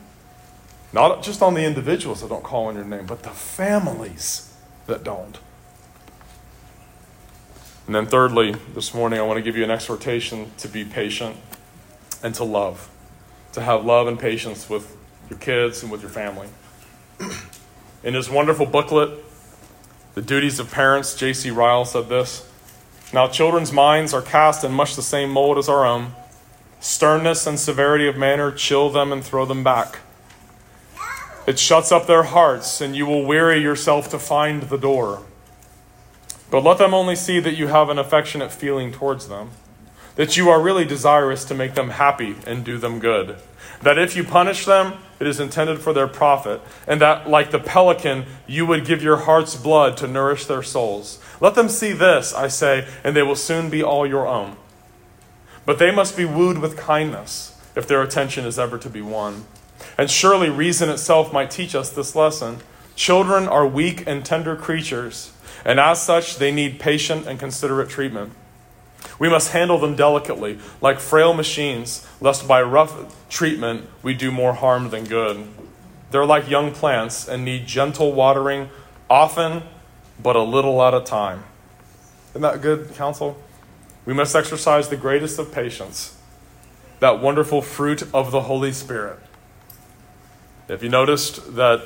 Not 0.91 1.23
just 1.23 1.41
on 1.41 1.53
the 1.53 1.63
individuals 1.63 2.21
that 2.21 2.29
don't 2.29 2.43
call 2.43 2.65
on 2.65 2.75
your 2.75 2.85
name, 2.85 3.05
but 3.05 3.23
the 3.23 3.29
families 3.29 4.53
that 4.87 5.03
don't. 5.03 5.37
And 7.85 7.95
then, 7.95 8.05
thirdly, 8.05 8.55
this 8.73 8.93
morning, 8.93 9.19
I 9.19 9.23
want 9.23 9.37
to 9.37 9.41
give 9.41 9.55
you 9.55 9.63
an 9.63 9.71
exhortation 9.71 10.51
to 10.57 10.67
be 10.67 10.83
patient 10.83 11.37
and 12.21 12.35
to 12.35 12.43
love, 12.43 12.89
to 13.53 13.61
have 13.61 13.85
love 13.85 14.07
and 14.07 14.19
patience 14.19 14.69
with 14.69 14.97
your 15.29 15.39
kids 15.39 15.83
and 15.83 15.91
with 15.91 16.01
your 16.01 16.09
family. 16.09 16.49
In 18.03 18.13
his 18.13 18.29
wonderful 18.29 18.65
booklet, 18.65 19.09
The 20.13 20.21
Duties 20.21 20.59
of 20.59 20.71
Parents, 20.71 21.15
J.C. 21.15 21.49
Ryle 21.49 21.85
said 21.85 22.09
this 22.09 22.49
Now, 23.13 23.27
children's 23.27 23.73
minds 23.73 24.13
are 24.13 24.21
cast 24.21 24.63
in 24.63 24.71
much 24.71 24.95
the 24.95 25.01
same 25.01 25.29
mold 25.29 25.57
as 25.57 25.67
our 25.67 25.85
own. 25.85 26.13
Sternness 26.79 27.47
and 27.47 27.59
severity 27.59 28.07
of 28.07 28.15
manner 28.15 28.51
chill 28.51 28.89
them 28.89 29.11
and 29.11 29.23
throw 29.23 29.45
them 29.45 29.63
back. 29.63 29.99
It 31.47 31.57
shuts 31.57 31.91
up 31.91 32.07
their 32.07 32.23
hearts, 32.23 32.81
and 32.81 32.95
you 32.95 33.05
will 33.05 33.25
weary 33.25 33.61
yourself 33.61 34.09
to 34.09 34.19
find 34.19 34.63
the 34.63 34.77
door. 34.77 35.23
But 36.51 36.63
let 36.63 36.77
them 36.77 36.93
only 36.93 37.15
see 37.15 37.39
that 37.39 37.57
you 37.57 37.67
have 37.67 37.89
an 37.89 37.97
affectionate 37.97 38.51
feeling 38.51 38.91
towards 38.91 39.27
them, 39.27 39.51
that 40.17 40.35
you 40.35 40.49
are 40.49 40.61
really 40.61 40.83
desirous 40.83 41.45
to 41.45 41.55
make 41.55 41.75
them 41.75 41.91
happy 41.91 42.35
and 42.45 42.65
do 42.65 42.77
them 42.77 42.99
good, 42.99 43.37
that 43.81 43.97
if 43.97 44.15
you 44.15 44.23
punish 44.23 44.65
them, 44.65 44.93
it 45.19 45.27
is 45.27 45.39
intended 45.39 45.79
for 45.79 45.93
their 45.93 46.07
profit, 46.07 46.61
and 46.87 46.99
that, 47.01 47.29
like 47.29 47.51
the 47.51 47.59
pelican, 47.59 48.25
you 48.45 48.65
would 48.65 48.85
give 48.85 49.01
your 49.01 49.17
heart's 49.17 49.55
blood 49.55 49.95
to 49.97 50.07
nourish 50.07 50.45
their 50.45 50.63
souls. 50.63 51.19
Let 51.39 51.55
them 51.55 51.69
see 51.69 51.93
this, 51.93 52.33
I 52.33 52.47
say, 52.49 52.87
and 53.03 53.15
they 53.15 53.23
will 53.23 53.35
soon 53.35 53.69
be 53.69 53.81
all 53.81 54.05
your 54.05 54.27
own. 54.27 54.57
But 55.65 55.79
they 55.79 55.91
must 55.91 56.17
be 56.17 56.25
wooed 56.25 56.59
with 56.59 56.77
kindness 56.77 57.59
if 57.75 57.87
their 57.87 58.01
attention 58.01 58.45
is 58.45 58.59
ever 58.59 58.77
to 58.79 58.89
be 58.89 59.01
won. 59.01 59.45
And 59.97 60.09
surely 60.09 60.49
reason 60.49 60.89
itself 60.89 61.33
might 61.33 61.51
teach 61.51 61.75
us 61.75 61.89
this 61.89 62.15
lesson. 62.15 62.59
Children 62.95 63.47
are 63.47 63.67
weak 63.67 64.03
and 64.07 64.25
tender 64.25 64.55
creatures, 64.55 65.31
and 65.63 65.79
as 65.79 66.01
such, 66.01 66.37
they 66.37 66.51
need 66.51 66.79
patient 66.79 67.27
and 67.27 67.39
considerate 67.39 67.89
treatment. 67.89 68.33
We 69.19 69.29
must 69.29 69.51
handle 69.51 69.77
them 69.77 69.95
delicately, 69.95 70.59
like 70.81 70.99
frail 70.99 71.33
machines, 71.33 72.07
lest 72.21 72.47
by 72.47 72.61
rough 72.61 73.29
treatment 73.29 73.87
we 74.03 74.13
do 74.13 74.31
more 74.31 74.53
harm 74.53 74.89
than 74.89 75.05
good. 75.05 75.47
They're 76.11 76.25
like 76.25 76.49
young 76.49 76.71
plants 76.71 77.27
and 77.27 77.43
need 77.43 77.65
gentle 77.65 78.13
watering, 78.13 78.69
often, 79.09 79.63
but 80.21 80.35
a 80.35 80.41
little 80.41 80.81
at 80.83 80.93
a 80.93 81.01
time. 81.01 81.43
Isn't 82.31 82.41
that 82.41 82.61
good 82.61 82.93
counsel? 82.95 83.37
We 84.05 84.13
must 84.13 84.35
exercise 84.35 84.89
the 84.89 84.95
greatest 84.95 85.37
of 85.39 85.51
patience, 85.51 86.17
that 86.99 87.19
wonderful 87.19 87.61
fruit 87.61 88.03
of 88.13 88.31
the 88.31 88.41
Holy 88.41 88.71
Spirit. 88.71 89.19
Have 90.69 90.83
you 90.83 90.89
noticed 90.89 91.55
that 91.55 91.83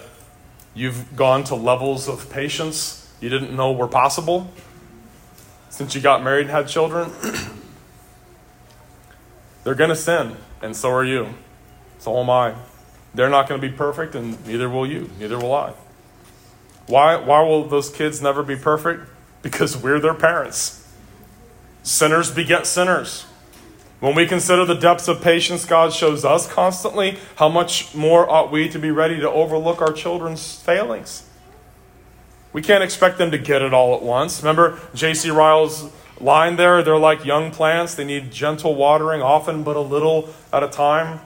you've 0.73 1.15
gone 1.15 1.43
to 1.45 1.55
levels 1.55 2.07
of 2.07 2.29
patience 2.29 3.01
you 3.21 3.29
didn't 3.29 3.55
know 3.55 3.71
were 3.71 3.87
possible 3.87 4.51
since 5.71 5.95
you 5.95 6.01
got 6.01 6.23
married 6.23 6.41
and 6.41 6.51
had 6.51 6.67
children? 6.67 7.09
They're 9.63 9.73
going 9.73 9.89
to 9.89 9.95
sin, 9.95 10.35
and 10.61 10.75
so 10.75 10.91
are 10.91 11.05
you. 11.05 11.29
So 11.97 12.19
am 12.19 12.29
I. 12.29 12.53
They're 13.15 13.29
not 13.29 13.49
going 13.49 13.59
to 13.59 13.67
be 13.67 13.73
perfect, 13.73 14.13
and 14.13 14.45
neither 14.45 14.69
will 14.69 14.85
you. 14.85 15.09
Neither 15.17 15.39
will 15.39 15.53
I. 15.53 15.73
Why, 16.87 17.15
why 17.15 17.41
will 17.41 17.67
those 17.67 17.89
kids 17.89 18.21
never 18.21 18.43
be 18.43 18.55
perfect? 18.55 19.09
Because 19.41 19.77
we're 19.77 19.99
their 19.99 20.13
parents. 20.13 20.87
Sinners 21.83 22.31
beget 22.31 22.67
sinners. 22.67 23.25
When 23.99 24.15
we 24.15 24.25
consider 24.27 24.65
the 24.65 24.75
depths 24.75 25.07
of 25.07 25.21
patience 25.21 25.63
God 25.65 25.93
shows 25.93 26.25
us 26.25 26.51
constantly, 26.51 27.17
how 27.35 27.49
much 27.49 27.93
more 27.93 28.29
ought 28.29 28.51
we 28.51 28.67
to 28.69 28.79
be 28.79 28.91
ready 28.91 29.19
to 29.19 29.29
overlook 29.29 29.81
our 29.81 29.93
children's 29.93 30.59
failings? 30.59 31.29
We 32.53 32.61
can't 32.61 32.83
expect 32.83 33.17
them 33.17 33.31
to 33.31 33.37
get 33.37 33.61
it 33.61 33.73
all 33.73 33.95
at 33.95 34.01
once. 34.01 34.41
Remember 34.41 34.79
J.C. 34.93 35.29
Ryle's 35.29 35.89
line 36.19 36.57
there? 36.57 36.83
They're 36.83 36.97
like 36.97 37.25
young 37.25 37.51
plants. 37.51 37.95
They 37.95 38.03
need 38.03 38.31
gentle 38.31 38.75
watering, 38.75 39.21
often 39.21 39.63
but 39.63 39.75
a 39.75 39.81
little 39.81 40.29
at 40.51 40.63
a 40.63 40.67
time. 40.67 41.19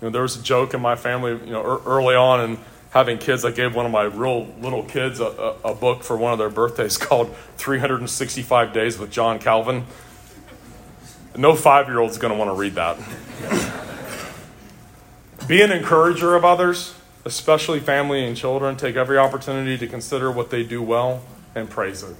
You 0.00 0.06
know, 0.06 0.10
there 0.10 0.22
was 0.22 0.36
a 0.38 0.42
joke 0.42 0.74
in 0.74 0.80
my 0.80 0.96
family, 0.96 1.32
you 1.32 1.52
know, 1.52 1.82
early 1.86 2.14
on 2.14 2.40
and 2.40 2.58
having 2.90 3.18
kids. 3.18 3.44
I 3.44 3.50
gave 3.50 3.74
one 3.74 3.86
of 3.86 3.92
my 3.92 4.04
real 4.04 4.46
little 4.60 4.82
kids 4.82 5.20
a, 5.20 5.26
a, 5.64 5.72
a 5.72 5.74
book 5.74 6.02
for 6.02 6.16
one 6.16 6.32
of 6.32 6.38
their 6.38 6.50
birthdays 6.50 6.96
called 6.98 7.34
365 7.58 8.72
Days 8.72 8.98
with 8.98 9.10
John 9.10 9.38
Calvin. 9.38 9.84
No 11.36 11.54
five 11.54 11.88
year 11.88 11.98
old 11.98 12.10
is 12.10 12.18
going 12.18 12.32
to 12.32 12.38
want 12.38 12.50
to 12.50 12.54
read 12.54 12.74
that. 12.76 12.98
Be 15.48 15.62
an 15.62 15.70
encourager 15.70 16.34
of 16.34 16.44
others, 16.44 16.94
especially 17.26 17.80
family 17.80 18.24
and 18.24 18.36
children. 18.36 18.76
Take 18.76 18.94
every 18.94 19.18
opportunity 19.18 19.76
to 19.76 19.86
consider 19.88 20.30
what 20.30 20.50
they 20.50 20.62
do 20.62 20.80
well 20.80 21.22
and 21.56 21.68
praise 21.68 22.02
it. 22.04 22.14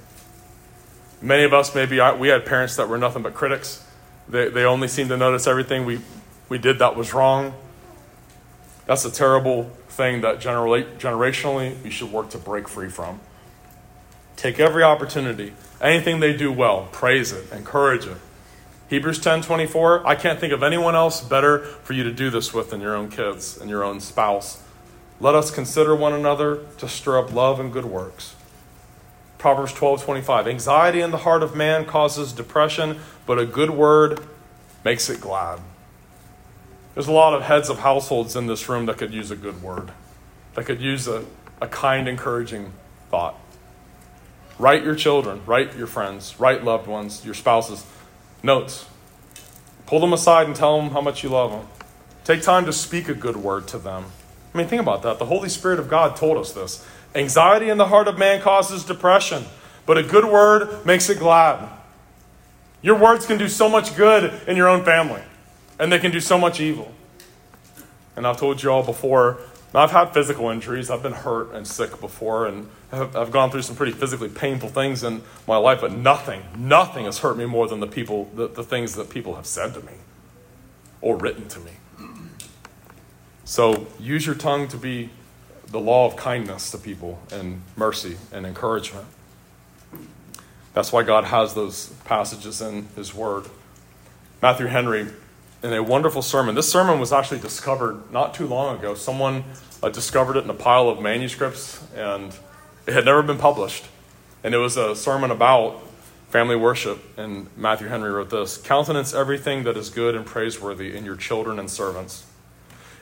Many 1.21 1.43
of 1.43 1.53
us, 1.53 1.73
maybe 1.73 1.99
we 2.19 2.27
had 2.27 2.45
parents 2.45 2.75
that 2.75 2.89
were 2.89 2.97
nothing 2.97 3.23
but 3.23 3.33
critics. 3.33 3.83
They, 4.27 4.49
they 4.49 4.65
only 4.65 4.89
seemed 4.89 5.09
to 5.09 5.17
notice 5.17 5.47
everything 5.47 5.85
we, 5.85 6.01
we 6.49 6.57
did 6.57 6.79
that 6.79 6.95
was 6.95 7.13
wrong. 7.13 7.53
That's 8.85 9.05
a 9.05 9.11
terrible 9.11 9.71
thing 9.87 10.21
that 10.21 10.39
generationally 10.39 11.81
we 11.81 11.89
should 11.89 12.11
work 12.11 12.29
to 12.31 12.37
break 12.37 12.67
free 12.67 12.89
from. 12.89 13.21
Take 14.35 14.59
every 14.59 14.83
opportunity, 14.83 15.53
anything 15.81 16.19
they 16.19 16.35
do 16.35 16.51
well, 16.51 16.89
praise 16.91 17.31
it, 17.31 17.51
encourage 17.51 18.05
it. 18.05 18.17
Hebrews 18.89 19.19
10 19.19 19.41
24, 19.41 20.05
I 20.05 20.15
can't 20.15 20.39
think 20.39 20.53
of 20.53 20.63
anyone 20.63 20.95
else 20.95 21.21
better 21.21 21.59
for 21.59 21.93
you 21.93 22.03
to 22.03 22.11
do 22.11 22.29
this 22.29 22.53
with 22.53 22.69
than 22.69 22.81
your 22.81 22.95
own 22.95 23.09
kids 23.09 23.57
and 23.57 23.69
your 23.69 23.83
own 23.83 23.99
spouse. 23.99 24.61
Let 25.19 25.35
us 25.35 25.49
consider 25.49 25.95
one 25.95 26.13
another 26.13 26.63
to 26.77 26.87
stir 26.87 27.17
up 27.19 27.33
love 27.33 27.59
and 27.59 27.73
good 27.73 27.85
works. 27.85 28.35
Proverbs 29.37 29.73
12:25 29.73 30.47
anxiety 30.47 31.01
in 31.01 31.11
the 31.11 31.17
heart 31.17 31.43
of 31.43 31.55
man 31.55 31.85
causes 31.85 32.33
depression, 32.33 32.99
but 33.25 33.39
a 33.39 33.45
good 33.45 33.71
word 33.71 34.19
makes 34.83 35.09
it 35.09 35.21
glad. 35.21 35.59
There's 36.93 37.07
a 37.07 37.11
lot 37.11 37.33
of 37.33 37.43
heads 37.43 37.69
of 37.69 37.79
households 37.79 38.35
in 38.35 38.47
this 38.47 38.67
room 38.67 38.87
that 38.87 38.97
could 38.97 39.13
use 39.13 39.29
a 39.29 39.35
good 39.35 39.61
word, 39.61 39.91
that 40.55 40.65
could 40.65 40.81
use 40.81 41.07
a, 41.07 41.25
a 41.61 41.67
kind, 41.67 42.07
encouraging 42.07 42.73
thought. 43.11 43.35
Write 44.57 44.83
your 44.83 44.95
children, 44.95 45.41
write 45.45 45.75
your 45.75 45.85
friends, 45.85 46.39
write 46.39 46.63
loved 46.63 46.87
ones, 46.87 47.23
your 47.23 47.35
spouses 47.35 47.85
notes. 48.41 48.87
Pull 49.85 49.99
them 49.99 50.13
aside 50.13 50.47
and 50.47 50.55
tell 50.55 50.81
them 50.81 50.89
how 50.91 51.01
much 51.01 51.23
you 51.23 51.29
love 51.29 51.51
them. 51.51 51.67
Take 52.23 52.41
time 52.41 52.65
to 52.65 52.73
speak 52.73 53.07
a 53.07 53.13
good 53.13 53.37
word 53.37 53.67
to 53.69 53.77
them. 53.77 54.05
I 54.57 54.61
mean, 54.61 54.69
think 54.69 54.81
about 54.81 55.03
that. 55.03 55.19
The 55.19 55.25
Holy 55.25 55.49
Spirit 55.49 55.77
of 55.77 55.87
God 55.87 56.15
told 56.15 56.35
us 56.37 56.51
this. 56.51 56.83
Anxiety 57.13 57.69
in 57.69 57.77
the 57.77 57.85
heart 57.85 58.07
of 58.07 58.17
man 58.17 58.41
causes 58.41 58.83
depression, 58.83 59.45
but 59.85 59.99
a 59.99 60.03
good 60.03 60.25
word 60.25 60.83
makes 60.83 61.11
it 61.11 61.19
glad. 61.19 61.69
Your 62.81 62.97
words 62.97 63.27
can 63.27 63.37
do 63.37 63.49
so 63.49 63.69
much 63.69 63.95
good 63.95 64.33
in 64.47 64.57
your 64.57 64.67
own 64.67 64.83
family, 64.83 65.21
and 65.77 65.91
they 65.91 65.99
can 65.99 66.09
do 66.09 66.19
so 66.19 66.39
much 66.39 66.59
evil. 66.59 66.91
And 68.15 68.25
I've 68.25 68.37
told 68.37 68.63
you 68.63 68.71
all 68.71 68.81
before 68.81 69.37
I've 69.75 69.91
had 69.91 70.05
physical 70.11 70.49
injuries. 70.49 70.89
I've 70.89 71.03
been 71.03 71.13
hurt 71.13 71.51
and 71.53 71.67
sick 71.67 72.01
before, 72.01 72.47
and 72.47 72.67
I've 72.91 73.31
gone 73.31 73.51
through 73.51 73.61
some 73.61 73.75
pretty 73.75 73.91
physically 73.91 74.29
painful 74.29 74.69
things 74.69 75.03
in 75.03 75.21
my 75.47 75.57
life, 75.57 75.81
but 75.81 75.91
nothing, 75.91 76.41
nothing 76.57 77.05
has 77.05 77.19
hurt 77.19 77.37
me 77.37 77.45
more 77.45 77.67
than 77.67 77.79
the 77.79 77.85
people, 77.85 78.27
the, 78.33 78.47
the 78.47 78.63
things 78.63 78.95
that 78.95 79.11
people 79.11 79.35
have 79.35 79.45
said 79.45 79.75
to 79.75 79.81
me 79.81 79.93
or 80.99 81.15
written 81.15 81.47
to 81.49 81.59
me. 81.59 81.73
So 83.47 83.87
use 83.97 84.25
your 84.25 84.35
tongue 84.35 84.67
to 84.67 84.77
be 84.77 85.09
the 85.67 85.79
law 85.79 86.05
of 86.05 86.17
kindness 86.17 86.69
to 86.71 86.77
people 86.77 87.17
and 87.31 87.61
mercy 87.77 88.17
and 88.33 88.45
encouragement. 88.45 89.07
That's 90.73 90.91
why 90.91 91.03
God 91.03 91.23
has 91.23 91.53
those 91.53 91.87
passages 92.03 92.61
in 92.61 92.89
His 92.97 93.15
Word. 93.15 93.45
Matthew 94.41 94.65
Henry 94.65 95.07
in 95.63 95.71
a 95.71 95.81
wonderful 95.81 96.21
sermon. 96.21 96.55
This 96.55 96.69
sermon 96.69 96.99
was 96.99 97.13
actually 97.13 97.39
discovered 97.39 98.11
not 98.11 98.33
too 98.33 98.47
long 98.47 98.79
ago. 98.79 98.95
Someone 98.95 99.45
uh, 99.81 99.87
discovered 99.87 100.35
it 100.35 100.43
in 100.43 100.49
a 100.49 100.53
pile 100.53 100.89
of 100.89 101.01
manuscripts, 101.01 101.81
and 101.95 102.35
it 102.85 102.93
had 102.93 103.05
never 103.05 103.23
been 103.23 103.37
published. 103.37 103.85
And 104.43 104.53
it 104.53 104.57
was 104.57 104.75
a 104.75 104.93
sermon 104.93 105.31
about 105.31 105.81
family 106.31 106.57
worship. 106.57 107.01
And 107.17 107.47
Matthew 107.55 107.87
Henry 107.87 108.11
wrote 108.11 108.29
this 108.29 108.57
Countenance 108.57 109.13
everything 109.13 109.63
that 109.63 109.77
is 109.77 109.89
good 109.89 110.15
and 110.15 110.25
praiseworthy 110.25 110.97
in 110.97 111.05
your 111.05 111.15
children 111.15 111.59
and 111.59 111.71
servants. 111.71 112.25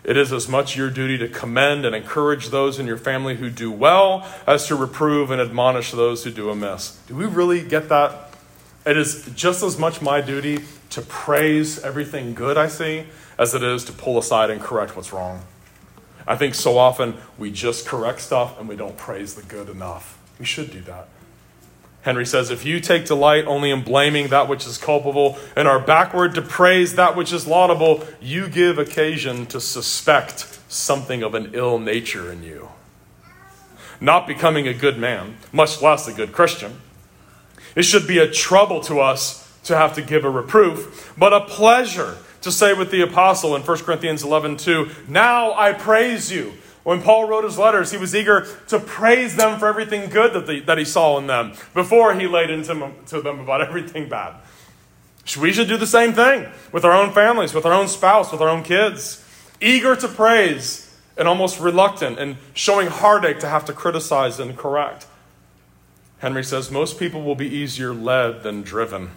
It 0.06 0.18
is 0.18 0.32
as 0.32 0.48
much 0.48 0.78
your 0.78 0.92
duty 0.92 1.18
to 1.18 1.28
commend 1.28 1.84
and 1.84 1.96
encourage 1.96 2.50
those 2.50 2.78
in 2.78 2.86
your 2.86 2.98
family 2.98 3.38
who 3.38 3.50
do 3.50 3.72
well 3.72 4.26
as 4.46 4.68
to 4.68 4.76
reprove 4.76 5.32
and 5.32 5.42
admonish 5.42 5.92
those 5.92 6.24
who 6.24 6.30
do 6.30 6.52
amiss. 6.52 7.00
Do 7.08 7.16
we 7.16 7.26
really 7.26 7.64
get 7.64 7.90
that? 7.90 8.32
It 8.86 8.98
is 8.98 9.28
just 9.34 9.64
as 9.64 9.80
much 9.80 10.04
my 10.04 10.22
duty 10.22 10.60
to 10.92 11.02
praise 11.02 11.80
everything 11.80 12.36
good 12.36 12.56
I 12.56 12.68
see 12.68 13.08
as 13.40 13.56
it 13.56 13.64
is 13.64 13.84
to 13.86 13.94
pull 13.94 14.20
aside 14.20 14.52
and 14.52 14.62
correct 14.62 14.96
what's 14.96 15.12
wrong. 15.12 15.42
I 16.28 16.36
think 16.36 16.54
so 16.54 16.78
often 16.78 17.16
we 17.40 17.52
just 17.52 17.88
correct 17.88 18.22
stuff 18.22 18.60
and 18.60 18.70
we 18.70 18.76
don't 18.76 18.98
praise 18.98 19.34
the 19.34 19.42
good 19.42 19.70
enough. 19.70 20.20
We 20.38 20.46
should 20.46 20.72
do 20.72 20.82
that. 20.82 21.08
Henry 22.06 22.26
says, 22.26 22.52
If 22.52 22.64
you 22.64 22.80
take 22.80 23.06
delight 23.06 23.46
only 23.48 23.72
in 23.72 23.82
blaming 23.82 24.28
that 24.28 24.48
which 24.48 24.68
is 24.68 24.78
culpable 24.78 25.40
and 25.56 25.68
are 25.68 25.80
backward 25.80 26.36
to 26.36 26.42
praise 26.44 26.94
that 26.96 27.16
which 27.16 27.34
is 27.34 27.48
laudable, 27.48 28.06
you 28.22 28.48
give 28.48 28.78
occasion 28.78 29.48
to 29.48 29.60
suspect 29.60 30.60
something 30.68 31.24
of 31.24 31.34
an 31.34 31.50
ill 31.56 31.80
nature 31.80 32.32
in 32.32 32.44
you. 32.44 32.70
Not 34.00 34.28
becoming 34.28 34.68
a 34.68 34.74
good 34.74 35.00
man, 35.00 35.38
much 35.52 35.82
less 35.82 36.08
a 36.08 36.14
good 36.14 36.32
Christian. 36.32 36.80
It 37.76 37.84
should 37.84 38.06
be 38.06 38.20
a 38.20 38.30
trouble 38.30 38.82
to 38.82 39.00
us 39.00 39.52
to 39.64 39.76
have 39.76 39.96
to 39.96 40.04
give 40.04 40.24
a 40.24 40.30
reproof, 40.30 41.12
but 41.18 41.34
a 41.34 41.42
pleasure 41.42 42.18
to 42.42 42.52
say 42.52 42.74
with 42.74 42.92
the 42.92 43.02
apostle 43.02 43.56
in 43.56 43.64
1 43.64 43.78
Corinthians 43.80 44.22
11 44.22 44.58
2, 44.58 44.92
Now 45.08 45.54
I 45.56 45.74
praise 45.74 46.32
you 46.32 46.54
when 46.86 47.02
Paul 47.02 47.28
wrote 47.28 47.44
his 47.44 47.58
letters, 47.58 47.90
he 47.90 47.98
was 47.98 48.16
eager 48.16 48.46
to 48.68 48.78
praise 48.78 49.36
them 49.36 49.58
for 49.58 49.68
everything 49.68 50.08
good 50.12 50.34
that, 50.34 50.68
that 50.68 50.78
he 50.78 50.86
saw 50.86 51.18
in 51.18 51.26
them 51.26 51.54
before 51.74 52.14
he 52.14 52.28
laid 52.28 52.52
into 52.52 52.92
to 53.08 53.22
them 53.22 53.40
about 53.40 53.60
everything 53.68 54.08
bad. 54.08 54.36
We 55.40 55.52
should 55.52 55.68
do 55.68 55.78
the 55.78 55.88
same 55.88 56.14
thing 56.14 56.48
with 56.72 56.86
our 56.86 56.94
own 56.94 57.12
families, 57.12 57.56
with 57.56 57.66
our 57.66 57.74
own 57.74 57.88
spouse, 57.88 58.32
with 58.32 58.40
our 58.40 58.50
own 58.50 58.62
kids. 58.62 59.26
Eager 59.60 59.96
to 59.96 60.08
praise 60.08 60.96
and 61.18 61.28
almost 61.28 61.60
reluctant 61.60 62.20
and 62.20 62.38
showing 62.54 62.86
heartache 62.86 63.40
to 63.40 63.50
have 63.50 63.66
to 63.66 63.74
criticize 63.74 64.40
and 64.40 64.56
correct. 64.56 65.08
Henry 66.20 66.44
says 66.44 66.70
most 66.70 67.00
people 67.00 67.24
will 67.24 67.34
be 67.34 67.48
easier 67.48 67.96
led 67.96 68.44
than 68.44 68.62
driven. 68.62 69.10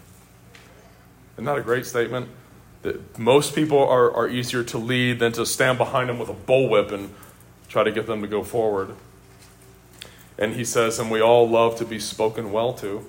Isn't 1.35 1.45
that 1.45 1.59
a 1.59 1.63
great 1.63 1.85
statement? 1.85 2.31
That 2.81 3.19
most 3.19 3.55
people 3.55 3.87
are, 3.87 4.11
are 4.11 4.27
easier 4.27 4.65
to 4.65 4.79
lead 4.79 5.19
than 5.19 5.33
to 5.33 5.45
stand 5.45 5.77
behind 5.77 6.09
them 6.09 6.19
with 6.19 6.31
a 6.31 6.35
bullwhip 6.35 6.93
and 6.93 7.13
try 7.69 7.85
to 7.85 7.93
get 7.93 8.07
them 8.07 8.23
to 8.23 8.29
go 8.29 8.43
forward. 8.43 8.95
And 10.39 10.55
he 10.55 10.65
says, 10.65 10.99
and 10.99 11.11
we 11.11 11.21
all 11.21 11.49
love 11.49 11.77
to 11.79 11.85
be 11.85 11.99
spoken 11.99 12.53
well 12.53 12.73
to. 12.75 13.05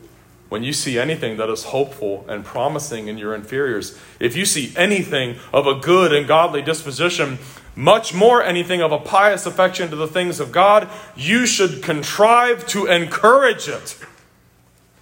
When 0.49 0.63
you 0.63 0.73
see 0.73 0.97
anything 0.97 1.37
that 1.37 1.49
is 1.49 1.65
hopeful 1.65 2.25
and 2.27 2.43
promising 2.43 3.07
in 3.07 3.19
your 3.19 3.35
inferiors, 3.35 3.97
if 4.19 4.35
you 4.35 4.45
see 4.45 4.73
anything 4.75 5.37
of 5.53 5.67
a 5.67 5.75
good 5.75 6.11
and 6.11 6.27
godly 6.27 6.63
disposition, 6.63 7.37
much 7.75 8.15
more 8.15 8.43
anything 8.43 8.81
of 8.81 8.91
a 8.91 8.97
pious 8.97 9.45
affection 9.45 9.89
to 9.91 9.95
the 9.95 10.07
things 10.07 10.39
of 10.39 10.51
God, 10.51 10.89
you 11.15 11.45
should 11.45 11.83
contrive 11.83 12.65
to 12.67 12.87
encourage 12.87 13.67
it. 13.69 13.97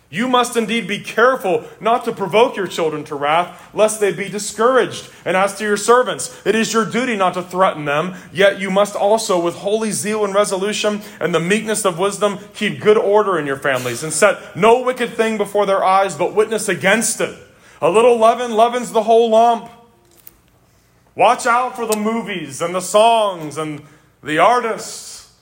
You 0.10 0.30
must 0.30 0.55
indeed 0.55 0.88
be 0.88 0.99
careful 0.99 1.66
not 1.82 2.05
to 2.05 2.14
provoke 2.14 2.55
your 2.55 2.68
children 2.68 3.03
to 3.05 3.16
wrath, 3.16 3.74
lest 3.74 3.99
they 3.99 4.14
be 4.14 4.30
discouraged. 4.30 5.10
And 5.26 5.36
as 5.36 5.58
to 5.58 5.66
your 5.66 5.76
servants, 5.76 6.41
it 6.45 6.55
is 6.55 6.72
your 6.72 6.86
duty 6.86 7.18
not 7.18 7.34
to 7.34 7.43
threaten 7.43 7.84
them, 7.84 8.16
yet 8.32 8.58
you 8.58 8.72
must 8.72 8.95
also, 8.95 9.38
with 9.38 9.55
holy 9.55 9.91
zeal 9.91 10.24
and 10.24 10.34
resolution 10.34 11.01
and 11.20 11.36
the 11.36 11.41
meekness 11.41 11.84
of 11.84 11.99
wisdom, 11.99 12.39
keep 12.53 12.80
good 12.80 12.97
order 12.97 13.38
in 13.38 13.45
your 13.45 13.58
families, 13.58 14.01
and 14.01 14.14
set 14.14 14.55
no 14.55 14.82
wicked 14.82 15.10
thing 15.10 15.36
before 15.38 15.66
their 15.66 15.84
eyes, 15.84 16.16
but 16.16 16.34
witness 16.34 16.70
against 16.70 17.20
it. 17.20 17.38
A 17.82 17.89
little 17.89 18.18
leaven 18.18 18.53
leavens 18.53 18.93
the 18.93 19.03
whole 19.03 19.30
lump. 19.32 19.70
Watch 21.16 21.45
out 21.45 21.76
for 21.76 21.86
the 21.86 21.97
movies 21.97 22.62
and 22.62 22.74
the 22.74 22.80
songs 22.80 23.58
and 23.58 23.82
the 24.24 24.38
artists. 24.38 25.34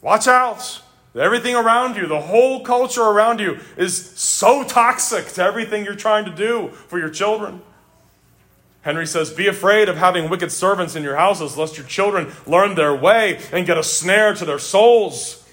Watch 0.00 0.26
out. 0.26 0.80
Everything 1.14 1.54
around 1.54 1.96
you, 1.96 2.06
the 2.06 2.20
whole 2.20 2.64
culture 2.64 3.02
around 3.02 3.38
you 3.38 3.58
is 3.76 4.10
so 4.18 4.64
toxic 4.64 5.26
to 5.34 5.42
everything 5.42 5.84
you're 5.84 5.94
trying 5.94 6.24
to 6.24 6.30
do 6.30 6.68
for 6.88 6.98
your 6.98 7.10
children. 7.10 7.60
Henry 8.80 9.06
says, 9.06 9.30
Be 9.30 9.46
afraid 9.46 9.88
of 9.88 9.96
having 9.96 10.30
wicked 10.30 10.50
servants 10.50 10.96
in 10.96 11.02
your 11.02 11.16
houses, 11.16 11.56
lest 11.56 11.76
your 11.76 11.86
children 11.86 12.32
learn 12.46 12.74
their 12.74 12.94
way 12.94 13.40
and 13.52 13.66
get 13.66 13.78
a 13.78 13.82
snare 13.82 14.34
to 14.34 14.44
their 14.44 14.58
souls. 14.58 15.46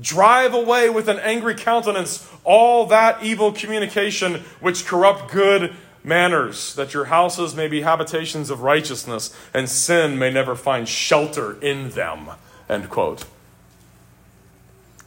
Drive 0.00 0.54
away 0.54 0.88
with 0.88 1.08
an 1.08 1.18
angry 1.18 1.54
countenance 1.54 2.28
all 2.44 2.86
that 2.86 3.22
evil 3.22 3.52
communication 3.52 4.42
which 4.60 4.86
corrupt 4.86 5.30
good 5.30 5.72
manners, 6.02 6.74
that 6.74 6.94
your 6.94 7.04
houses 7.06 7.54
may 7.54 7.68
be 7.68 7.82
habitations 7.82 8.50
of 8.50 8.62
righteousness, 8.62 9.36
and 9.54 9.68
sin 9.68 10.18
may 10.18 10.30
never 10.30 10.54
find 10.54 10.88
shelter 10.88 11.60
in 11.60 11.90
them. 11.90 12.30
End 12.68 12.88
quote. 12.88 13.24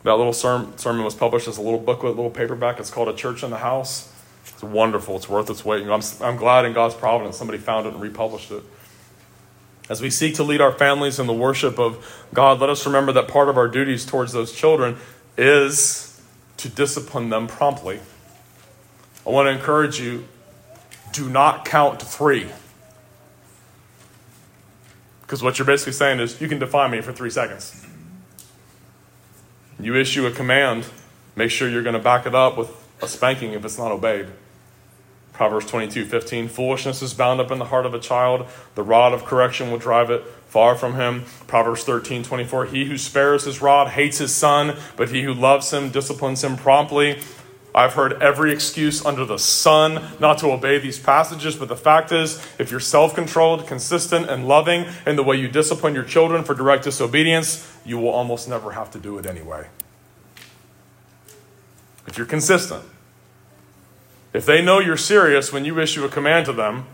That 0.06 0.18
little 0.18 0.34
sermon 0.34 1.04
was 1.04 1.16
published 1.16 1.48
as 1.48 1.58
a 1.58 1.62
little 1.64 1.80
booklet, 1.80 2.16
little 2.16 2.30
paperback. 2.30 2.80
It's 2.80 2.92
called 2.92 3.10
A 3.10 3.14
Church 3.16 3.42
in 3.42 3.50
the 3.50 3.58
House. 3.58 4.14
It's 4.48 4.62
wonderful. 4.62 5.16
It's 5.16 5.28
worth 5.28 5.50
its 5.50 5.66
weight. 5.66 5.82
I'm, 5.82 6.02
I'm 6.22 6.38
glad 6.38 6.66
in 6.66 6.74
God's 6.74 6.94
providence 6.94 7.38
somebody 7.38 7.58
found 7.58 7.88
it 7.88 7.94
and 7.94 8.02
republished 8.02 8.52
it. 8.52 8.62
As 9.90 10.04
we 10.04 10.12
seek 10.12 10.36
to 10.36 10.44
lead 10.44 10.62
our 10.62 10.72
families 10.72 11.20
in 11.20 11.26
the 11.26 11.34
worship 11.34 11.80
of 11.80 12.24
God, 12.36 12.60
let 12.60 12.70
us 12.70 12.86
remember 12.86 13.14
that 13.14 13.28
part 13.28 13.50
of 13.50 13.58
our 13.58 13.68
duties 13.68 14.06
towards 14.06 14.32
those 14.32 14.52
children 14.52 14.98
is 15.40 16.22
to 16.58 16.70
discipline 16.70 17.30
them 17.30 17.48
promptly. 17.48 18.00
I 19.26 19.32
want 19.32 19.48
to 19.48 19.52
encourage 19.52 20.00
you 20.00 20.26
do 21.14 21.30
not 21.30 21.66
count 21.66 22.00
to 22.02 22.06
three. 22.06 22.52
Because 25.22 25.42
what 25.42 25.58
you're 25.58 25.66
basically 25.66 25.94
saying 25.94 26.20
is, 26.20 26.40
you 26.40 26.48
can 26.48 26.60
define 26.60 26.92
me 26.92 27.02
for 27.02 27.12
three 27.12 27.32
seconds. 27.32 27.85
You 29.80 29.96
issue 29.96 30.26
a 30.26 30.32
command, 30.32 30.86
make 31.36 31.52
sure 31.52 31.70
you're 31.70 31.84
going 31.84 31.96
to 31.96 32.02
back 32.02 32.26
it 32.26 32.34
up 32.34 32.58
with 32.58 32.72
a 33.02 33.08
spanking 33.08 33.54
if 33.54 33.66
it's 33.66 33.78
not 33.78 33.92
obeyed. 33.92 34.28
Proverbs 35.34 35.66
22 35.66 36.06
15. 36.06 36.48
Foolishness 36.48 37.02
is 37.02 37.14
bound 37.14 37.42
up 37.42 37.52
in 37.52 37.60
the 37.60 37.66
heart 37.66 37.86
of 37.86 37.94
a 37.94 38.00
child. 38.00 38.48
The 38.76 38.84
rod 38.84 39.14
of 39.14 39.26
correction 39.26 39.70
will 39.70 39.78
drive 39.78 40.10
it 40.10 40.24
far 40.48 40.76
from 40.76 40.96
him. 40.96 41.26
Proverbs 41.48 41.84
13 41.84 42.24
24. 42.24 42.68
He 42.68 42.86
who 42.86 42.98
spares 42.98 43.44
his 43.44 43.62
rod 43.62 43.90
hates 43.90 44.20
his 44.20 44.34
son, 44.34 44.78
but 44.96 45.10
he 45.10 45.24
who 45.24 45.34
loves 45.34 45.74
him 45.74 45.90
disciplines 45.90 46.42
him 46.42 46.56
promptly. 46.56 47.20
I've 47.76 47.94
heard 47.96 48.24
every 48.24 48.54
excuse 48.54 49.06
under 49.06 49.26
the 49.26 49.38
sun 49.38 50.02
not 50.22 50.38
to 50.38 50.50
obey 50.50 50.80
these 50.80 50.98
passages, 50.98 51.58
but 51.58 51.68
the 51.68 51.76
fact 51.76 52.14
is, 52.14 52.42
if 52.58 52.72
you're 52.72 52.80
self 52.80 53.14
controlled, 53.14 53.68
consistent, 53.68 54.30
and 54.30 54.48
loving 54.48 54.86
in 55.06 55.18
the 55.18 55.24
way 55.24 55.36
you 55.36 55.50
discipline 55.50 55.94
your 55.94 56.06
children 56.06 56.46
for 56.46 56.56
direct 56.56 56.86
disobedience, 56.86 57.70
you 57.86 57.98
will 57.98 58.10
almost 58.10 58.48
never 58.48 58.72
have 58.72 58.90
to 58.92 59.00
do 59.00 59.18
it 59.18 59.26
anyway. 59.26 59.68
If 62.08 62.18
you're 62.18 62.26
consistent, 62.26 62.86
if 64.32 64.46
they 64.46 64.62
know 64.62 64.80
you're 64.80 64.96
serious 64.96 65.52
when 65.52 65.66
you 65.66 65.78
issue 65.78 66.06
a 66.06 66.10
command 66.10 66.46
to 66.46 66.54
them, 66.54 66.86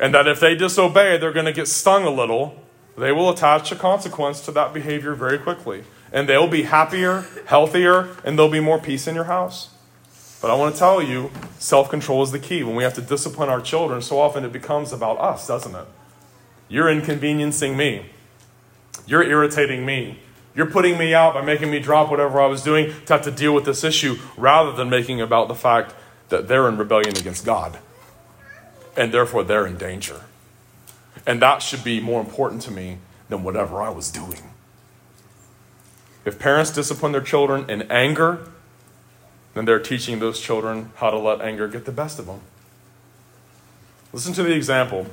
and 0.00 0.14
that 0.14 0.26
if 0.26 0.40
they 0.40 0.54
disobey, 0.54 1.18
they're 1.18 1.32
going 1.32 1.44
to 1.44 1.52
get 1.52 1.68
stung 1.68 2.04
a 2.04 2.10
little, 2.10 2.62
they 2.96 3.12
will 3.12 3.30
attach 3.30 3.70
a 3.72 3.76
consequence 3.76 4.40
to 4.42 4.52
that 4.52 4.72
behavior 4.72 5.14
very 5.14 5.38
quickly 5.38 5.84
and 6.12 6.28
they'll 6.28 6.48
be 6.48 6.62
happier, 6.62 7.26
healthier, 7.46 8.08
and 8.24 8.38
there'll 8.38 8.50
be 8.50 8.60
more 8.60 8.78
peace 8.78 9.06
in 9.06 9.14
your 9.14 9.24
house. 9.24 9.70
But 10.40 10.50
I 10.50 10.54
want 10.54 10.74
to 10.74 10.78
tell 10.78 11.02
you, 11.02 11.30
self 11.58 11.90
control 11.90 12.22
is 12.22 12.32
the 12.32 12.38
key. 12.38 12.62
When 12.62 12.76
we 12.76 12.84
have 12.84 12.94
to 12.94 13.02
discipline 13.02 13.48
our 13.48 13.60
children, 13.60 14.02
so 14.02 14.20
often 14.20 14.44
it 14.44 14.52
becomes 14.52 14.92
about 14.92 15.18
us, 15.18 15.46
doesn't 15.46 15.74
it? 15.74 15.86
You're 16.68 16.90
inconveniencing 16.90 17.76
me. 17.76 18.06
You're 19.06 19.22
irritating 19.22 19.84
me. 19.86 20.20
You're 20.54 20.70
putting 20.70 20.96
me 20.96 21.14
out 21.14 21.34
by 21.34 21.42
making 21.42 21.70
me 21.70 21.80
drop 21.80 22.10
whatever 22.10 22.40
I 22.40 22.46
was 22.46 22.62
doing 22.62 22.92
to 23.06 23.12
have 23.12 23.22
to 23.22 23.30
deal 23.30 23.54
with 23.54 23.64
this 23.64 23.84
issue 23.84 24.16
rather 24.36 24.72
than 24.72 24.88
making 24.88 25.20
about 25.20 25.48
the 25.48 25.54
fact 25.54 25.94
that 26.30 26.48
they're 26.48 26.68
in 26.68 26.78
rebellion 26.78 27.16
against 27.16 27.44
God. 27.44 27.78
And 28.96 29.12
therefore 29.12 29.44
they're 29.44 29.66
in 29.66 29.76
danger. 29.76 30.22
And 31.26 31.42
that 31.42 31.62
should 31.62 31.82
be 31.82 32.00
more 32.00 32.20
important 32.20 32.62
to 32.62 32.70
me 32.70 32.98
than 33.28 33.42
whatever 33.42 33.82
I 33.82 33.90
was 33.90 34.10
doing. 34.10 34.50
If 36.24 36.38
parents 36.38 36.70
discipline 36.70 37.12
their 37.12 37.20
children 37.20 37.68
in 37.68 37.82
anger, 37.90 38.48
then 39.54 39.64
they're 39.64 39.80
teaching 39.80 40.18
those 40.18 40.40
children 40.40 40.92
how 40.96 41.10
to 41.10 41.18
let 41.18 41.40
anger 41.40 41.66
get 41.68 41.84
the 41.84 41.92
best 41.92 42.18
of 42.18 42.26
them. 42.26 42.40
Listen 44.12 44.32
to 44.34 44.42
the 44.42 44.54
example. 44.54 45.06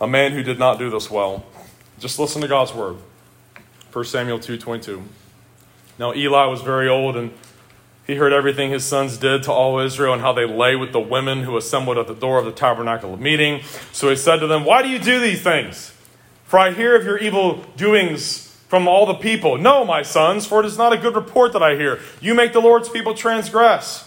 A 0.00 0.06
man 0.06 0.32
who 0.32 0.42
did 0.42 0.58
not 0.58 0.78
do 0.78 0.90
this 0.90 1.10
well. 1.10 1.46
Just 1.98 2.18
listen 2.18 2.42
to 2.42 2.48
God's 2.48 2.74
word. 2.74 2.96
1 3.92 4.04
Samuel 4.04 4.38
2:22. 4.38 5.02
Now 5.98 6.12
Eli 6.14 6.46
was 6.46 6.60
very 6.60 6.88
old 6.88 7.16
and 7.16 7.32
he 8.06 8.16
heard 8.16 8.32
everything 8.32 8.70
his 8.70 8.84
sons 8.84 9.18
did 9.18 9.42
to 9.44 9.52
all 9.52 9.78
Israel 9.78 10.12
and 10.12 10.22
how 10.22 10.32
they 10.32 10.46
lay 10.46 10.76
with 10.76 10.92
the 10.92 11.00
women 11.00 11.42
who 11.42 11.56
assembled 11.56 11.98
at 11.98 12.06
the 12.06 12.14
door 12.14 12.38
of 12.38 12.44
the 12.44 12.52
tabernacle 12.52 13.14
of 13.14 13.20
meeting. 13.20 13.62
So 13.92 14.10
he 14.10 14.16
said 14.16 14.38
to 14.40 14.46
them, 14.46 14.64
"Why 14.64 14.82
do 14.82 14.88
you 14.88 14.98
do 14.98 15.20
these 15.20 15.42
things? 15.42 15.92
For 16.44 16.58
I 16.58 16.70
hear 16.70 16.94
of 16.94 17.04
your 17.04 17.18
evil 17.18 17.64
doings 17.76 18.56
from 18.68 18.88
all 18.88 19.06
the 19.06 19.14
people. 19.14 19.58
No, 19.58 19.84
my 19.84 20.02
sons, 20.02 20.46
for 20.46 20.60
it 20.60 20.66
is 20.66 20.78
not 20.78 20.92
a 20.92 20.96
good 20.96 21.14
report 21.14 21.52
that 21.52 21.62
I 21.62 21.76
hear. 21.76 22.00
You 22.20 22.34
make 22.34 22.52
the 22.52 22.60
Lord's 22.60 22.88
people 22.88 23.14
transgress. 23.14 24.04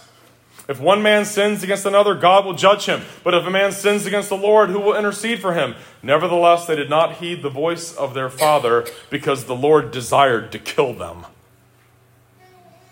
If 0.68 0.80
one 0.80 1.02
man 1.02 1.26
sins 1.26 1.64
against 1.64 1.86
another, 1.86 2.14
God 2.14 2.46
will 2.46 2.54
judge 2.54 2.86
him. 2.86 3.02
But 3.24 3.34
if 3.34 3.46
a 3.46 3.50
man 3.50 3.72
sins 3.72 4.06
against 4.06 4.30
the 4.30 4.38
Lord, 4.38 4.70
who 4.70 4.80
will 4.80 4.96
intercede 4.96 5.40
for 5.40 5.54
him? 5.54 5.76
Nevertheless, 6.04 6.68
they 6.68 6.76
did 6.76 6.90
not 6.90 7.16
heed 7.16 7.42
the 7.42 7.50
voice 7.50 7.96
of 7.96 8.14
their 8.14 8.30
father 8.30 8.86
because 9.10 9.46
the 9.46 9.56
Lord 9.56 9.92
desired 9.92 10.52
to 10.52 10.60
kill 10.60 10.94
them. 10.94 11.26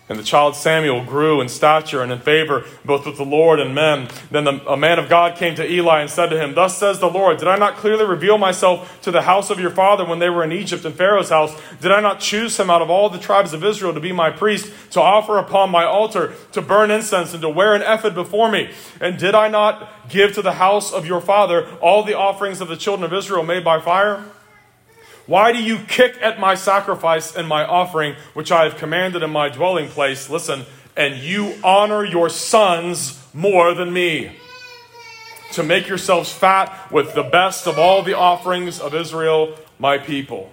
And 0.08 0.18
the 0.18 0.24
child 0.24 0.56
Samuel 0.56 1.04
grew 1.04 1.42
in 1.42 1.50
stature 1.50 2.02
and 2.02 2.10
in 2.10 2.18
favor 2.18 2.64
both 2.84 3.04
with 3.04 3.18
the 3.18 3.24
Lord 3.24 3.60
and 3.60 3.74
men. 3.74 4.08
Then 4.30 4.44
the, 4.44 4.66
a 4.66 4.76
man 4.76 4.98
of 4.98 5.10
God 5.10 5.36
came 5.36 5.54
to 5.56 5.70
Eli 5.70 6.00
and 6.00 6.08
said 6.08 6.30
to 6.30 6.42
him, 6.42 6.54
Thus 6.54 6.78
says 6.78 6.98
the 6.98 7.10
Lord, 7.10 7.38
Did 7.38 7.48
I 7.48 7.56
not 7.56 7.76
clearly 7.76 8.06
reveal 8.06 8.38
myself 8.38 9.02
to 9.02 9.10
the 9.10 9.22
house 9.22 9.50
of 9.50 9.60
your 9.60 9.70
father 9.70 10.06
when 10.06 10.18
they 10.18 10.30
were 10.30 10.42
in 10.42 10.52
Egypt 10.52 10.86
in 10.86 10.92
Pharaoh's 10.92 11.28
house? 11.28 11.54
Did 11.82 11.92
I 11.92 12.00
not 12.00 12.20
choose 12.20 12.58
him 12.58 12.70
out 12.70 12.80
of 12.80 12.88
all 12.88 13.10
the 13.10 13.18
tribes 13.18 13.52
of 13.52 13.62
Israel 13.62 13.92
to 13.92 14.00
be 14.00 14.12
my 14.12 14.30
priest, 14.30 14.72
to 14.92 15.00
offer 15.00 15.36
upon 15.36 15.70
my 15.70 15.84
altar, 15.84 16.32
to 16.52 16.62
burn 16.62 16.90
incense, 16.90 17.34
and 17.34 17.42
to 17.42 17.48
wear 17.50 17.74
an 17.74 17.82
ephod 17.82 18.14
before 18.14 18.50
me? 18.50 18.70
And 19.02 19.18
did 19.18 19.34
I 19.34 19.48
not 19.48 20.08
give 20.08 20.32
to 20.34 20.42
the 20.42 20.52
house 20.52 20.90
of 20.90 21.06
your 21.06 21.20
father 21.20 21.68
all 21.82 22.02
the 22.02 22.16
offerings 22.16 22.62
of 22.62 22.68
the 22.68 22.76
children 22.76 23.04
of 23.04 23.12
Israel 23.12 23.42
made 23.42 23.62
by 23.62 23.78
fire? 23.78 24.24
Why 25.28 25.52
do 25.52 25.62
you 25.62 25.76
kick 25.80 26.16
at 26.22 26.40
my 26.40 26.54
sacrifice 26.54 27.36
and 27.36 27.46
my 27.46 27.62
offering, 27.62 28.16
which 28.32 28.50
I 28.50 28.64
have 28.64 28.78
commanded 28.78 29.22
in 29.22 29.28
my 29.28 29.50
dwelling 29.50 29.90
place? 29.90 30.30
Listen, 30.30 30.64
and 30.96 31.16
you 31.16 31.54
honor 31.62 32.02
your 32.02 32.30
sons 32.30 33.22
more 33.34 33.74
than 33.74 33.92
me. 33.92 34.32
To 35.52 35.62
make 35.62 35.86
yourselves 35.86 36.32
fat 36.32 36.90
with 36.90 37.14
the 37.14 37.22
best 37.22 37.66
of 37.66 37.78
all 37.78 38.02
the 38.02 38.16
offerings 38.16 38.80
of 38.80 38.94
Israel, 38.94 39.54
my 39.78 39.98
people. 39.98 40.50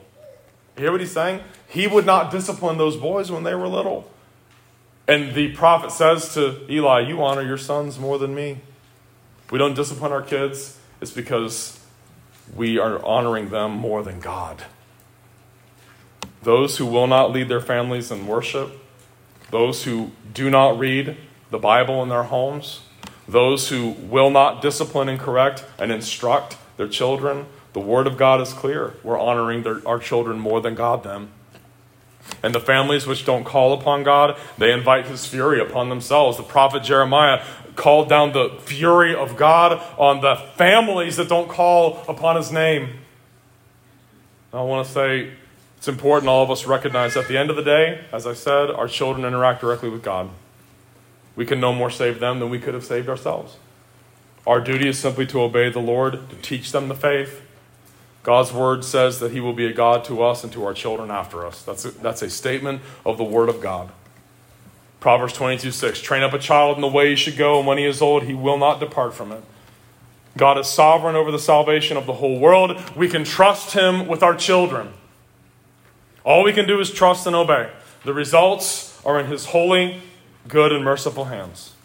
You 0.76 0.84
hear 0.84 0.92
what 0.92 1.00
he's 1.00 1.14
saying? 1.14 1.40
He 1.70 1.88
would 1.88 2.06
not 2.06 2.30
discipline 2.30 2.78
those 2.78 2.98
boys 2.98 3.32
when 3.32 3.44
they 3.44 3.56
were 3.56 3.70
little. 3.70 4.12
And 5.08 5.34
the 5.34 5.54
prophet 5.54 5.92
says 5.92 6.34
to 6.34 6.70
Eli, 6.70 7.08
You 7.08 7.24
honor 7.24 7.44
your 7.44 7.58
sons 7.58 7.98
more 7.98 8.18
than 8.18 8.36
me. 8.36 8.60
We 9.52 9.58
don't 9.58 9.74
discipline 9.74 10.12
our 10.12 10.22
kids, 10.22 10.78
it's 11.00 11.12
because 11.12 11.80
we 12.54 12.78
are 12.78 13.04
honoring 13.06 13.50
them 13.50 13.72
more 13.72 14.04
than 14.04 14.20
God. 14.20 14.64
Those 16.44 16.78
who 16.78 16.86
will 16.86 17.08
not 17.08 17.32
lead 17.32 17.50
their 17.50 17.62
families 17.62 18.12
in 18.12 18.28
worship, 18.28 18.72
those 19.52 19.84
who 19.84 20.12
do 20.34 20.50
not 20.50 20.78
read 20.78 21.18
the 21.50 21.58
Bible 21.58 22.04
in 22.04 22.10
their 22.10 22.24
homes, 22.24 22.82
those 23.28 23.70
who 23.70 23.92
will 23.92 24.30
not 24.30 24.62
discipline 24.62 25.10
and 25.10 25.20
correct 25.20 25.66
and 25.80 25.92
instruct 25.92 26.58
their 26.78 26.88
children, 26.88 27.46
the 27.74 27.80
Word 27.80 28.08
of 28.08 28.18
God 28.18 28.42
is 28.42 28.54
clear. 28.54 28.94
We're 29.04 29.20
honoring 29.20 29.64
their, 29.64 29.86
our 29.88 30.00
children 30.00 30.40
more 30.40 30.62
than 30.62 30.76
God 30.76 31.04
them. 31.04 31.30
And 32.42 32.56
the 32.56 32.60
families 32.60 33.06
which 33.06 33.26
don't 33.26 33.44
call 33.44 33.74
upon 33.74 34.04
God, 34.04 34.38
they 34.58 34.72
invite 34.72 35.08
His 35.08 35.26
fury 35.26 35.60
upon 35.60 35.90
themselves. 35.90 36.38
The 36.38 36.44
prophet 36.44 36.84
Jeremiah 36.84 37.44
called 37.76 38.10
down 38.10 38.34
the 38.34 38.58
fury 38.60 39.16
of 39.16 39.38
God 39.38 39.82
on 39.98 40.22
the 40.22 40.36
families 40.56 41.18
that 41.18 41.30
don't 41.30 41.50
call 41.50 42.04
upon 42.08 42.36
his 42.36 42.52
name. 42.52 43.00
I 44.54 44.62
want 44.62 44.88
to 44.88 44.94
say 44.94 45.32
it's 45.78 45.88
important 45.88 46.30
all 46.30 46.44
of 46.44 46.50
us 46.50 46.66
recognize 46.66 47.18
at 47.18 47.28
the 47.28 47.38
end 47.38 47.50
of 47.50 47.56
the 47.56 47.64
day, 47.64 48.06
as 48.12 48.26
I 48.26 48.34
said, 48.34 48.72
our 48.72 48.88
children 48.88 49.26
interact 49.26 49.62
directly 49.62 49.90
with 49.90 50.02
God. 50.02 50.30
We 51.36 51.46
can 51.46 51.60
no 51.60 51.74
more 51.74 51.90
save 51.90 52.20
them 52.20 52.40
than 52.40 52.50
we 52.50 52.60
could 52.60 52.74
have 52.74 52.86
saved 52.86 53.10
ourselves. 53.10 53.58
Our 54.48 54.62
duty 54.62 54.88
is 54.88 54.98
simply 54.98 55.26
to 55.28 55.42
obey 55.42 55.70
the 55.70 55.80
Lord, 55.80 56.30
to 56.30 56.36
teach 56.38 56.72
them 56.72 56.88
the 56.88 56.96
faith. 56.96 57.42
God's 58.24 58.54
word 58.54 58.84
says 58.84 59.20
that 59.20 59.32
He 59.32 59.40
will 59.40 59.54
be 59.54 59.66
a 59.66 59.74
God 59.74 60.04
to 60.06 60.24
us 60.24 60.44
and 60.44 60.52
to 60.54 60.64
our 60.66 60.74
children 60.74 61.12
after 61.12 61.46
us. 61.46 61.62
That's 61.62 61.86
a, 61.86 61.92
that's 61.92 62.22
a 62.22 62.30
statement 62.30 62.82
of 63.06 63.18
the 63.18 63.24
Word 63.24 63.50
of 63.50 63.62
God. 63.62 63.92
Proverbs 65.06 65.34
22 65.34 65.70
6 65.70 66.02
Train 66.02 66.24
up 66.24 66.34
a 66.34 66.40
child 66.40 66.78
in 66.78 66.82
the 66.82 66.88
way 66.88 67.12
he 67.12 67.16
should 67.16 67.38
go, 67.38 67.60
and 67.60 67.68
when 67.68 67.78
he 67.78 67.86
is 67.86 68.02
old, 68.02 68.24
he 68.24 68.34
will 68.34 68.58
not 68.58 68.80
depart 68.80 69.14
from 69.14 69.32
it. 69.32 69.44
God 70.36 70.58
is 70.58 70.66
sovereign 70.66 71.16
over 71.16 71.30
the 71.30 71.38
salvation 71.38 71.96
of 71.96 72.08
the 72.08 72.14
whole 72.14 72.40
world. 72.40 72.82
We 72.96 73.08
can 73.08 73.24
trust 73.24 73.74
him 73.74 74.08
with 74.08 74.24
our 74.24 74.36
children. 74.36 74.92
All 76.24 76.42
we 76.42 76.54
can 76.54 76.68
do 76.68 76.80
is 76.80 76.90
trust 76.90 77.28
and 77.28 77.36
obey. 77.36 77.70
The 78.04 78.16
results 78.16 79.00
are 79.06 79.20
in 79.20 79.28
his 79.28 79.46
holy, 79.46 80.02
good, 80.48 80.72
and 80.72 80.84
merciful 80.84 81.26
hands. 81.26 81.76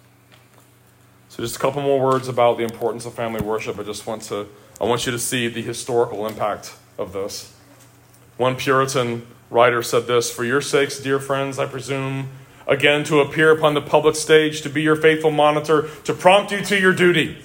So 1.28 1.42
just 1.42 1.56
a 1.56 1.58
couple 1.58 1.82
more 1.82 2.00
words 2.00 2.26
about 2.26 2.56
the 2.56 2.64
importance 2.64 3.04
of 3.04 3.12
family 3.12 3.42
worship. 3.42 3.78
I 3.78 3.82
just 3.82 4.06
want 4.06 4.22
to 4.22 4.48
I 4.80 4.84
want 4.84 5.04
you 5.04 5.12
to 5.12 5.18
see 5.18 5.46
the 5.46 5.60
historical 5.60 6.26
impact 6.26 6.74
of 6.96 7.12
this. 7.12 7.54
One 8.38 8.56
Puritan 8.56 9.26
writer 9.50 9.82
said 9.82 10.06
this, 10.06 10.30
"For 10.30 10.42
your 10.42 10.62
sakes, 10.62 10.98
dear 10.98 11.18
friends, 11.18 11.58
I 11.58 11.66
presume 11.66 12.30
again 12.70 13.04
to 13.04 13.20
appear 13.20 13.50
upon 13.50 13.74
the 13.74 13.82
public 13.82 14.14
stage, 14.14 14.62
to 14.62 14.70
be 14.70 14.80
your 14.80 14.96
faithful 14.96 15.32
monitor, 15.32 15.90
to 16.04 16.14
prompt 16.14 16.52
you 16.52 16.62
to 16.62 16.80
your 16.80 16.94
duty, 16.94 17.36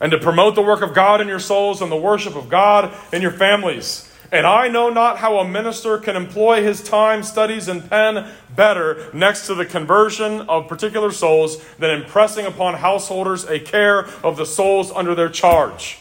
and 0.00 0.10
to 0.10 0.18
promote 0.18 0.56
the 0.56 0.62
work 0.62 0.82
of 0.82 0.92
God 0.92 1.20
in 1.22 1.28
your 1.28 1.38
souls 1.38 1.80
and 1.80 1.90
the 1.90 1.96
worship 1.96 2.34
of 2.34 2.50
God 2.50 2.92
in 3.12 3.22
your 3.22 3.30
families. 3.30 4.12
And 4.32 4.44
I 4.44 4.66
know 4.66 4.90
not 4.90 5.18
how 5.18 5.38
a 5.38 5.48
minister 5.48 5.98
can 5.98 6.16
employ 6.16 6.62
his 6.62 6.82
time, 6.82 7.22
studies, 7.22 7.68
and 7.68 7.88
pen 7.88 8.28
better 8.56 9.08
next 9.14 9.46
to 9.46 9.54
the 9.54 9.64
conversion 9.64 10.40
of 10.42 10.66
particular 10.66 11.12
souls 11.12 11.64
than 11.78 11.90
impressing 11.90 12.44
upon 12.44 12.74
householders 12.74 13.44
a 13.44 13.60
care 13.60 14.00
of 14.24 14.36
the 14.36 14.44
souls 14.44 14.90
under 14.90 15.14
their 15.14 15.28
charge. 15.28 16.00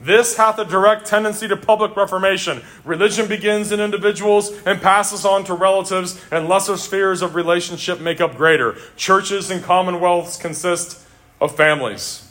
This 0.00 0.38
hath 0.38 0.58
a 0.58 0.64
direct 0.64 1.06
tendency 1.06 1.46
to 1.48 1.56
public 1.56 1.94
reformation. 1.94 2.62
Religion 2.84 3.28
begins 3.28 3.70
in 3.70 3.80
individuals 3.80 4.50
and 4.64 4.80
passes 4.80 5.26
on 5.26 5.44
to 5.44 5.54
relatives, 5.54 6.18
and 6.30 6.48
lesser 6.48 6.78
spheres 6.78 7.20
of 7.20 7.34
relationship 7.34 8.00
make 8.00 8.18
up 8.18 8.34
greater. 8.34 8.76
Churches 8.96 9.50
and 9.50 9.62
commonwealths 9.62 10.38
consist 10.38 11.06
of 11.38 11.54
families. 11.54 12.26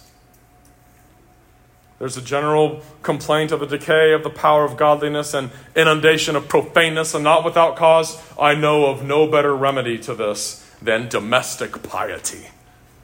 There's 2.00 2.18
a 2.18 2.22
general 2.24 2.82
complaint 3.04 3.52
of 3.52 3.60
the 3.60 3.68
decay 3.68 4.14
of 4.14 4.24
the 4.24 4.30
power 4.32 4.64
of 4.64 4.76
godliness 4.76 5.36
and 5.36 5.52
inundation 5.76 6.36
of 6.36 6.48
profaneness, 6.48 7.14
and 7.14 7.24
not 7.24 7.46
without 7.46 7.76
cause. 7.76 8.20
I 8.40 8.56
know 8.56 8.88
of 8.88 9.04
no 9.04 9.28
better 9.28 9.56
remedy 9.56 10.00
to 10.00 10.16
this 10.16 10.66
than 10.82 11.08
domestic 11.08 11.84
piety, 11.84 12.48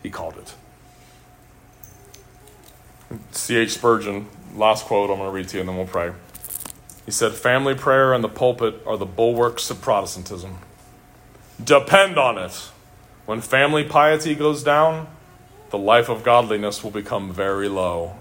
he 0.02 0.10
called 0.10 0.38
it. 0.38 0.56
C.H. 3.32 3.74
Spurgeon 3.74 4.28
last 4.56 4.86
quote 4.86 5.10
I'm 5.10 5.18
going 5.18 5.30
to 5.30 5.34
read 5.34 5.48
to 5.50 5.58
you 5.58 5.62
and 5.62 5.70
then 5.70 5.78
we'll 5.78 5.88
pray. 5.88 6.12
He 7.06 7.12
said, 7.12 7.34
Family 7.34 7.76
prayer 7.76 8.14
and 8.14 8.24
the 8.24 8.30
pulpit 8.30 8.82
are 8.86 8.98
the 8.98 9.06
bulwarks 9.06 9.70
of 9.70 9.82
Protestantism. 9.82 10.58
Depend 11.64 12.18
on 12.18 12.38
it. 12.38 12.70
When 13.26 13.42
family 13.42 13.84
piety 13.84 14.36
goes 14.36 14.64
down, 14.64 15.08
the 15.70 15.78
life 15.78 16.10
of 16.10 16.24
godliness 16.24 16.84
will 16.84 16.92
become 16.92 17.32
very 17.32 17.68
low. 17.68 18.16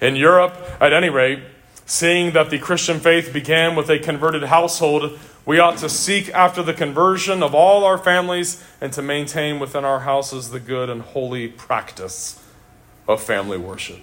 In 0.00 0.16
Europe, 0.16 0.56
at 0.80 0.92
any 0.92 1.08
rate, 1.08 1.40
seeing 1.86 2.32
that 2.32 2.50
the 2.50 2.58
Christian 2.58 3.00
faith 3.00 3.32
began 3.32 3.74
with 3.74 3.90
a 3.90 3.98
converted 3.98 4.44
household, 4.44 5.18
we 5.44 5.58
ought 5.58 5.78
to 5.78 5.88
seek 5.88 6.28
after 6.30 6.62
the 6.62 6.74
conversion 6.74 7.42
of 7.42 7.54
all 7.54 7.84
our 7.84 7.98
families 7.98 8.62
and 8.80 8.92
to 8.92 9.02
maintain 9.02 9.58
within 9.58 9.84
our 9.84 10.00
houses 10.00 10.50
the 10.50 10.60
good 10.60 10.88
and 10.88 11.02
holy 11.02 11.48
practice 11.48 12.42
of 13.08 13.22
family 13.22 13.58
worship. 13.58 14.00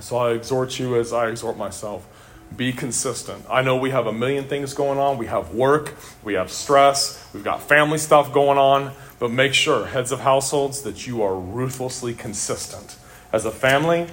So 0.00 0.16
I 0.18 0.32
exhort 0.32 0.78
you 0.78 0.98
as 0.98 1.12
I 1.12 1.28
exhort 1.28 1.56
myself 1.56 2.06
be 2.54 2.72
consistent. 2.72 3.44
I 3.50 3.62
know 3.62 3.76
we 3.76 3.90
have 3.90 4.06
a 4.06 4.12
million 4.12 4.44
things 4.44 4.74
going 4.74 4.98
on. 4.98 5.18
We 5.18 5.26
have 5.26 5.54
work, 5.54 5.94
we 6.22 6.34
have 6.34 6.50
stress, 6.50 7.28
we've 7.34 7.44
got 7.44 7.62
family 7.62 7.98
stuff 7.98 8.32
going 8.32 8.58
on, 8.58 8.92
but 9.18 9.30
make 9.30 9.54
sure, 9.54 9.86
heads 9.86 10.12
of 10.12 10.20
households, 10.20 10.82
that 10.82 11.06
you 11.06 11.22
are 11.22 11.36
ruthlessly 11.38 12.14
consistent. 12.14 12.96
As 13.32 13.44
a 13.44 13.50
family, 13.50 14.06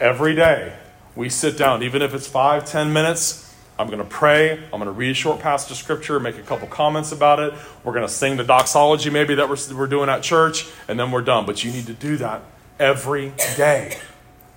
every 0.00 0.34
day 0.34 0.74
we 1.14 1.28
sit 1.28 1.56
down, 1.56 1.82
even 1.82 2.02
if 2.02 2.14
it's 2.14 2.26
five, 2.26 2.64
ten 2.64 2.92
minutes. 2.92 3.44
I'm 3.78 3.86
going 3.86 4.00
to 4.00 4.04
pray. 4.04 4.54
I'm 4.72 4.80
going 4.80 4.86
to 4.86 4.90
read 4.90 5.12
a 5.12 5.14
short 5.14 5.38
passage 5.38 5.70
of 5.70 5.76
scripture, 5.76 6.18
make 6.18 6.36
a 6.36 6.42
couple 6.42 6.66
comments 6.66 7.12
about 7.12 7.38
it. 7.38 7.54
We're 7.84 7.92
going 7.92 8.06
to 8.06 8.12
sing 8.12 8.36
the 8.36 8.42
doxology, 8.42 9.08
maybe 9.08 9.36
that 9.36 9.48
we're, 9.48 9.56
we're 9.72 9.86
doing 9.86 10.08
at 10.08 10.24
church, 10.24 10.68
and 10.88 10.98
then 10.98 11.12
we're 11.12 11.22
done. 11.22 11.46
But 11.46 11.62
you 11.62 11.70
need 11.70 11.86
to 11.86 11.92
do 11.92 12.16
that 12.16 12.42
every 12.80 13.32
day. 13.56 13.96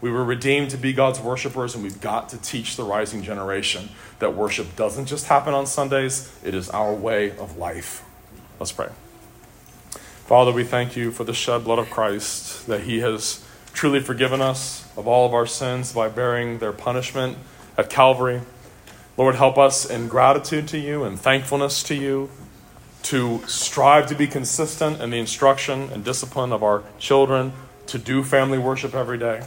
We 0.02 0.10
were 0.10 0.24
redeemed 0.24 0.72
to 0.72 0.78
be 0.78 0.94
God's 0.94 1.20
worshipers, 1.20 1.76
and 1.76 1.84
we've 1.84 2.02
got 2.02 2.30
to 2.30 2.38
teach 2.38 2.76
the 2.76 2.84
rising 2.84 3.22
generation 3.22 3.90
that 4.20 4.36
worship 4.36 4.76
doesn't 4.76 5.06
just 5.06 5.28
happen 5.28 5.54
on 5.54 5.68
Sundays, 5.68 6.36
it 6.44 6.56
is 6.56 6.70
our 6.72 6.94
way 6.94 7.38
of 7.38 7.58
life. 7.58 8.04
Let's 8.60 8.72
pray. 8.72 8.90
Father, 10.26 10.52
we 10.52 10.64
thank 10.64 10.96
you 10.96 11.12
for 11.12 11.24
the 11.24 11.34
shed 11.34 11.64
blood 11.64 11.78
of 11.78 11.90
Christ, 11.90 12.66
that 12.68 12.82
He 12.82 13.00
has 13.00 13.46
truly 13.74 14.00
forgiven 14.00 14.42
us 14.42 14.88
of 14.98 15.08
all 15.08 15.28
of 15.28 15.34
our 15.34 15.46
sins 15.46 15.94
by 15.94 16.10
bearing 16.10 16.58
their 16.58 16.74
punishment 16.74 17.38
at 17.78 17.90
Calvary. 17.90 18.42
Lord, 19.18 19.36
help 19.36 19.58
us 19.58 19.86
in 19.86 20.08
gratitude 20.08 20.68
to 20.70 20.80
you 20.80 21.04
and 21.04 21.20
thankfulness 21.20 21.84
to 21.84 21.96
you 21.96 22.30
to 23.04 23.42
strive 23.48 24.08
to 24.08 24.16
be 24.16 24.28
consistent 24.28 25.02
in 25.02 25.10
the 25.10 25.18
instruction 25.18 25.90
and 25.92 26.04
discipline 26.04 26.52
of 26.52 26.64
our 26.64 26.84
children, 26.98 27.52
to 27.88 27.98
do 27.98 28.24
family 28.24 28.58
worship 28.58 28.94
every 28.94 29.18
day. 29.18 29.44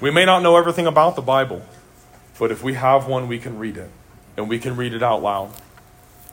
We 0.00 0.10
may 0.12 0.24
not 0.24 0.42
know 0.42 0.56
everything 0.56 0.86
about 0.86 1.16
the 1.16 1.22
Bible, 1.22 1.62
but 2.38 2.52
if 2.52 2.62
we 2.62 2.74
have 2.74 3.08
one, 3.08 3.26
we 3.28 3.38
can 3.38 3.58
read 3.58 3.76
it, 3.76 3.90
and 4.36 4.48
we 4.48 4.58
can 4.60 4.76
read 4.76 4.92
it 4.94 5.02
out 5.02 5.22
loud. 5.22 5.52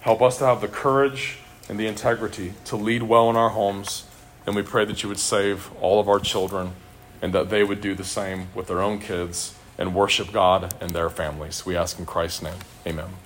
Help 0.02 0.22
us 0.22 0.38
to 0.38 0.46
have 0.46 0.62
the 0.62 0.68
courage 0.68 1.40
and 1.68 1.80
the 1.80 1.88
integrity 1.88 2.54
to 2.66 2.76
lead 2.76 3.04
well 3.04 3.30
in 3.30 3.36
our 3.36 3.50
homes 3.50 4.06
And 4.46 4.56
we 4.56 4.62
pray 4.62 4.86
that 4.86 5.02
you 5.02 5.10
would 5.10 5.20
save 5.20 5.72
all 5.82 6.00
of 6.00 6.08
our 6.08 6.20
children 6.20 6.74
and 7.22 7.34
that 7.34 7.50
they 7.50 7.64
would 7.64 7.82
do 7.82 7.96
the 7.96 8.04
same 8.04 8.50
with 8.54 8.68
their 8.68 8.82
own 8.82 9.00
kids 9.00 9.56
and 9.78 9.96
worship 9.96 10.32
God 10.32 10.74
and 10.80 10.92
their 10.92 11.10
families. 11.10 11.66
We 11.66 11.76
ask 11.76 11.98
in 11.98 12.06
Christ's 12.06 12.44
name. 12.44 12.60
Amen. 12.86 13.25